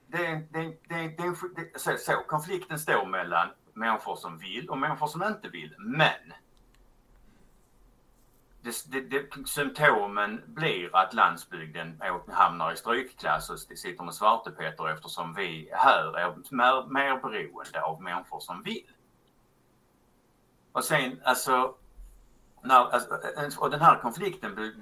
det 0.08 0.26
är, 0.26 0.44
det 0.52 0.60
är, 0.60 0.74
det 0.90 0.96
är, 0.96 1.10
det 1.18 1.24
är 1.24 1.80
så, 1.80 1.98
så, 1.98 2.14
konflikten 2.28 2.80
står 2.80 3.06
mellan 3.06 3.48
människor 3.74 4.16
som 4.16 4.38
vill 4.38 4.70
och 4.70 4.78
människor 4.78 5.08
som 5.08 5.24
inte 5.24 5.50
vill. 5.50 5.76
Men 5.78 6.34
det, 8.66 9.02
det, 9.02 9.48
symptomen 9.48 10.42
blir 10.48 10.96
att 10.96 11.14
landsbygden 11.14 12.02
hamnar 12.32 12.72
i 12.72 12.78
strykklass 12.78 13.50
och 13.50 13.60
sitter 13.60 14.04
med 14.04 14.14
svartepetter 14.14 14.90
eftersom 14.90 15.34
vi 15.34 15.70
här 15.72 16.18
är 16.18 16.36
mer, 16.56 16.94
mer 16.94 17.22
beroende 17.22 17.82
av 17.82 18.02
människor 18.02 18.40
som 18.40 18.64
vill. 18.64 18.92
Och 20.72 20.84
sen 20.84 21.22
alltså, 21.24 21.76
när, 22.64 22.94
alltså, 22.94 23.60
och 23.62 23.72
den 23.72 23.82
här 23.82 24.00
konflikten 24.00 24.56
by, 24.56 24.74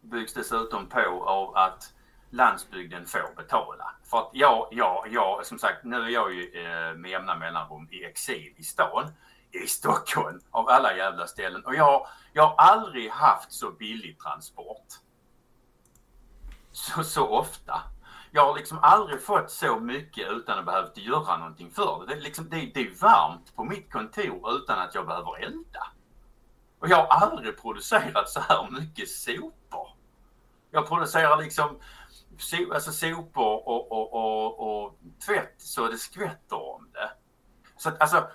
byggs 0.00 0.34
dessutom 0.34 0.88
på 0.88 1.24
av 1.24 1.56
att 1.56 1.92
landsbygden 2.30 3.06
får 3.06 3.34
betala. 3.36 3.94
För 4.02 4.18
att 4.18 4.30
jag, 4.32 4.68
jag, 4.70 5.06
jag 5.10 5.46
som 5.46 5.58
sagt, 5.58 5.84
nu 5.84 5.96
är 5.96 6.08
jag 6.08 6.34
ju 6.34 6.42
eh, 6.42 6.94
med 6.94 7.10
jämna 7.10 7.34
mellanrum 7.34 7.88
i 7.90 8.04
exil 8.04 8.54
i 8.56 8.62
stan 8.62 9.12
i 9.52 9.66
Stockholm 9.66 10.40
av 10.50 10.68
alla 10.68 10.96
jävla 10.96 11.26
ställen. 11.26 11.64
Och 11.64 11.74
jag, 11.74 12.06
jag 12.32 12.46
har 12.46 12.54
aldrig 12.56 13.10
haft 13.10 13.52
så 13.52 13.70
billig 13.70 14.18
transport. 14.18 14.86
Så, 16.72 17.04
så 17.04 17.28
ofta. 17.28 17.82
Jag 18.30 18.46
har 18.46 18.56
liksom 18.56 18.78
aldrig 18.82 19.22
fått 19.22 19.50
så 19.50 19.80
mycket 19.80 20.28
utan 20.28 20.58
att 20.58 20.66
behövt 20.66 20.96
göra 20.96 21.36
någonting 21.36 21.70
för 21.70 22.00
det. 22.00 22.06
Det 22.06 22.20
är, 22.20 22.24
liksom, 22.24 22.48
det, 22.48 22.70
det 22.74 22.80
är 22.80 22.94
varmt 23.00 23.56
på 23.56 23.64
mitt 23.64 23.92
kontor 23.92 24.56
utan 24.56 24.78
att 24.78 24.94
jag 24.94 25.06
behöver 25.06 25.44
elda. 25.44 25.86
Och 26.78 26.88
jag 26.88 26.96
har 26.96 27.28
aldrig 27.28 27.60
producerat 27.60 28.28
så 28.28 28.40
här 28.40 28.70
mycket 28.70 29.08
sopor. 29.08 29.88
Jag 30.70 30.88
producerar 30.88 31.42
liksom 31.42 31.80
so, 32.38 32.74
alltså 32.74 32.92
sopor 32.92 33.68
och, 33.68 33.92
och, 33.92 34.12
och, 34.12 34.84
och 34.84 34.98
tvätt 35.26 35.54
så 35.58 35.88
det 35.88 35.98
skvätter 35.98 36.74
om 36.74 36.88
det. 36.92 37.10
Så 37.76 37.88
att, 37.88 38.00
alltså 38.00 38.28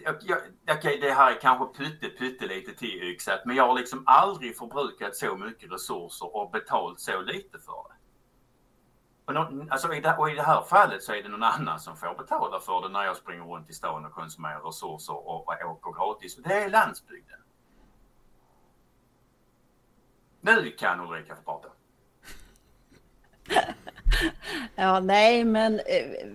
Okej, 0.00 0.36
okay, 0.78 1.00
det 1.00 1.10
här 1.10 1.32
är 1.32 1.40
kanske 1.40 1.66
pytte, 1.66 2.08
pytte 2.08 2.46
lite 2.46 2.74
till 2.74 2.90
tillyxat, 2.90 3.40
men 3.44 3.56
jag 3.56 3.66
har 3.66 3.74
liksom 3.74 4.02
aldrig 4.06 4.56
förbrukat 4.56 5.16
så 5.16 5.36
mycket 5.36 5.72
resurser 5.72 6.36
och 6.36 6.50
betalt 6.50 7.00
så 7.00 7.20
lite 7.20 7.58
för 7.58 7.88
det. 7.88 7.94
Och, 9.24 9.34
någon, 9.34 9.70
alltså 9.70 9.94
i 9.94 10.00
det, 10.00 10.16
och 10.16 10.30
i 10.30 10.34
det 10.34 10.42
här 10.42 10.62
fallet 10.62 11.02
så 11.02 11.12
är 11.12 11.22
det 11.22 11.28
någon 11.28 11.42
annan 11.42 11.80
som 11.80 11.96
får 11.96 12.14
betala 12.14 12.60
för 12.60 12.82
det 12.82 12.88
när 12.88 13.04
jag 13.04 13.16
springer 13.16 13.44
runt 13.44 13.70
i 13.70 13.72
stan 13.72 14.04
och 14.04 14.12
konsumerar 14.12 14.60
resurser 14.60 15.14
och, 15.14 15.48
och 15.48 15.54
åker 15.64 15.92
gratis. 15.92 16.36
Det 16.36 16.54
är 16.54 16.70
landsbygden. 16.70 17.38
Nu 20.40 20.70
kan 20.70 21.00
Ulrika 21.00 21.36
få 21.36 21.42
prata. 21.42 21.68
Ja, 24.74 25.00
nej, 25.00 25.44
men 25.44 25.80
eh, 25.80 26.28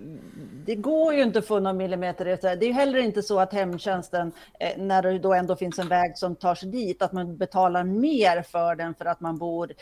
det 0.70 0.76
går 0.76 1.14
ju 1.14 1.22
inte 1.22 1.38
att 1.38 1.46
få 1.46 1.60
någon 1.60 1.76
millimeter 1.76 2.24
Det 2.24 2.64
är 2.64 2.68
ju 2.68 2.72
heller 2.72 2.98
inte 2.98 3.22
så 3.22 3.40
att 3.40 3.52
hemtjänsten, 3.52 4.32
eh, 4.60 4.78
när 4.78 5.02
det 5.02 5.18
då 5.18 5.34
ändå 5.34 5.56
finns 5.56 5.78
en 5.78 5.88
väg 5.88 6.18
som 6.18 6.36
tar 6.36 6.54
sig 6.54 6.68
dit, 6.68 7.02
att 7.02 7.12
man 7.12 7.36
betalar 7.36 7.84
mer 7.84 8.42
för 8.42 8.74
den 8.74 8.94
för 8.94 9.04
att 9.04 9.20
man 9.20 9.38
bor 9.38 9.72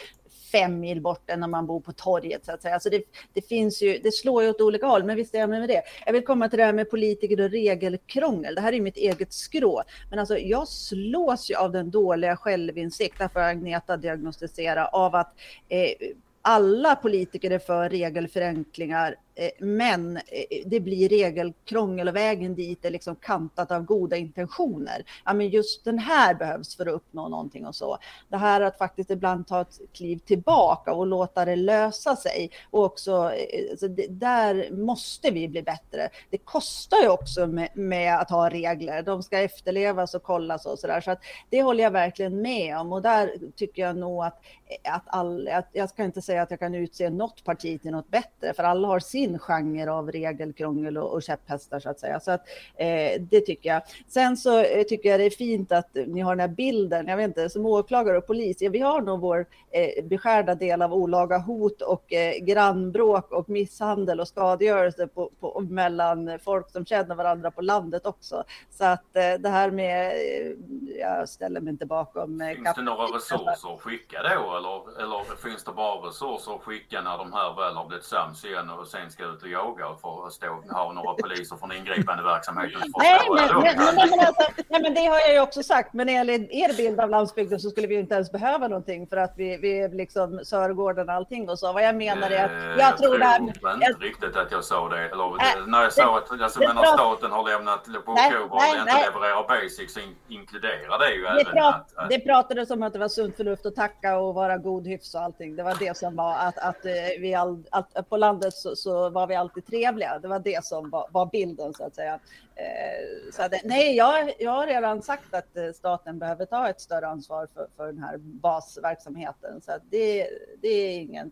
fem 0.52 0.80
mil 0.80 1.00
bort 1.00 1.30
än 1.30 1.40
när 1.40 1.48
man 1.48 1.66
bor 1.66 1.80
på 1.80 1.92
torget 1.92 2.44
så 2.44 2.52
att 2.52 2.62
säga. 2.62 2.74
Alltså 2.74 2.90
det, 2.90 3.02
det 3.32 3.48
finns 3.48 3.82
ju, 3.82 3.98
det 4.02 4.12
slår 4.12 4.42
ju 4.42 4.50
åt 4.50 4.60
olika 4.60 4.86
håll, 4.86 5.04
men 5.04 5.16
visst 5.16 5.34
är 5.34 5.38
jag 5.38 5.50
med 5.50 5.68
det. 5.68 5.82
Jag 6.06 6.12
vill 6.12 6.24
komma 6.24 6.48
till 6.48 6.58
det 6.58 6.64
här 6.64 6.72
med 6.72 6.90
politiker 6.90 7.40
och 7.40 7.50
regelkrångel. 7.50 8.54
Det 8.54 8.60
här 8.60 8.72
är 8.72 8.80
mitt 8.80 8.96
eget 8.96 9.32
skrå, 9.32 9.82
men 10.10 10.18
alltså 10.18 10.38
jag 10.38 10.68
slås 10.68 11.50
ju 11.50 11.54
av 11.54 11.72
den 11.72 11.90
dåliga 11.90 12.36
självinsikt, 12.36 13.18
därför 13.18 13.40
Agneta 13.40 13.96
diagnostisera 13.96 14.86
av 14.86 15.14
att 15.14 15.34
eh, 15.68 16.08
alla 16.42 16.96
politiker 16.96 17.50
är 17.50 17.58
för 17.58 17.88
regelförenklingar 17.88 19.16
Eh, 19.38 19.50
men 19.58 20.16
eh, 20.16 20.22
det 20.66 20.80
blir 20.80 21.08
regelkrångel 21.08 22.08
och 22.08 22.16
vägen 22.16 22.54
dit 22.54 22.84
är 22.84 22.90
liksom 22.90 23.16
kantat 23.16 23.70
av 23.70 23.82
goda 23.82 24.16
intentioner. 24.16 25.04
Ja, 25.24 25.32
men 25.32 25.48
just 25.48 25.84
den 25.84 25.98
här 25.98 26.34
behövs 26.34 26.76
för 26.76 26.86
att 26.86 26.94
uppnå 26.94 27.28
någonting 27.28 27.66
och 27.66 27.74
så. 27.74 27.98
Det 28.28 28.36
här 28.36 28.60
att 28.60 28.78
faktiskt 28.78 29.10
ibland 29.10 29.46
ta 29.46 29.60
ett 29.60 29.80
kliv 29.92 30.18
tillbaka 30.18 30.92
och 30.92 31.06
låta 31.06 31.44
det 31.44 31.56
lösa 31.56 32.16
sig. 32.16 32.50
Och 32.70 32.84
också, 32.84 33.32
så 33.78 33.88
det, 33.88 34.06
där 34.06 34.70
måste 34.70 35.30
vi 35.30 35.48
bli 35.48 35.62
bättre. 35.62 36.08
Det 36.30 36.38
kostar 36.38 36.98
ju 37.02 37.08
också 37.08 37.46
med, 37.46 37.68
med 37.74 38.18
att 38.18 38.30
ha 38.30 38.50
regler. 38.50 39.02
De 39.02 39.22
ska 39.22 39.38
efterlevas 39.38 40.14
och 40.14 40.22
kollas 40.22 40.66
och 40.66 40.78
så 40.78 40.86
där. 40.86 41.00
Så 41.00 41.10
att 41.10 41.20
det 41.50 41.62
håller 41.62 41.84
jag 41.84 41.90
verkligen 41.90 42.42
med 42.42 42.78
om. 42.78 42.92
Och 42.92 43.02
där 43.02 43.32
tycker 43.56 43.82
jag 43.82 43.96
nog 43.96 44.24
att, 44.24 44.40
att, 44.84 45.04
all, 45.06 45.48
att 45.48 45.68
jag 45.72 45.88
ska 45.88 46.04
inte 46.04 46.22
säga 46.22 46.42
att 46.42 46.50
jag 46.50 46.60
kan 46.60 46.74
utse 46.74 47.10
något 47.10 47.44
parti 47.44 47.82
till 47.82 47.90
något 47.90 48.08
bättre, 48.08 48.54
för 48.54 48.62
alla 48.62 48.88
har 48.88 49.00
sin 49.00 49.27
sin 49.28 49.38
genre 49.38 49.92
av 49.92 50.12
regelkrångel 50.12 50.98
och, 50.98 51.12
och 51.12 51.22
käpphästar 51.22 51.80
så 51.80 51.90
att 51.90 52.00
säga. 52.00 52.20
Så 52.20 52.30
att, 52.30 52.48
eh, 52.76 53.20
det 53.20 53.40
tycker 53.40 53.70
jag. 53.70 53.82
Sen 54.06 54.36
så 54.36 54.60
eh, 54.60 54.82
tycker 54.82 55.08
jag 55.08 55.20
det 55.20 55.26
är 55.26 55.30
fint 55.30 55.72
att 55.72 55.96
ni 56.06 56.20
har 56.20 56.36
den 56.36 56.40
här 56.40 56.56
bilden. 56.56 57.06
Jag 57.06 57.16
vet 57.16 57.28
inte, 57.28 57.50
som 57.50 57.66
åklagare 57.66 58.18
och 58.18 58.26
polis, 58.26 58.56
ja, 58.60 58.70
vi 58.70 58.78
har 58.78 59.00
nog 59.00 59.20
vår 59.20 59.46
eh, 59.70 60.04
beskärda 60.04 60.54
del 60.54 60.82
av 60.82 60.94
olaga 60.94 61.38
hot 61.38 61.82
och 61.82 62.12
eh, 62.12 62.44
grannbråk 62.44 63.32
och 63.32 63.48
misshandel 63.48 64.20
och 64.20 64.28
skadegörelse 64.28 65.06
på, 65.06 65.30
på, 65.40 65.60
mellan 65.60 66.38
folk 66.44 66.70
som 66.70 66.86
känner 66.86 67.14
varandra 67.14 67.50
på 67.50 67.62
landet 67.62 68.06
också. 68.06 68.44
Så 68.70 68.84
att 68.84 69.16
eh, 69.16 69.34
det 69.40 69.48
här 69.48 69.70
med, 69.70 70.06
eh, 70.06 70.52
jag 70.98 71.28
ställer 71.28 71.60
mig 71.60 71.70
inte 71.70 71.86
bakom. 71.86 72.40
Eh, 72.40 72.54
finns 72.54 72.74
det 72.74 72.82
några 72.82 73.04
resurser 73.04 73.74
att 73.74 73.80
skicka 73.80 74.22
då 74.22 74.56
eller, 74.56 75.02
eller 75.02 75.36
finns 75.36 75.64
det 75.64 75.72
bara 75.72 76.08
resurser 76.08 76.54
att 76.54 76.62
skicka 76.62 77.02
när 77.02 77.18
de 77.18 77.32
här 77.32 77.56
väl 77.56 77.76
har 77.76 77.86
blivit 77.88 78.04
sams 78.04 78.44
igen 78.44 78.70
och 78.70 78.86
sen 78.86 79.10
ska 79.18 79.26
ut 79.26 79.42
och 79.42 79.48
jaga 79.48 79.84
för 80.02 80.26
att 80.26 80.32
stå, 80.32 80.46
ha 80.70 80.92
några 80.92 81.14
poliser 81.14 81.56
från 81.56 81.72
ingripande 81.72 82.22
verksamhet. 82.22 82.72
Nej, 82.98 83.20
men, 83.36 83.62
men, 83.62 83.76
men, 83.94 84.20
alltså, 84.20 84.46
nej, 84.68 84.82
men 84.82 84.94
det 84.94 85.06
har 85.06 85.18
jag 85.18 85.32
ju 85.34 85.40
också 85.40 85.62
sagt. 85.62 85.92
Men 85.92 86.08
enligt 86.08 86.50
er 86.50 86.76
bild 86.76 87.00
av 87.00 87.10
landsbygden 87.10 87.60
så 87.60 87.70
skulle 87.70 87.86
vi 87.86 87.94
inte 87.94 88.14
ens 88.14 88.32
behöva 88.32 88.68
någonting 88.68 89.06
för 89.06 89.16
att 89.16 89.34
vi, 89.36 89.56
vi 89.56 89.80
är 89.80 89.88
liksom 89.88 90.40
Sörgården 90.44 91.08
och 91.08 91.14
allting 91.14 91.48
och 91.48 91.58
så. 91.58 91.72
Vad 91.72 91.82
jag 91.82 91.96
menar 91.96 92.30
är 92.30 92.44
att 92.44 92.50
eh, 92.50 92.58
jag, 92.58 92.78
jag 92.78 92.98
tror 92.98 93.18
det 93.18 93.36
inte 93.40 93.60
jag, 93.62 94.04
riktigt 94.04 94.36
att 94.36 94.52
jag 94.52 94.64
sa 94.64 94.88
det. 94.88 95.08
Eller, 95.08 95.24
äh, 95.24 95.66
när 95.66 95.82
jag 95.82 95.92
sa 95.92 96.18
att 96.18 96.40
alltså, 96.42 96.60
när 96.60 96.84
staten 96.84 97.30
har 97.30 97.44
lämnat 97.50 97.84
på 97.84 98.12
oktober 98.12 98.42
och 98.50 98.62
inte 98.78 99.04
levererar 99.06 99.48
basics 99.48 99.94
så 99.94 100.00
inkluderar 100.28 100.98
det 100.98 101.14
ju 101.14 101.22
det 101.22 101.28
även 101.28 101.44
prat, 101.44 101.74
att, 101.74 102.04
att... 102.04 102.10
Det 102.10 102.20
pratades 102.20 102.70
om 102.70 102.82
att 102.82 102.92
det 102.92 102.98
var 102.98 103.08
sunt 103.08 103.36
förnuft 103.36 103.66
att 103.66 103.74
tacka 103.74 104.18
och 104.18 104.34
vara 104.34 104.56
god 104.56 104.86
hyfs 104.86 105.14
och 105.14 105.20
allting. 105.20 105.56
Det 105.56 105.62
var 105.62 105.76
det 105.78 105.96
som 105.96 106.16
var 106.16 106.34
att, 106.34 106.58
att 106.58 106.86
eh, 106.86 106.92
vi 107.20 107.34
all, 107.34 107.64
att 107.70 108.08
på 108.08 108.16
landet 108.16 108.54
så, 108.54 108.76
så 108.76 108.97
var 109.10 109.26
vi 109.26 109.34
alltid 109.34 109.66
trevliga. 109.66 110.18
Det 110.18 110.28
var 110.28 110.38
det 110.38 110.64
som 110.64 110.90
var, 110.90 111.08
var 111.10 111.26
bilden 111.26 111.74
så 111.74 111.84
att 111.84 111.94
säga. 111.94 112.14
Eh, 112.54 113.32
så 113.32 113.42
att, 113.42 113.52
nej, 113.64 113.96
jag, 113.96 114.32
jag 114.38 114.50
har 114.50 114.66
redan 114.66 115.02
sagt 115.02 115.34
att 115.34 115.56
eh, 115.56 115.72
staten 115.74 116.18
behöver 116.18 116.46
ta 116.46 116.68
ett 116.68 116.80
större 116.80 117.08
ansvar 117.08 117.48
för, 117.54 117.66
för 117.76 117.86
den 117.86 117.98
här 117.98 118.16
basverksamheten. 118.18 119.60
Så 119.60 119.72
att 119.72 119.82
det, 119.90 120.28
det 120.62 120.68
är 120.68 121.00
ingen, 121.00 121.30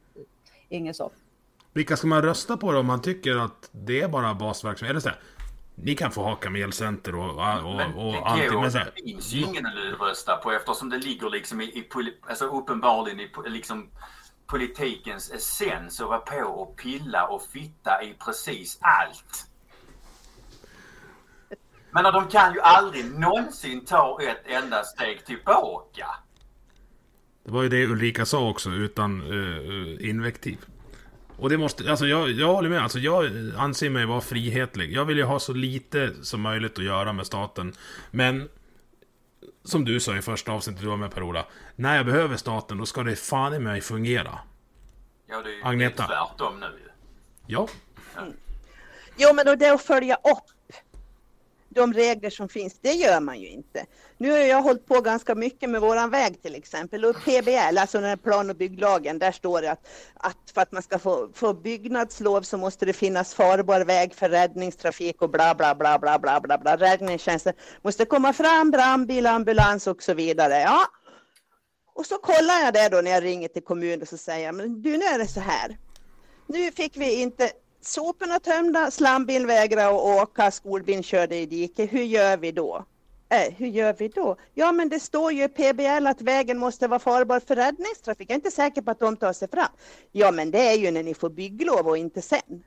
inget 0.69 0.97
så. 0.97 1.11
Vilka 1.73 1.97
ska 1.97 2.07
man 2.07 2.23
rösta 2.23 2.57
på 2.57 2.73
då 2.73 2.79
om 2.79 2.87
man 2.87 3.03
tycker 3.03 3.37
att 3.37 3.69
det 3.73 4.01
är 4.01 4.09
bara 4.09 4.35
basverksamhet? 4.35 4.91
Eller 4.91 5.01
så 5.01 5.09
här, 5.09 5.19
ni 5.75 5.95
kan 5.95 6.11
få 6.11 6.23
ha 6.23 6.35
kamelcenter 6.35 7.15
och, 7.15 7.31
och, 7.31 7.71
och, 7.71 7.77
men, 7.77 7.95
och 7.95 8.31
allting. 8.31 8.61
Men 8.61 8.73
så 8.73 8.79
här, 8.79 8.93
det 8.97 9.03
finns 9.03 9.33
ju 9.33 9.41
ingen 9.41 9.67
att 9.67 10.01
rösta 10.01 10.37
på 10.37 10.53
eftersom 10.53 10.91
det 10.91 10.99
ligger 10.99 11.31
liksom 11.31 11.61
i, 11.61 11.65
i 11.65 11.89
alltså 12.21 12.45
uppenbarligen 12.45 13.21
i 13.21 13.31
liksom 13.47 13.91
politikens 14.47 15.31
essens 15.31 16.01
och 16.01 16.09
vara 16.09 16.19
på 16.19 16.47
och 16.47 16.77
pilla 16.77 17.27
och 17.27 17.43
fitta 17.43 18.03
i 18.03 18.15
precis 18.25 18.79
allt. 18.81 19.47
Men 21.91 22.05
de 22.05 22.29
kan 22.29 22.55
ju 22.55 22.61
aldrig 22.61 23.19
någonsin 23.19 23.85
ta 23.85 24.19
ett 24.23 24.43
enda 24.47 24.85
steg 24.85 25.25
tillbaka. 25.25 26.07
Det 27.45 27.51
var 27.51 27.63
ju 27.63 27.69
det 27.69 27.87
Ulrika 27.87 28.27
sa 28.27 28.49
också, 28.49 28.71
utan 28.71 29.23
uh, 29.23 30.09
invektiv. 30.11 30.59
Och 31.39 31.51
det 31.51 31.59
måste, 31.59 31.91
alltså 31.91 32.07
jag, 32.07 32.31
jag 32.31 32.55
håller 32.55 32.69
med, 32.69 32.83
alltså 32.83 32.99
jag 32.99 33.31
anser 33.57 33.91
mig 33.91 34.07
vara 34.07 34.21
frihetlig. 34.21 34.93
Jag 34.93 35.05
vill 35.05 35.17
ju 35.17 35.25
ha 35.25 35.39
så 35.39 35.53
lite 35.53 36.25
som 36.25 36.41
möjligt 36.41 36.79
att 36.79 36.85
göra 36.85 37.13
med 37.13 37.27
staten. 37.27 37.73
Men 38.11 38.49
som 39.67 39.85
du 39.85 40.01
sa 40.01 40.17
i 40.17 40.23
första 40.23 40.53
avsnittet 40.53 40.83
du 40.83 40.89
var 40.89 40.97
med 40.97 41.15
Per-Ola. 41.15 41.47
När 41.77 41.97
jag 41.97 42.07
behöver 42.07 42.37
staten, 42.37 42.79
då 42.79 42.87
ska 42.87 43.03
det 43.03 43.17
fan 43.17 43.55
i 43.55 43.59
mig 43.59 43.81
fungera. 43.81 44.39
Ja, 45.29 45.43
det 45.43 45.51
är 45.51 45.55
ju 45.55 45.65
Agneta. 45.65 46.07
tvärtom 46.07 46.61
nu 46.61 46.67
ju. 46.67 46.91
Ja. 47.47 47.69
Mm. 48.19 48.33
Jo, 49.17 49.35
men 49.35 49.47
det 49.59 49.69
att 49.75 49.83
följa 49.83 50.15
upp 50.15 50.56
de 51.77 51.93
regler 51.93 52.31
som 52.31 52.49
finns, 52.49 52.79
det 52.81 52.93
gör 52.93 53.21
man 53.21 53.41
ju 53.41 53.49
inte. 53.49 53.87
Nu 54.19 54.31
har 54.31 54.39
jag 54.39 54.63
hållit 54.63 54.87
på 54.87 55.01
ganska 55.01 55.35
mycket 55.35 55.71
med 55.71 55.81
våran 55.81 56.11
väg 56.11 56.43
till 56.43 56.55
exempel 56.55 57.05
och 57.05 57.17
PBL, 57.17 57.79
alltså 57.79 58.01
den 58.01 58.09
här 58.09 58.17
plan 58.17 58.51
och 58.51 58.57
bygglagen, 58.57 59.19
där 59.19 59.33
står 59.33 59.63
det 59.63 59.71
att, 59.71 59.89
att 60.15 60.51
för 60.55 60.61
att 60.61 60.73
man 60.73 60.83
ska 60.83 60.99
få, 60.99 61.29
få 61.35 61.55
byggnadslov 61.55 62.43
så 62.43 62.59
måste 62.59 62.87
det 62.87 62.93
finnas 62.93 63.35
farbar 63.35 63.81
väg 63.81 64.15
för 64.15 64.29
räddningstrafik 64.29 65.23
och 65.23 65.31
bla 65.31 65.55
bla 65.55 65.75
bla 65.75 65.99
bla 65.99 66.19
bla 66.19 66.41
bla 66.41 66.59
bla. 66.59 66.77
Räddningstjänsten 66.77 67.53
måste 67.83 68.05
komma 68.05 68.33
fram, 68.33 68.71
brandbil, 68.71 69.27
ambulans 69.27 69.87
och 69.87 70.03
så 70.03 70.15
vidare. 70.15 70.61
Ja. 70.61 70.87
Och 71.95 72.07
så 72.07 72.19
kollar 72.19 72.65
jag 72.65 72.75
det 72.75 72.89
då 72.89 73.01
när 73.01 73.11
jag 73.11 73.25
ringer 73.25 73.49
till 73.49 73.65
kommunen 73.65 74.03
och 74.03 74.09
så 74.09 74.17
säger 74.17 74.47
jag, 74.47 74.55
men 74.55 74.83
du 74.83 74.97
nu 74.97 75.05
är 75.05 75.19
det 75.19 75.29
så 75.29 75.41
här. 75.41 75.79
Nu 76.47 76.73
fick 76.73 76.97
vi 76.97 77.23
inte 77.23 77.51
soporna 77.81 78.41
tömda, 78.41 78.91
slambil 78.91 79.47
vägrade 79.47 79.89
att 79.89 80.23
åka, 80.23 80.51
skolbilen 80.51 81.03
körde 81.03 81.37
i 81.37 81.47
diket. 81.47 81.93
Hur 81.93 82.03
gör 82.03 82.37
vi 82.37 82.53
då? 82.53 82.85
Äh, 83.29 83.55
hur 83.57 83.67
gör 83.67 83.93
vi 83.99 84.09
då? 84.09 84.37
Ja, 84.55 84.73
men 84.73 84.89
det 84.89 85.01
står 85.01 85.33
ju 85.33 85.45
i 85.45 85.49
PBL 85.49 86.07
att 86.07 86.21
vägen 86.21 86.59
måste 86.59 86.89
vara 86.89 86.99
farbar 86.99 87.41
för 87.41 87.57
räddningstrafik. 87.57 88.31
Jag 88.31 88.35
är 88.35 88.39
inte 88.39 88.51
säker 88.51 88.83
på 88.83 88.91
att 88.91 89.01
de 89.01 89.17
tar 89.17 89.33
sig 89.33 89.49
fram. 89.49 89.69
Ja, 90.13 90.31
men 90.31 90.51
det 90.51 90.69
är 90.69 90.75
ju 90.75 90.91
när 90.91 91.03
ni 91.03 91.15
får 91.15 91.31
bygglov 91.31 91.89
och 91.89 91.99
inte 91.99 92.23
sen. 92.23 92.65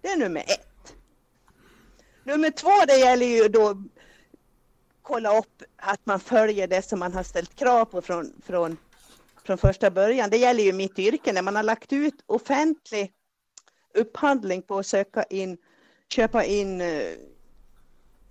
Det 0.00 0.08
är 0.08 0.16
nummer 0.16 0.40
ett. 0.40 0.94
Nummer 2.24 2.50
två, 2.50 2.70
det 2.86 2.96
gäller 2.96 3.26
ju 3.26 3.48
då 3.48 3.82
kolla 5.02 5.38
upp 5.38 5.62
att 5.76 6.06
man 6.06 6.20
följer 6.20 6.66
det 6.66 6.82
som 6.82 6.98
man 6.98 7.12
har 7.12 7.22
ställt 7.22 7.54
krav 7.54 7.84
på 7.84 8.02
från, 8.02 8.32
från, 8.46 8.76
från 9.44 9.58
första 9.58 9.90
början. 9.90 10.30
Det 10.30 10.36
gäller 10.36 10.64
ju 10.64 10.72
mitt 10.72 10.98
yrke 10.98 11.32
när 11.32 11.42
man 11.42 11.56
har 11.56 11.62
lagt 11.62 11.92
ut 11.92 12.14
offentlig 12.26 13.12
upphandling 13.94 14.62
på 14.62 14.78
att 14.78 14.86
söka 14.86 15.22
in, 15.22 15.56
köpa 16.08 16.44
in 16.44 16.80
eh, 16.80 17.14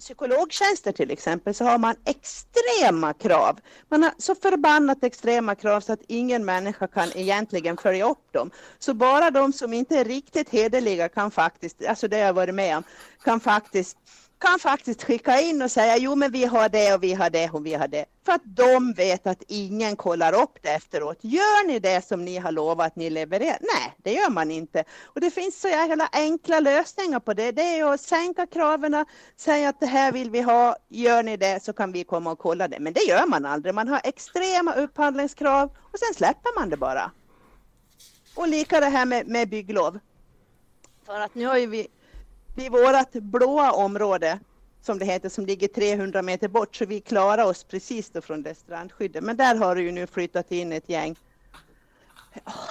psykologtjänster 0.02 0.92
till 0.92 1.12
exempel 1.12 1.54
så 1.54 1.64
har 1.64 1.78
man 1.78 1.96
extrema 2.06 3.14
krav. 3.14 3.60
Man 3.90 4.04
har 4.04 4.14
så 4.18 4.36
förbannat 4.36 5.04
extrema 5.04 5.56
krav 5.56 5.82
så 5.82 5.94
att 5.94 6.02
ingen 6.08 6.46
människa 6.46 6.88
kan 6.88 7.12
egentligen 7.16 7.78
följa 7.78 8.10
upp 8.10 8.34
dem. 8.34 8.52
Så 8.80 8.94
bara 8.94 9.32
de 9.32 9.54
som 9.54 9.74
inte 9.74 9.98
är 9.98 10.06
riktigt 10.06 10.50
hederliga 10.50 11.10
kan 11.10 11.32
faktiskt, 11.32 11.86
alltså 11.86 12.08
det 12.08 12.18
har 12.18 12.26
jag 12.26 12.34
varit 12.34 12.56
med 12.56 12.78
om, 12.78 12.84
kan 13.24 13.40
faktiskt 13.40 13.98
kan 14.42 14.60
faktiskt 14.60 15.04
skicka 15.04 15.42
in 15.42 15.62
och 15.62 15.72
säga 15.72 15.98
jo 15.98 16.16
men 16.16 16.32
vi 16.32 16.46
har 16.46 16.70
det 16.70 16.94
och 16.94 17.04
vi 17.04 17.14
har 17.14 17.30
det 17.30 17.50
och 17.50 17.66
vi 17.66 17.74
har 17.74 17.88
det. 17.88 18.06
För 18.26 18.32
att 18.32 18.42
de 18.46 18.94
vet 18.94 19.28
att 19.28 19.44
ingen 19.48 19.96
kollar 19.96 20.42
upp 20.42 20.58
det 20.62 20.70
efteråt. 20.70 21.18
Gör 21.22 21.68
ni 21.68 21.80
det 21.80 22.06
som 22.06 22.26
ni 22.26 22.38
har 22.38 22.52
lovat 22.52 22.88
att 22.88 22.96
ni 22.96 23.10
levererar? 23.10 23.58
Nej, 23.62 23.96
det 23.98 24.14
gör 24.14 24.30
man 24.30 24.52
inte. 24.52 24.84
Och 25.04 25.22
det 25.22 25.32
finns 25.32 25.62
så 25.62 25.68
jävla 25.68 26.10
enkla 26.12 26.60
lösningar 26.60 27.20
på 27.20 27.34
det. 27.34 27.52
Det 27.52 27.80
är 27.80 27.94
att 27.94 28.02
sänka 28.02 28.48
kraven, 28.48 29.06
säga 29.38 29.70
att 29.70 29.80
det 29.80 29.86
här 29.86 30.12
vill 30.12 30.30
vi 30.30 30.42
ha. 30.42 30.76
Gör 30.90 31.24
ni 31.24 31.38
det 31.38 31.64
så 31.64 31.74
kan 31.74 31.92
vi 31.92 32.04
komma 32.04 32.32
och 32.32 32.40
kolla 32.40 32.68
det. 32.68 32.80
Men 32.80 32.94
det 32.94 33.04
gör 33.04 33.28
man 33.28 33.46
aldrig. 33.46 33.76
Man 33.76 33.88
har 33.88 34.02
extrema 34.04 34.74
upphandlingskrav 34.74 35.70
och 35.82 36.00
sen 36.00 36.14
släpper 36.14 36.60
man 36.60 36.70
det 36.70 36.78
bara. 36.78 37.12
Och 38.36 38.48
lika 38.48 38.80
det 38.80 38.86
här 38.90 39.06
med, 39.06 39.28
med 39.28 39.50
bygglov. 39.50 40.00
För 41.06 41.20
att 41.20 41.36
nu 41.36 41.46
har 41.46 41.58
ju 41.58 41.66
vi 41.66 41.88
vid 42.56 42.72
vårt 42.72 43.14
blåa 43.14 43.72
område 43.72 44.40
som 44.82 45.00
det 45.00 45.06
heter, 45.06 45.30
som 45.30 45.46
ligger 45.46 45.68
300 45.68 46.22
meter 46.22 46.48
bort, 46.48 46.76
så 46.76 46.86
vi 46.86 47.00
klarar 47.00 47.46
oss 47.46 47.64
precis 47.64 48.10
då 48.10 48.22
från 48.22 48.44
det 48.44 48.56
strandskyddet. 48.56 49.24
Men 49.24 49.38
där 49.38 49.56
har 49.56 49.76
det 49.76 49.82
ju 49.82 49.92
nu 49.92 50.08
flyttat 50.08 50.52
in 50.52 50.72
ett 50.72 50.90
gäng 50.90 51.16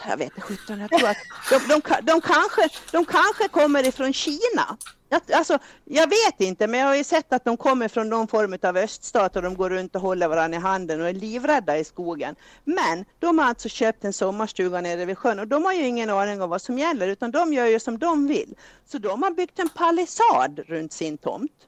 jag 0.08 0.16
vet 0.16 0.24
inte, 0.24 0.40
sjutton, 0.40 0.80
jag 0.80 0.90
tror 0.90 1.08
att 1.08 1.16
de, 1.50 1.58
de, 1.68 1.80
de, 2.02 2.20
kanske, 2.20 2.68
de 2.92 3.04
kanske 3.04 3.48
kommer 3.48 3.86
ifrån 3.86 4.12
Kina. 4.12 4.76
Jag, 5.08 5.22
alltså, 5.32 5.58
jag 5.84 6.08
vet 6.08 6.40
inte, 6.40 6.66
men 6.66 6.80
jag 6.80 6.86
har 6.86 6.94
ju 6.94 7.04
sett 7.04 7.32
att 7.32 7.44
de 7.44 7.56
kommer 7.56 7.88
från 7.88 8.08
någon 8.08 8.28
form 8.28 8.56
av 8.62 8.76
öststat 8.76 9.36
och 9.36 9.42
de 9.42 9.56
går 9.56 9.70
runt 9.70 9.94
och 9.96 10.02
håller 10.02 10.28
varandra 10.28 10.58
i 10.58 10.60
handen 10.60 11.00
och 11.00 11.08
är 11.08 11.12
livrädda 11.12 11.78
i 11.78 11.84
skogen. 11.84 12.36
Men 12.64 13.04
de 13.18 13.38
har 13.38 13.46
alltså 13.46 13.68
köpt 13.68 14.04
en 14.04 14.12
sommarstuga 14.12 14.80
nere 14.80 15.04
vid 15.04 15.18
sjön 15.18 15.38
och 15.38 15.48
de 15.48 15.64
har 15.64 15.72
ju 15.72 15.86
ingen 15.86 16.10
aning 16.10 16.42
om 16.42 16.50
vad 16.50 16.62
som 16.62 16.78
gäller 16.78 17.08
utan 17.08 17.30
de 17.30 17.52
gör 17.52 17.66
ju 17.66 17.80
som 17.80 17.98
de 17.98 18.26
vill. 18.26 18.54
Så 18.86 18.98
de 18.98 19.22
har 19.22 19.30
byggt 19.30 19.58
en 19.58 19.68
palissad 19.68 20.60
runt 20.66 20.92
sin 20.92 21.18
tomt. 21.18 21.66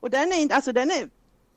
Och 0.00 0.10
den 0.10 0.32
är, 0.32 0.52
alltså 0.52 0.72
den 0.72 0.90
är 0.90 1.08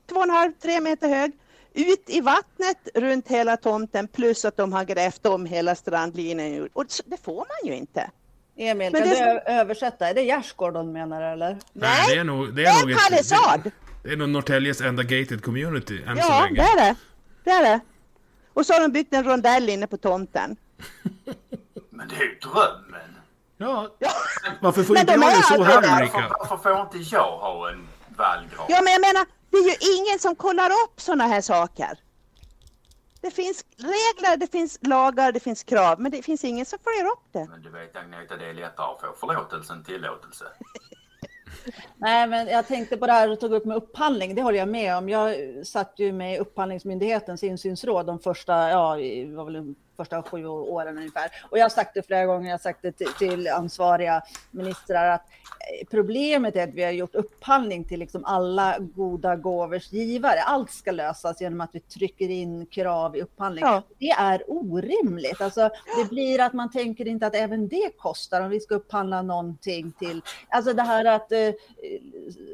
två 0.08 0.16
och 0.16 0.22
en 0.22 0.30
halv, 0.30 0.52
tre 0.52 0.80
meter 0.80 1.08
hög 1.08 1.32
ut 1.74 2.04
i 2.06 2.20
vattnet 2.20 2.88
runt 2.94 3.28
hela 3.28 3.56
tomten 3.56 4.08
plus 4.08 4.44
att 4.44 4.56
de 4.56 4.72
har 4.72 4.84
grävt 4.84 5.26
om 5.26 5.46
hela 5.46 5.74
strandlinjen. 5.74 6.68
Och 6.72 6.84
det 7.04 7.24
får 7.24 7.36
man 7.36 7.70
ju 7.70 7.74
inte. 7.74 8.10
Emil, 8.56 8.92
Men 8.92 9.02
kan 9.02 9.10
det... 9.10 9.42
du 9.46 9.52
översätta? 9.52 10.08
Är 10.08 10.14
det 10.14 10.22
gärdsgård 10.22 10.74
de 10.74 10.92
menar 10.92 11.22
eller? 11.22 11.58
Nej, 11.72 12.14
det 12.14 12.20
är 12.20 12.24
nog, 12.24 12.54
det 12.54 12.64
är, 12.64 12.64
det 12.64 12.70
är 12.70 12.80
nog 12.80 12.90
ett, 12.90 13.08
palissad. 13.08 13.60
Det, 13.64 13.72
det 14.02 14.12
är 14.12 14.16
nog 14.16 14.28
Norrtäljes 14.28 14.80
enda 14.80 15.02
gated 15.02 15.44
community 15.44 16.02
än 16.06 16.16
ja, 16.16 16.22
så 16.22 16.44
länge. 16.44 16.62
Ja, 16.62 16.74
det 16.76 16.82
är 16.82 16.86
det. 16.86 16.96
Det 17.44 17.50
är 17.50 17.62
det. 17.62 17.80
Och 18.52 18.66
så 18.66 18.72
har 18.72 18.80
de 18.80 18.92
byggt 18.92 19.14
en 19.14 19.24
rondell 19.24 19.68
inne 19.68 19.86
på 19.86 19.96
tomten. 19.96 20.56
Men 21.90 22.08
det 22.08 22.14
är 22.14 22.22
ju 22.22 22.38
drömmen. 22.38 23.16
Ja. 23.56 23.94
ja. 23.98 24.10
Varför 24.60 24.82
får 24.82 24.98
inte 24.98 25.12
jag 25.12 25.20
det 25.20 25.42
så 25.42 25.62
här 25.62 25.98
Ulrika? 25.98 26.32
Varför 26.38 26.56
får 26.56 26.80
inte 26.80 27.14
jag 27.14 27.38
ha 27.38 27.70
en 27.70 27.88
vallgrav? 28.16 28.66
Ja, 28.68 28.80
men 28.82 28.92
jag 28.92 29.00
menar, 29.00 29.26
det 29.52 29.58
är 29.58 29.64
ju 29.64 29.96
ingen 29.96 30.18
som 30.18 30.34
kollar 30.34 30.70
upp 30.70 31.00
sådana 31.00 31.26
här 31.26 31.40
saker. 31.40 31.98
Det 33.20 33.30
finns 33.30 33.64
regler, 33.76 34.36
det 34.36 34.52
finns 34.52 34.78
lagar, 34.82 35.32
det 35.32 35.40
finns 35.40 35.62
krav, 35.62 36.00
men 36.00 36.12
det 36.12 36.22
finns 36.22 36.44
ingen 36.44 36.66
som 36.66 36.78
följer 36.84 37.04
upp 37.12 37.24
det. 37.32 37.46
Men 37.50 37.62
du 37.62 37.70
vet 37.70 37.96
Agneta, 37.96 38.36
det 38.36 38.46
är 38.46 38.54
lättare 38.54 38.86
att 38.86 39.00
få 39.00 39.26
förlåtelse 39.26 39.72
än 39.72 39.84
tillåtelse. 39.84 40.44
Nej, 41.96 42.26
men 42.26 42.46
jag 42.46 42.66
tänkte 42.66 42.96
på 42.96 43.06
det 43.06 43.12
här 43.12 43.28
du 43.28 43.36
tog 43.36 43.52
upp 43.52 43.64
med 43.64 43.76
upphandling. 43.76 44.34
Det 44.34 44.42
håller 44.42 44.58
jag 44.58 44.68
med 44.68 44.96
om. 44.96 45.08
Jag 45.08 45.36
satt 45.66 45.94
ju 45.96 46.12
med 46.12 46.40
Upphandlingsmyndighetens 46.40 47.42
insynsråd 47.42 48.06
de 48.06 48.18
första, 48.18 48.70
ja, 48.70 48.88
var 49.36 49.44
väl 49.44 49.74
första 49.96 50.22
sju 50.22 50.46
åren 50.46 50.98
ungefär. 50.98 51.30
Och 51.50 51.58
jag 51.58 51.64
har 51.64 51.70
sagt 51.70 51.94
det 51.94 52.06
flera 52.06 52.26
gånger, 52.26 52.46
jag 52.46 52.54
har 52.54 52.58
sagt 52.58 52.82
det 52.82 52.92
till, 52.92 53.12
till 53.18 53.48
ansvariga 53.48 54.22
ministrar 54.50 55.08
att 55.08 55.26
eh, 55.30 55.86
problemet 55.90 56.56
är 56.56 56.68
att 56.68 56.74
vi 56.74 56.84
har 56.84 56.90
gjort 56.90 57.14
upphandling 57.14 57.84
till 57.84 58.00
liksom 58.00 58.24
alla 58.24 58.76
goda 58.78 59.36
gåvors 59.36 59.92
givare. 59.92 60.40
Allt 60.42 60.70
ska 60.70 60.90
lösas 60.90 61.40
genom 61.40 61.60
att 61.60 61.70
vi 61.72 61.80
trycker 61.80 62.28
in 62.28 62.66
krav 62.66 63.16
i 63.16 63.22
upphandling. 63.22 63.64
Ja. 63.64 63.82
Det 63.98 64.10
är 64.10 64.42
orimligt. 64.46 65.40
Alltså, 65.40 65.70
det 65.98 66.08
blir 66.08 66.40
att 66.40 66.52
man 66.52 66.70
tänker 66.70 67.08
inte 67.08 67.26
att 67.26 67.34
även 67.34 67.68
det 67.68 67.96
kostar 67.98 68.40
om 68.40 68.50
vi 68.50 68.60
ska 68.60 68.74
upphandla 68.74 69.22
någonting 69.22 69.92
till. 69.92 70.22
Alltså 70.48 70.72
det 70.72 70.82
här 70.82 71.04
att 71.04 71.32
eh, 71.32 71.50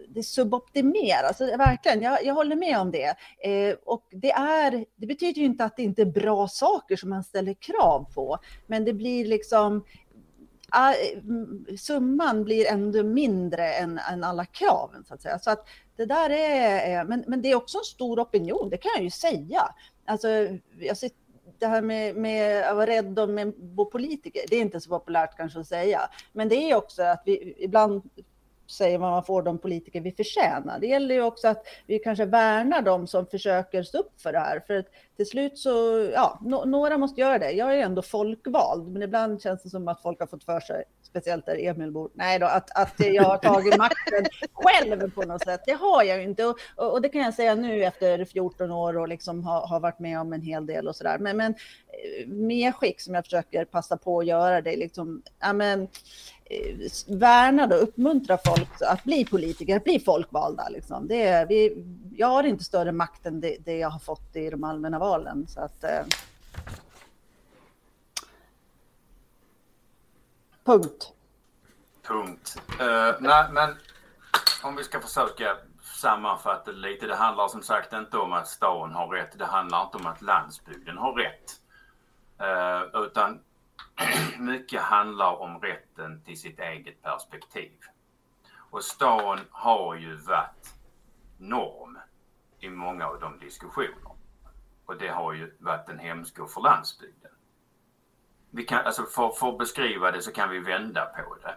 det 0.09 0.22
suboptimeras. 0.22 1.41
Alltså, 1.41 1.57
verkligen, 1.57 2.03
jag, 2.03 2.24
jag 2.24 2.34
håller 2.34 2.57
med 2.57 2.78
om 2.78 2.91
det. 2.91 3.16
Eh, 3.45 3.76
och 3.84 4.07
det, 4.11 4.30
är, 4.32 4.84
det 4.97 5.07
betyder 5.07 5.41
ju 5.41 5.47
inte 5.47 5.64
att 5.64 5.76
det 5.76 5.82
inte 5.82 6.03
är 6.03 6.07
bra 6.07 6.49
saker 6.49 6.97
som 6.97 7.11
man 7.11 7.24
ställer 7.29 7.55
krav 7.55 8.07
på. 8.14 8.39
Men 8.66 8.85
det 8.85 8.93
blir 8.93 9.24
liksom 9.24 9.85
summan 11.79 12.45
blir 12.45 12.66
ändå 12.66 13.03
mindre 13.03 13.72
än, 13.74 13.99
än 13.99 14.24
alla 14.24 14.45
kraven 14.45 15.05
så 15.05 15.14
att 15.14 15.22
säga. 15.22 15.39
Så 15.39 15.51
att 15.51 15.68
det 15.97 16.05
där 16.07 16.31
är, 16.31 17.05
men, 17.05 17.24
men 17.26 17.43
det 17.43 17.51
är 17.51 17.55
också 17.55 17.79
en 17.79 17.85
stor 17.85 18.20
opinion, 18.20 18.70
det 18.70 18.76
kan 18.76 18.91
jag 18.95 19.05
ju 19.05 19.11
säga. 19.11 19.74
Alltså, 20.05 20.29
jag 20.79 20.97
ser, 20.97 21.11
det 21.59 21.66
här 21.66 21.83
med, 21.83 22.16
med 22.16 22.64
att 22.64 22.76
vara 22.76 22.87
rädd 22.87 23.18
om 23.18 23.55
politiker, 23.93 24.43
det 24.49 24.57
är 24.57 24.61
inte 24.61 24.81
så 24.81 24.91
populärt 24.91 25.37
kanske 25.37 25.61
att 25.61 25.66
säga. 25.66 26.01
Men 26.33 26.49
det 26.49 26.70
är 26.70 26.76
också 26.76 27.03
att 27.03 27.22
vi 27.24 27.55
ibland 27.59 28.03
säger 28.70 28.98
man, 28.98 29.10
man 29.10 29.24
får 29.24 29.42
de 29.42 29.58
politiker 29.58 30.00
vi 30.00 30.12
förtjänar. 30.12 30.78
Det 30.78 30.86
gäller 30.86 31.14
ju 31.14 31.22
också 31.22 31.48
att 31.48 31.66
vi 31.86 31.98
kanske 31.98 32.24
värnar 32.24 32.82
de 32.82 33.06
som 33.06 33.26
försöker 33.26 33.82
stå 33.82 33.98
upp 33.98 34.20
för 34.20 34.32
det 34.32 34.38
här. 34.38 34.60
För 34.66 34.84
till 35.16 35.26
slut 35.26 35.58
så, 35.58 35.70
ja, 36.14 36.38
no, 36.42 36.64
några 36.64 36.98
måste 36.98 37.20
göra 37.20 37.38
det. 37.38 37.50
Jag 37.50 37.78
är 37.78 37.82
ändå 37.82 38.02
folkvald, 38.02 38.88
men 38.88 39.02
ibland 39.02 39.42
känns 39.42 39.62
det 39.62 39.70
som 39.70 39.88
att 39.88 40.02
folk 40.02 40.20
har 40.20 40.26
fått 40.26 40.44
för 40.44 40.60
sig, 40.60 40.84
speciellt 41.02 41.46
där 41.46 41.66
Emil 41.66 41.90
bor, 41.90 42.10
nej 42.14 42.38
då, 42.38 42.46
att, 42.46 42.78
att 42.78 42.94
jag 42.98 43.22
har 43.22 43.38
tagit 43.38 43.76
makten 43.78 44.24
själv 44.52 45.10
på 45.10 45.22
något 45.22 45.44
sätt. 45.44 45.60
Det 45.66 45.72
har 45.72 46.02
jag 46.02 46.18
ju 46.18 46.24
inte. 46.24 46.44
Och, 46.44 46.56
och, 46.76 47.02
det 47.02 47.08
kan 47.08 47.20
jag 47.20 47.34
säga 47.34 47.54
nu 47.54 47.84
efter 47.84 48.24
14 48.24 48.70
år 48.70 48.96
och 48.96 49.08
liksom 49.08 49.44
har, 49.44 49.66
har 49.66 49.80
varit 49.80 49.98
med 49.98 50.20
om 50.20 50.32
en 50.32 50.42
hel 50.42 50.66
del 50.66 50.88
och 50.88 50.96
sådär. 50.96 51.18
Men, 51.18 51.36
men 51.36 51.54
eh, 51.88 52.28
medskick 52.28 53.00
som 53.00 53.14
jag 53.14 53.24
försöker 53.24 53.64
passa 53.64 53.96
på 53.96 54.18
att 54.18 54.26
göra, 54.26 54.60
det 54.60 54.72
är 54.72 54.76
liksom, 54.76 55.22
ja 55.40 55.52
men, 55.52 55.88
värnade 56.49 57.18
värna 57.18 57.74
och 57.76 57.82
uppmuntra 57.82 58.38
folk 58.44 58.68
att 58.80 59.05
bli 59.05 59.24
politiker, 59.24 59.76
att 59.76 59.84
bli 59.84 60.01
folkvalda. 60.01 60.68
Liksom. 60.68 61.09
Det 61.09 61.22
är, 61.22 61.46
vi, 61.46 61.84
jag 62.16 62.26
har 62.26 62.44
inte 62.44 62.64
större 62.64 62.92
makt 62.92 63.26
än 63.26 63.40
det, 63.40 63.57
det, 63.64 63.78
jag 63.78 63.90
har 63.90 63.99
fått 63.99 64.36
i 64.36 64.51
de 64.51 64.64
allmänna 64.64 64.99
valen. 64.99 65.46
Så 65.49 65.61
att, 65.61 65.84
eh. 65.84 66.01
Punkt. 70.64 71.12
Punkt. 72.03 72.62
Uh, 72.80 73.16
nej, 73.20 73.46
men 73.53 73.74
om 74.62 74.76
vi 74.76 74.84
ska 74.84 75.01
försöka 75.01 75.57
sammanfatta 75.82 76.72
det 76.72 76.78
lite. 76.78 77.07
Det 77.07 77.16
handlar 77.16 77.49
som 77.49 77.62
sagt 77.62 77.92
inte 77.92 78.16
om 78.18 78.32
att 78.32 78.49
stan 78.49 78.92
har 78.92 79.09
rätt. 79.09 79.38
Det 79.38 79.44
handlar 79.44 79.82
inte 79.82 79.96
om 79.96 80.07
att 80.07 80.22
landsbygden 80.22 80.99
har 80.99 81.12
rätt. 81.12 81.61
Uh, 82.40 83.03
utan 83.03 83.40
mycket 84.38 84.80
handlar 84.80 85.40
om 85.40 85.61
rätten 85.61 86.22
till 86.24 86.40
sitt 86.40 86.59
eget 86.59 87.03
perspektiv. 87.03 87.78
Och 88.70 88.84
stan 88.84 89.40
har 89.51 89.94
ju 89.94 90.16
varit 90.16 90.74
norm 91.38 91.99
i 92.61 92.68
många 92.68 93.07
av 93.07 93.20
de 93.20 93.38
diskussionerna. 93.38 94.11
Och 94.86 94.99
det 94.99 95.09
har 95.09 95.32
ju 95.32 95.57
varit 95.59 95.88
en 95.88 95.99
hämsko 95.99 96.46
för 96.46 96.61
landsbygden. 96.61 97.30
Vi 98.51 98.64
kan, 98.64 98.86
alltså 98.86 99.03
för, 99.03 99.30
för 99.30 99.49
att 99.49 99.59
beskriva 99.59 100.11
det 100.11 100.22
så 100.22 100.32
kan 100.32 100.51
vi 100.51 100.59
vända 100.59 101.05
på 101.07 101.34
det. 101.34 101.57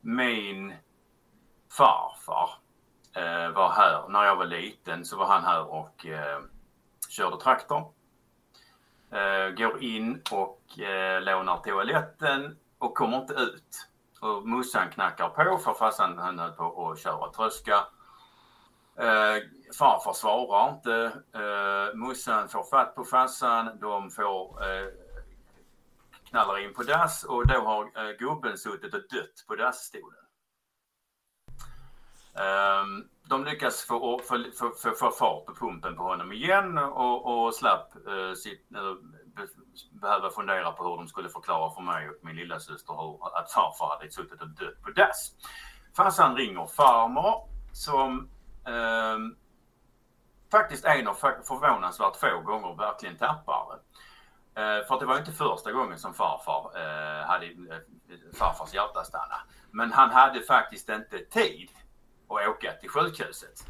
Min 0.00 0.74
farfar 1.70 2.50
eh, 3.16 3.50
var 3.50 3.70
här, 3.70 4.08
när 4.08 4.24
jag 4.24 4.36
var 4.36 4.44
liten 4.44 5.04
så 5.04 5.16
var 5.16 5.26
han 5.26 5.44
här 5.44 5.66
och 5.66 6.06
eh, 6.06 6.40
körde 7.08 7.40
traktor 7.40 7.92
Eh, 9.12 9.50
går 9.50 9.82
in 9.82 10.22
och 10.30 10.78
eh, 10.78 11.22
lånar 11.22 11.56
toaletten 11.56 12.56
och 12.78 12.94
kommer 12.94 13.18
inte 13.18 13.34
ut. 13.34 13.88
Och 14.20 14.48
mussan 14.48 14.90
knackar 14.90 15.28
på 15.28 15.58
för 15.58 15.74
farsan 15.74 16.18
han 16.18 16.38
höll 16.38 16.52
på 16.52 16.90
att 16.90 16.98
köra 16.98 17.32
tröska. 17.32 17.74
Eh, 18.96 19.42
farfar 19.78 20.12
svarar 20.12 20.70
inte. 20.70 21.12
Eh, 21.34 21.96
mussan 21.96 22.48
får 22.48 22.64
fatt 22.64 22.94
på 22.94 23.04
farsan. 23.04 23.78
De 23.80 24.10
får 24.10 24.64
eh, 24.64 24.86
knallar 26.28 26.58
in 26.58 26.74
på 26.74 26.82
dass 26.82 27.24
och 27.24 27.46
då 27.46 27.54
har 27.54 27.84
eh, 27.84 28.16
gubben 28.18 28.58
suttit 28.58 28.94
och 28.94 29.00
dött 29.00 29.44
på 29.48 29.56
dassstolen. 29.56 30.29
Um, 32.40 33.08
de 33.28 33.44
lyckas 33.44 33.86
få, 33.86 34.20
få, 34.28 34.44
få, 34.58 34.94
få, 34.94 35.10
fart 35.10 35.46
på 35.46 35.54
pumpen 35.54 35.96
på 35.96 36.02
honom 36.02 36.32
igen 36.32 36.78
och, 36.78 37.46
och 37.46 37.54
slapp 37.54 37.92
uh, 38.08 38.34
sitt, 38.34 38.66
uh, 38.76 38.94
be, 39.34 39.46
behöva 40.00 40.30
fundera 40.30 40.72
på 40.72 40.84
hur 40.84 40.96
de 40.96 41.08
skulle 41.08 41.28
förklara 41.28 41.74
för 41.74 41.82
mig 41.82 42.08
och 42.08 42.14
min 42.22 42.36
lilla 42.36 42.60
syster 42.60 42.94
hur, 42.94 43.38
att 43.38 43.52
farfar 43.52 43.98
hade 43.98 44.10
suttit 44.10 44.42
och 44.42 44.48
dött 44.48 44.82
på 44.82 44.90
dass. 44.90 45.32
Farsan 45.96 46.36
ringer 46.36 46.66
farmor 46.66 47.48
som 47.72 48.30
um, 48.66 49.36
faktiskt 50.50 50.84
en 50.84 51.08
av 51.08 51.14
förvånansvärt 51.14 52.16
få 52.16 52.40
gånger 52.40 52.76
verkligen 52.76 53.16
tappar 53.16 53.66
det. 53.70 53.80
Uh, 54.60 54.86
för 54.86 54.94
att 54.94 55.00
det 55.00 55.06
var 55.06 55.18
inte 55.18 55.32
första 55.32 55.72
gången 55.72 55.98
som 55.98 56.14
farfar 56.14 56.70
uh, 56.76 57.26
hade 57.26 57.46
uh, 57.46 58.34
farfars 58.34 58.74
hjärta 58.74 59.04
stanna. 59.04 59.36
Men 59.70 59.92
han 59.92 60.10
hade 60.10 60.42
faktiskt 60.42 60.88
inte 60.88 61.18
tid 61.18 61.70
och 62.30 62.40
åka 62.48 62.72
till 62.72 62.88
sjukhuset. 62.88 63.66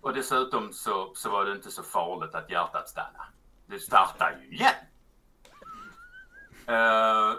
Och 0.00 0.14
dessutom 0.14 0.72
så, 0.72 1.12
så 1.14 1.30
var 1.30 1.44
det 1.44 1.52
inte 1.52 1.70
så 1.70 1.82
farligt 1.82 2.34
att 2.34 2.50
hjärtat 2.50 2.88
stannade. 2.88 3.24
Det 3.66 3.78
startar 3.78 4.38
ju 4.40 4.54
igen. 4.54 4.74
Uh, 6.68 7.38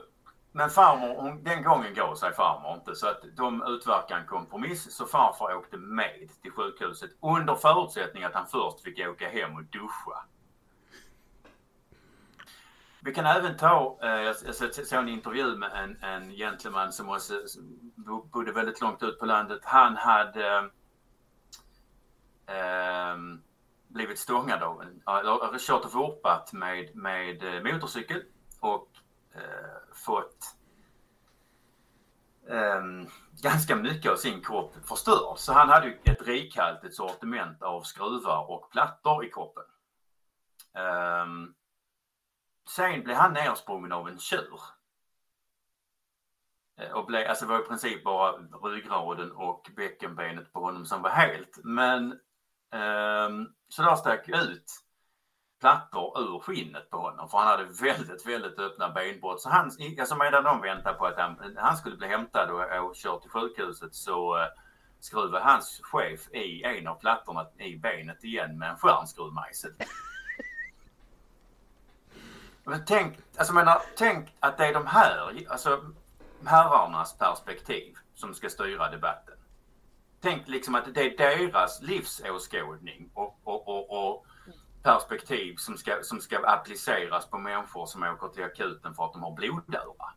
men 0.52 0.70
farmor, 0.70 1.22
hon, 1.22 1.44
den 1.44 1.64
gången 1.64 1.94
gav 1.94 2.16
sig 2.16 2.34
farmor 2.34 2.74
inte 2.74 2.96
så 2.96 3.08
att 3.08 3.22
de 3.36 3.64
utverkade 3.68 4.22
en 4.22 4.28
kompromiss 4.28 4.96
så 4.96 5.06
farfar 5.06 5.56
åkte 5.56 5.78
med 5.78 6.30
till 6.42 6.52
sjukhuset 6.52 7.12
under 7.22 7.56
förutsättning 7.56 8.24
att 8.24 8.34
han 8.34 8.48
först 8.48 8.84
fick 8.84 9.08
åka 9.08 9.30
hem 9.30 9.56
och 9.56 9.64
duscha. 9.64 10.26
Vi 13.06 13.14
kan 13.14 13.26
även 13.26 13.58
ta, 13.58 14.00
eh, 14.02 14.10
jag 14.10 14.56
såg 14.56 15.00
en 15.00 15.10
intervju 15.10 15.56
med 15.56 15.72
en, 15.72 16.04
en 16.04 16.32
gentleman 16.32 16.94
som 16.94 17.10
också 17.10 17.34
bodde 18.32 18.52
väldigt 18.52 18.82
långt 18.82 19.04
ut 19.04 19.20
på 19.20 19.26
landet. 19.26 19.60
Han 19.64 19.98
hade 19.98 20.58
eh, 22.46 23.18
blivit 23.88 24.20
stångad 24.20 24.64
av 24.64 24.82
en, 24.82 25.02
eller 25.08 25.60
kört 25.60 25.86
och 25.86 25.94
vurpat 25.94 26.54
med, 26.54 26.96
med 26.96 27.44
eh, 27.44 27.74
motorcykel 27.74 28.24
och 28.60 28.90
eh, 29.36 29.96
fått 30.06 30.56
eh, 32.50 32.82
ganska 33.42 33.76
mycket 33.76 34.12
av 34.12 34.16
sin 34.16 34.42
kropp 34.42 34.76
förstörd. 34.86 35.38
Så 35.38 35.54
han 35.54 35.70
hade 35.70 35.88
ju 35.88 36.00
ett 36.04 36.28
rikhaltigt 36.28 36.96
sortiment 36.96 37.62
av 37.62 37.82
skruvar 37.82 38.52
och 38.52 38.72
plattor 38.72 39.26
i 39.26 39.30
kroppen. 39.30 39.64
Eh, 40.74 41.26
sen 42.70 43.04
blev 43.04 43.16
han 43.16 43.34
nersprungen 43.34 43.92
av 43.92 44.08
en 44.08 44.20
tjur. 44.20 44.60
Eh, 46.78 46.92
och 46.92 47.06
blev, 47.06 47.30
alltså 47.30 47.46
det 47.46 47.54
var 47.54 47.60
i 47.60 47.68
princip 47.68 48.04
bara 48.04 48.32
ryggraden 48.64 49.32
och 49.32 49.72
bäckenbenet 49.76 50.54
på 50.54 50.60
honom 50.60 50.86
som 50.86 51.02
var 51.02 51.10
helt. 51.10 51.60
Men 51.64 52.20
Um, 52.74 53.54
så 53.70 53.82
där 53.82 53.96
stack 53.96 54.30
ut 54.30 54.72
plattor 55.62 56.22
ur 56.22 56.40
skinnet 56.40 56.90
på 56.90 56.98
honom 56.98 57.30
för 57.30 57.38
han 57.38 57.48
hade 57.48 57.64
väldigt, 57.64 58.28
väldigt 58.28 58.60
öppna 58.60 58.90
benbrott. 58.90 59.42
Så 59.42 59.50
han, 59.50 59.72
alltså 60.00 60.16
medan 60.16 60.44
de 60.44 60.62
väntade 60.62 60.98
på 60.98 61.06
att 61.06 61.18
han, 61.18 61.56
han 61.58 61.78
skulle 61.78 61.98
bli 61.98 62.08
hämtad 62.08 62.50
och, 62.50 62.86
och 62.86 62.96
körd 62.96 63.22
till 63.22 63.32
sjukhuset 63.32 63.96
så 63.96 64.38
eh, 64.38 64.42
uh, 64.42 64.48
skruvade 65.00 65.44
hans 65.44 65.82
chef 65.84 66.34
i 66.34 66.64
en 66.64 66.88
av 66.88 66.96
plattorna 66.96 67.46
i 67.60 67.78
benet 67.78 68.24
igen 68.24 68.58
med 68.58 68.70
en 68.70 68.78
stjärnskruvmejsel. 68.78 69.72
Men 72.64 72.86
tänk, 72.86 73.18
alltså 73.38 73.54
menar, 73.54 73.82
tänk 73.98 74.36
att 74.40 74.58
det 74.58 74.66
är 74.66 74.74
de 74.74 74.88
här, 74.88 75.46
alltså 75.50 75.82
herrarnas 76.46 77.18
perspektiv 77.18 77.96
som 78.16 78.34
ska 78.34 78.50
styra 78.50 78.90
debatten 78.90 79.34
tänk 80.24 80.48
liksom 80.48 80.76
att 80.76 80.94
det 80.94 81.02
är 81.02 81.18
deras 81.18 81.82
livsåskådning 81.82 83.10
och, 83.14 83.40
och, 83.44 83.68
och, 83.68 84.08
och 84.08 84.26
perspektiv 84.84 85.56
som 85.56 85.78
ska, 85.78 86.04
som 86.04 86.22
ska 86.22 86.48
appliceras 86.48 87.30
på 87.30 87.38
människor 87.38 87.86
som 87.86 88.04
åker 88.04 88.28
till 88.28 88.44
akuten 88.44 88.94
för 88.94 89.06
att 89.06 89.14
de 89.14 89.24
har 89.24 89.32
blodöra. 89.32 90.14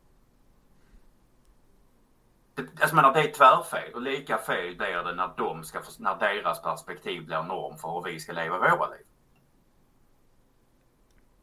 Alltså 2.81 2.95
menar, 2.95 3.13
det 3.13 3.19
är 3.19 3.31
tvärfel 3.31 3.93
och 3.93 4.01
lika 4.01 4.37
fel 4.37 4.75
blir 4.75 5.03
det 5.03 5.15
när, 5.15 5.33
de 5.37 5.63
ska, 5.63 5.81
när 5.99 6.15
deras 6.15 6.61
perspektiv 6.61 7.25
blir 7.25 7.43
norm 7.43 7.77
för 7.77 7.89
hur 7.89 8.03
vi 8.03 8.19
ska 8.19 8.33
leva 8.33 8.57
våra 8.57 8.89
liv. 8.89 9.05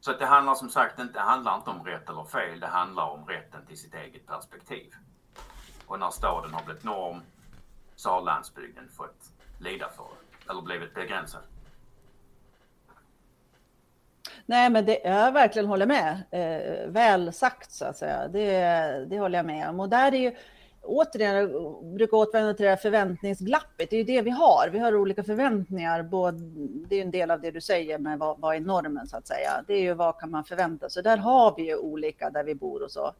Så 0.04 0.10
att 0.10 0.18
det 0.18 0.26
handlar 0.26 0.54
som 0.54 0.70
sagt 0.70 0.98
inte, 0.98 1.12
det 1.12 1.20
handlar 1.20 1.56
inte 1.56 1.70
om 1.70 1.84
rätt 1.84 2.08
eller 2.08 2.24
fel, 2.24 2.60
det 2.60 2.66
handlar 2.66 3.04
om 3.04 3.26
rätten 3.26 3.66
till 3.66 3.78
sitt 3.78 3.94
eget 3.94 4.26
perspektiv. 4.26 4.92
Och 5.86 5.98
när 5.98 6.10
staden 6.10 6.54
har 6.54 6.64
blivit 6.64 6.84
norm 6.84 7.22
så 7.96 8.10
har 8.10 8.22
landsbygden 8.22 8.88
fått 8.88 9.30
lida 9.60 9.88
för 9.88 10.04
det, 10.04 10.50
eller 10.50 10.62
blivit 10.62 10.94
begränsad. 10.94 11.40
Nej, 14.46 14.70
men 14.70 14.86
det, 14.86 15.00
jag 15.04 15.32
verkligen 15.32 15.68
håller 15.68 15.86
med. 15.86 16.22
Eh, 16.30 16.90
väl 16.90 17.32
sagt 17.32 17.72
så 17.72 17.84
att 17.84 17.96
säga. 17.96 18.28
Det, 18.28 18.50
det 19.08 19.18
håller 19.18 19.38
jag 19.38 19.46
med 19.46 19.68
om. 19.68 19.80
Och 19.80 19.88
där 19.88 20.14
är 20.14 20.18
ju 20.18 20.36
återigen, 20.84 21.34
jag 21.34 21.84
brukar 21.84 22.16
återvända 22.16 22.54
till 22.54 22.64
det 22.64 22.70
här 22.70 22.76
förväntningsglappet. 22.76 23.90
Det 23.90 23.96
är 23.96 23.98
ju 23.98 24.04
det 24.04 24.22
vi 24.22 24.30
har. 24.30 24.68
Vi 24.72 24.78
har 24.78 24.96
olika 24.96 25.24
förväntningar. 25.24 26.02
Både, 26.02 26.38
det 26.88 26.96
är 26.96 27.02
en 27.02 27.10
del 27.10 27.30
av 27.30 27.40
det 27.40 27.50
du 27.50 27.60
säger 27.60 27.98
med 27.98 28.18
vad, 28.18 28.40
vad 28.40 28.56
är 28.56 28.60
normen 28.60 29.06
så 29.06 29.16
att 29.16 29.26
säga. 29.26 29.64
Det 29.66 29.74
är 29.74 29.82
ju 29.82 29.94
vad 29.94 30.20
kan 30.20 30.30
man 30.30 30.44
förvänta 30.44 30.88
sig. 30.88 31.02
Där 31.02 31.16
har 31.16 31.54
vi 31.56 31.66
ju 31.66 31.76
olika 31.76 32.30
där 32.30 32.44
vi 32.44 32.54
bor 32.54 32.82
och 32.82 32.90
så. 32.90 33.12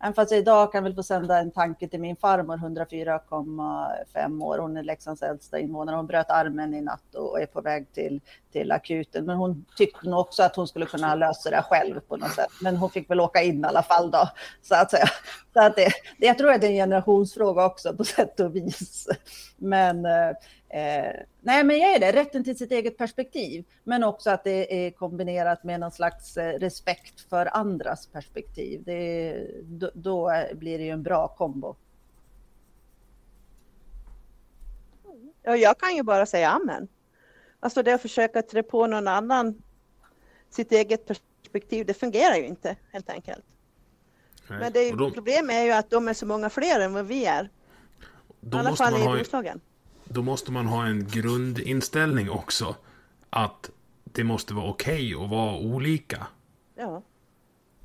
Även 0.00 0.14
fast 0.14 0.30
jag 0.30 0.40
idag 0.40 0.72
kan 0.72 0.84
väl 0.84 0.94
få 0.94 1.02
sända 1.02 1.38
en 1.38 1.50
tanke 1.50 1.88
till 1.88 2.00
min 2.00 2.16
farmor, 2.16 2.56
104,5 2.56 4.44
år. 4.44 4.58
Hon 4.58 4.76
är 4.76 4.82
Leksands 4.82 5.22
äldsta 5.22 5.58
invånare. 5.58 5.96
Hon 5.96 6.06
bröt 6.06 6.30
armen 6.30 6.74
i 6.74 6.80
natt 6.80 7.14
och 7.14 7.40
är 7.40 7.46
på 7.46 7.60
väg 7.60 7.92
till, 7.92 8.20
till 8.52 8.72
akuten. 8.72 9.26
Men 9.26 9.36
hon 9.36 9.64
tyckte 9.76 10.08
nog 10.08 10.20
också 10.20 10.42
att 10.42 10.56
hon 10.56 10.68
skulle 10.68 10.86
kunna 10.86 11.14
lösa 11.14 11.50
det 11.50 11.62
själv 11.62 12.00
på 12.00 12.16
något 12.16 12.32
sätt. 12.32 12.50
Men 12.62 12.76
hon 12.76 12.90
fick 12.90 13.10
väl 13.10 13.20
åka 13.20 13.42
in 13.42 13.60
i 13.60 13.64
alla 13.64 13.82
fall 13.82 14.10
då, 14.10 14.28
så 14.62 14.74
att 14.74 14.90
säga. 14.90 15.06
Så 15.54 15.60
att 15.60 15.76
det, 15.76 15.88
det, 16.18 16.26
jag 16.26 16.38
tror 16.38 16.52
att 16.52 16.60
det 16.60 16.66
är 16.66 16.70
en 16.70 16.76
generationsfråga 16.76 17.66
också 17.66 17.96
på 17.96 18.04
sätt 18.04 18.40
och 18.40 18.56
vis. 18.56 19.08
Men 19.56 20.04
eh, 20.04 20.28
eh, 20.68 21.12
nej, 21.40 21.64
men 21.64 21.78
jag 21.78 21.94
är 21.94 22.00
det. 22.00 22.12
Rätten 22.12 22.44
till 22.44 22.58
sitt 22.58 22.72
eget 22.72 22.98
perspektiv, 22.98 23.64
men 23.84 24.04
också 24.04 24.30
att 24.30 24.44
det 24.44 24.86
är 24.86 24.90
kombinerat 24.90 25.64
med 25.64 25.80
någon 25.80 25.92
slags 25.92 26.36
eh, 26.36 26.58
respekt 26.58 27.20
för 27.20 27.56
andras 27.56 28.06
perspektiv. 28.06 28.82
Det, 28.84 29.36
då, 29.62 29.90
då 29.94 30.32
blir 30.54 30.78
det 30.78 30.84
ju 30.84 30.90
en 30.90 31.02
bra 31.02 31.28
kombo. 31.28 31.76
Ja, 35.42 35.56
jag 35.56 35.78
kan 35.78 35.96
ju 35.96 36.02
bara 36.02 36.26
säga 36.26 36.48
amen. 36.48 36.88
Alltså 37.60 37.82
det 37.82 37.94
att 37.94 38.02
försöka 38.02 38.42
trä 38.42 38.62
på 38.62 38.86
någon 38.86 39.08
annan 39.08 39.62
sitt 40.50 40.72
eget 40.72 41.06
perspektiv, 41.06 41.86
det 41.86 41.94
fungerar 41.94 42.34
ju 42.34 42.46
inte 42.46 42.76
helt 42.92 43.10
enkelt. 43.10 43.44
Nej. 44.48 44.58
Men 44.58 44.72
det 44.72 44.78
är, 44.78 44.96
då, 44.96 45.10
problemet 45.10 45.56
är 45.56 45.64
ju 45.64 45.70
att 45.70 45.90
de 45.90 46.08
är 46.08 46.14
så 46.14 46.26
många 46.26 46.50
fler 46.50 46.80
än 46.80 46.92
vad 46.92 47.06
vi 47.06 47.24
är. 47.24 47.48
I 48.52 48.56
alla 48.56 48.76
fall 48.76 48.94
i 48.96 49.04
Roslagen 49.04 49.60
då 50.04 50.22
måste 50.22 50.52
man 50.52 50.66
ha 50.66 50.86
en 50.86 51.08
grundinställning 51.08 52.30
också. 52.30 52.76
Att 53.30 53.70
det 54.04 54.24
måste 54.24 54.54
vara 54.54 54.66
okej 54.66 55.14
okay 55.14 55.24
att 55.24 55.30
vara 55.30 55.56
olika. 55.56 56.26
Ja. 56.74 57.02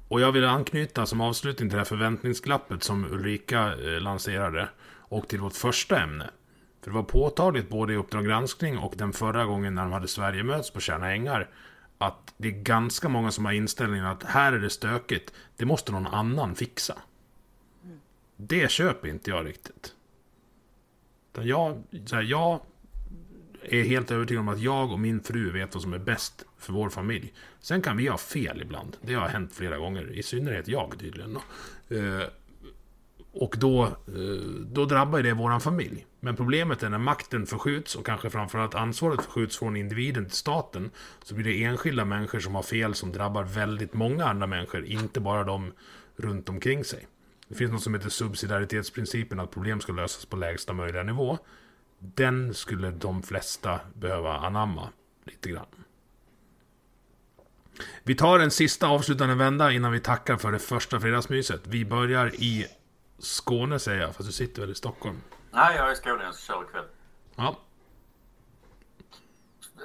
Och 0.08 0.22
jag 0.22 0.32
vill 0.32 0.46
anknyta 0.46 1.06
som 1.06 1.22
avslutning 1.22 1.70
till 1.70 1.76
det 1.76 1.80
här 1.80 1.86
förväntningsglappet 1.86 2.84
som 2.84 3.06
Ulrika 3.12 3.74
eh, 3.74 4.02
lanserade. 4.02 4.70
Och 4.98 5.28
till 5.28 5.40
vårt 5.40 5.56
första 5.56 6.00
ämne. 6.00 6.30
För 6.82 6.92
det 6.92 6.96
var 6.96 7.04
påtagligt 7.04 7.70
både 7.70 7.94
i 7.94 7.96
Uppdrag 7.96 8.26
granskning 8.26 8.78
och 8.78 8.94
den 8.98 9.14
förra 9.14 9.46
gången 9.46 9.76
när 9.76 9.82
de 9.82 9.92
hade 9.92 10.08
Sverige 10.08 10.44
möts 10.44 10.72
på 10.72 10.80
Tjärna 10.80 11.12
Ängar. 11.12 11.50
Att 12.02 12.34
det 12.38 12.48
är 12.48 12.52
ganska 12.52 13.10
många 13.10 13.32
som 13.32 13.46
har 13.46 13.52
inställningen 13.52 14.06
att 14.06 14.24
här 14.24 14.54
är 14.54 14.60
det 14.60 14.70
stökigt. 14.70 15.34
Det 15.58 15.66
måste 15.66 15.92
någon 15.92 16.08
annan 16.08 16.56
fixa. 16.56 16.98
Mm. 17.84 18.00
Det 18.38 18.72
köper 18.72 19.08
inte 19.08 19.30
jag 19.30 19.46
riktigt. 19.46 19.96
Jag, 21.34 21.84
så 22.06 22.16
här, 22.16 22.24
jag 22.24 22.60
är 23.62 23.84
helt 23.84 24.12
övertygad 24.12 24.42
om 24.42 24.48
att 24.48 24.60
jag 24.60 24.92
och 24.92 25.00
min 25.00 25.24
fru 25.24 25.52
vet 25.52 25.74
vad 25.74 25.82
som 25.82 25.94
är 25.94 26.00
bäst 26.00 26.46
för 26.58 26.74
vår 26.74 26.90
familj. 26.90 27.34
Sen 27.60 27.82
kan 27.82 27.98
vi 27.98 28.08
ha 28.08 28.18
fel 28.18 28.62
ibland. 28.62 28.98
Det 29.02 29.14
har 29.14 29.28
hänt 29.28 29.54
flera 29.54 29.78
gånger. 29.78 30.12
I 30.12 30.24
synnerhet 30.24 30.68
jag 30.68 31.00
tydligen. 31.00 31.38
Eh, 31.90 32.24
och 33.32 33.56
då, 33.60 33.86
eh, 33.86 33.92
då 34.66 34.86
drabbar 34.86 35.22
det 35.22 35.34
våran 35.34 35.62
familj. 35.62 36.06
Men 36.20 36.36
problemet 36.36 36.84
är 36.84 36.90
när 36.90 36.98
makten 36.98 37.46
förskjuts 37.46 37.96
och 37.96 38.06
kanske 38.06 38.30
framförallt 38.30 38.76
ansvaret 38.76 39.22
förskjuts 39.22 39.58
från 39.58 39.76
individen 39.76 40.26
till 40.26 40.36
staten. 40.36 40.92
Så 41.24 41.36
blir 41.36 41.46
det 41.46 41.64
enskilda 41.64 42.06
människor 42.06 42.40
som 42.40 42.56
har 42.56 42.64
fel 42.64 42.96
som 42.96 43.12
drabbar 43.12 43.44
väldigt 43.44 43.94
många 43.94 44.26
andra 44.26 44.48
människor. 44.48 44.86
Inte 44.86 45.20
bara 45.20 45.44
de 45.44 45.72
runt 46.16 46.50
omkring 46.50 46.84
sig. 46.84 47.08
Det 47.48 47.56
finns 47.56 47.72
något 47.72 47.84
som 47.84 47.94
heter 47.94 48.10
subsidiaritetsprincipen, 48.10 49.40
att 49.40 49.52
problem 49.52 49.82
ska 49.82 49.94
lösas 49.94 50.26
på 50.26 50.38
lägsta 50.38 50.74
möjliga 50.74 51.04
nivå. 51.04 51.38
Den 52.00 52.54
skulle 52.54 52.92
de 52.92 53.24
flesta 53.24 53.80
behöva 53.94 54.38
anamma 54.38 54.90
lite 55.26 55.50
grann. 55.50 55.66
Vi 58.04 58.16
tar 58.16 58.40
en 58.40 58.52
sista 58.52 58.88
avslutande 58.88 59.36
vända 59.36 59.72
innan 59.72 59.92
vi 59.92 60.00
tackar 60.00 60.38
för 60.38 60.52
det 60.52 60.60
första 60.60 61.00
fredagsmyset. 61.00 61.62
Vi 61.64 61.86
börjar 61.86 62.36
i 62.36 62.66
Skåne 63.20 63.80
säger 63.80 64.02
jag, 64.02 64.16
fast 64.16 64.30
du 64.30 64.34
sitter 64.34 64.62
väl 64.62 64.72
i 64.72 64.76
Stockholm? 64.76 65.18
Nej, 65.52 65.76
jag 65.76 65.88
är 65.88 65.92
i 65.92 65.96
Skåne, 65.96 66.24
jag 66.24 66.36
ska 66.36 66.54
köra 66.54 66.64
ikväll. 66.64 66.86
Ja. 67.36 67.56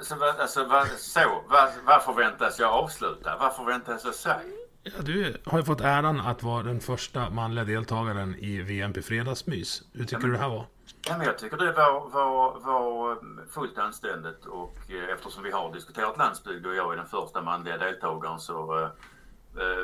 Så, 0.01 0.15
alltså, 0.23 0.65
vad, 0.65 0.87
så 0.87 1.43
vad, 1.47 1.69
vad 1.85 2.03
förväntas 2.03 2.59
jag 2.59 2.71
avsluta? 2.71 3.37
Vad 3.39 3.55
förväntas 3.55 4.05
jag 4.05 4.15
säga? 4.15 4.41
Ja, 4.83 4.91
du 5.01 5.37
har 5.45 5.57
ju 5.57 5.65
fått 5.65 5.81
äran 5.81 6.19
att 6.19 6.43
vara 6.43 6.63
den 6.63 6.79
första 6.79 7.29
manliga 7.29 7.65
deltagaren 7.65 8.35
i 8.35 8.61
VMP 8.61 9.01
Fredagsmys. 9.01 9.83
Hur 9.93 10.03
tycker 10.05 10.15
ja, 10.15 10.19
men, 10.19 10.29
du 10.29 10.35
det 10.35 10.41
här 10.41 10.49
var? 10.49 10.65
Ja, 11.07 11.17
men 11.17 11.27
jag 11.27 11.37
tycker 11.37 11.57
det 11.57 11.71
var, 11.71 12.09
var, 12.09 12.59
var 12.59 13.17
fullt 13.49 13.77
anständigt 13.77 14.45
och 14.45 14.77
eh, 14.89 15.13
eftersom 15.13 15.43
vi 15.43 15.51
har 15.51 15.73
diskuterat 15.73 16.17
landsbygd 16.17 16.65
och 16.65 16.75
jag 16.75 16.93
är 16.93 16.97
den 16.97 17.07
första 17.07 17.41
manliga 17.41 17.77
deltagaren 17.77 18.39
så 18.39 18.79
eh, 18.83 18.89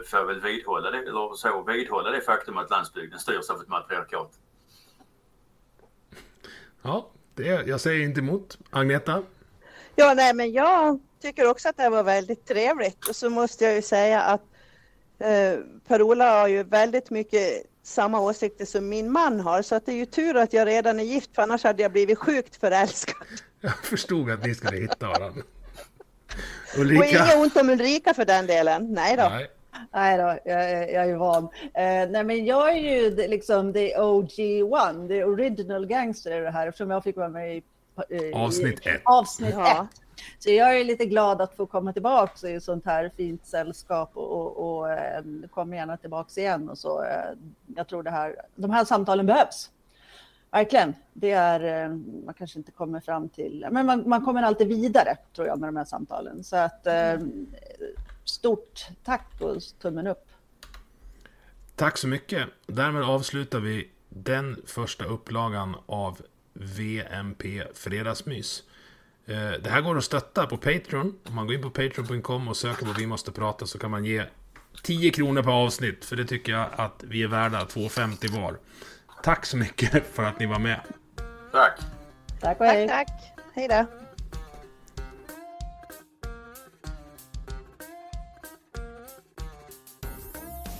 får 0.09 0.19
jag 0.19 0.25
väl 0.25 0.41
vidhålla 0.41 0.91
det, 0.91 0.97
eller 0.97 1.35
så 1.35 1.63
vidhålla 1.63 2.09
det 2.09 2.21
faktum 2.21 2.57
att 2.57 2.69
landsbygden 2.69 3.19
styrs 3.19 3.49
av 3.49 3.61
ett 3.61 3.67
matriarkat. 3.67 4.31
Ja, 6.81 7.09
det, 7.35 7.43
jag 7.45 7.81
säger 7.81 8.05
inte 8.05 8.19
emot. 8.19 8.57
Agneta? 8.69 9.23
Ja, 9.95 10.13
nej, 10.13 10.33
men 10.33 10.51
jag 10.51 10.99
tycker 11.21 11.49
också 11.49 11.69
att 11.69 11.77
det 11.77 11.89
var 11.89 12.03
väldigt 12.03 12.45
trevligt 12.45 13.07
och 13.09 13.15
så 13.15 13.29
måste 13.29 13.63
jag 13.65 13.75
ju 13.75 13.81
säga 13.81 14.21
att 14.21 14.41
Eh, 15.21 15.59
Per-Ola 15.87 16.39
har 16.39 16.47
ju 16.47 16.63
väldigt 16.63 17.09
mycket 17.09 17.63
samma 17.83 18.19
åsikter 18.19 18.65
som 18.65 18.89
min 18.89 19.11
man 19.11 19.39
har, 19.39 19.61
så 19.61 19.75
att 19.75 19.85
det 19.85 19.91
är 19.91 19.95
ju 19.95 20.05
tur 20.05 20.37
att 20.37 20.53
jag 20.53 20.67
redan 20.67 20.99
är 20.99 21.03
gift, 21.03 21.35
för 21.35 21.41
annars 21.41 21.63
hade 21.63 21.81
jag 21.81 21.91
blivit 21.91 22.17
sjukt 22.17 22.55
förälskad. 22.55 23.27
Jag 23.63 23.77
förstod 23.77 24.31
att 24.31 24.45
ni 24.45 24.55
skulle 24.55 24.77
hitta 24.77 25.07
varandra. 25.07 25.43
Ulrika. 26.77 26.99
Och 26.99 27.05
inget 27.05 27.37
ont 27.37 27.57
om 27.57 27.69
Ulrika 27.69 28.13
för 28.13 28.25
den 28.25 28.47
delen. 28.47 28.93
Nej 28.93 29.17
då. 29.17 29.23
Nej. 29.23 29.51
Nej 29.91 30.17
då, 30.17 30.51
jag, 30.51 30.91
jag 30.91 31.09
är 31.09 31.15
van. 31.15 31.43
Eh, 31.73 32.09
nej, 32.09 32.23
men 32.23 32.45
jag 32.45 32.69
är 32.69 32.81
ju 32.81 33.15
liksom 33.27 33.73
the 33.73 33.95
OG1, 33.97 35.07
the 35.07 35.23
original 35.23 35.85
gangster 35.85 36.41
i 36.41 36.43
det 36.43 36.51
här, 36.51 36.67
eftersom 36.67 36.91
jag 36.91 37.03
fick 37.03 37.17
vara 37.17 37.29
med 37.29 37.57
i, 37.57 37.63
i 38.09 38.33
avsnitt 38.33 38.87
ett. 38.87 39.01
Avsnitt 39.05 39.55
ja. 39.57 39.83
ett. 39.83 40.01
Så 40.39 40.51
jag 40.51 40.79
är 40.79 40.83
lite 40.83 41.05
glad 41.05 41.41
att 41.41 41.55
få 41.55 41.65
komma 41.65 41.93
tillbaka 41.93 42.49
i 42.49 42.61
sånt 42.61 42.85
här 42.85 43.11
fint 43.17 43.45
sällskap 43.45 44.11
och, 44.13 44.31
och, 44.31 44.77
och 44.77 44.91
eh, 44.91 45.23
kommer 45.51 45.77
gärna 45.77 45.97
tillbaka 45.97 46.41
igen 46.41 46.69
och 46.69 46.77
så. 46.77 47.03
Eh, 47.03 47.37
jag 47.75 47.87
tror 47.87 48.03
det 48.03 48.11
här, 48.11 48.35
de 48.55 48.71
här 48.71 48.85
samtalen 48.85 49.25
behövs. 49.25 49.69
Verkligen. 50.51 50.95
Det 51.13 51.31
är, 51.31 51.83
eh, 51.83 51.89
man 52.25 52.33
kanske 52.33 52.59
inte 52.59 52.71
kommer 52.71 52.99
fram 52.99 53.29
till, 53.29 53.67
men 53.71 53.85
man, 53.85 54.09
man 54.09 54.25
kommer 54.25 54.43
alltid 54.43 54.67
vidare 54.67 55.17
tror 55.35 55.47
jag 55.47 55.59
med 55.59 55.69
de 55.69 55.75
här 55.75 55.85
samtalen. 55.85 56.43
Så 56.43 56.55
att 56.55 56.87
eh, 56.87 57.19
stort 58.23 58.87
tack 59.03 59.27
och 59.39 59.61
tummen 59.81 60.07
upp. 60.07 60.27
Tack 61.75 61.97
så 61.97 62.07
mycket. 62.07 62.47
Därmed 62.65 63.03
avslutar 63.03 63.59
vi 63.59 63.89
den 64.09 64.61
första 64.65 65.05
upplagan 65.05 65.75
av 65.85 66.21
VMP 66.53 67.63
Fredagsmys. 67.73 68.63
Eh, 69.25 69.51
det 69.51 69.69
här 69.69 69.81
går 69.81 69.97
att 69.97 70.03
stötta 70.03 70.47
på 70.47 70.57
Patreon. 70.57 71.19
Om 71.23 71.35
man 71.35 71.47
går 71.47 71.55
in 71.55 71.61
på 71.61 71.69
patreon.com 71.69 72.47
och 72.47 72.57
söker 72.57 72.85
på 72.85 72.93
Vi 72.97 73.07
måste 73.07 73.31
prata 73.31 73.65
så 73.65 73.79
kan 73.79 73.91
man 73.91 74.05
ge 74.05 74.23
10 74.83 75.11
kronor 75.11 75.43
per 75.43 75.51
avsnitt. 75.51 76.05
För 76.05 76.15
det 76.15 76.25
tycker 76.25 76.51
jag 76.51 76.67
att 76.75 77.03
vi 77.07 77.23
är 77.23 77.27
värda, 77.27 77.59
2,50 77.65 78.41
var. 78.41 78.57
Tack 79.23 79.45
så 79.45 79.57
mycket 79.57 80.07
för 80.15 80.23
att 80.23 80.39
ni 80.39 80.45
var 80.45 80.59
med. 80.59 80.81
Tack. 81.51 81.79
Tack 82.41 82.59
och 82.59 82.65
hej. 82.65 82.87
Tack, 82.87 83.07
tack. 83.07 83.43
Hej 83.53 83.67
då. 83.67 83.85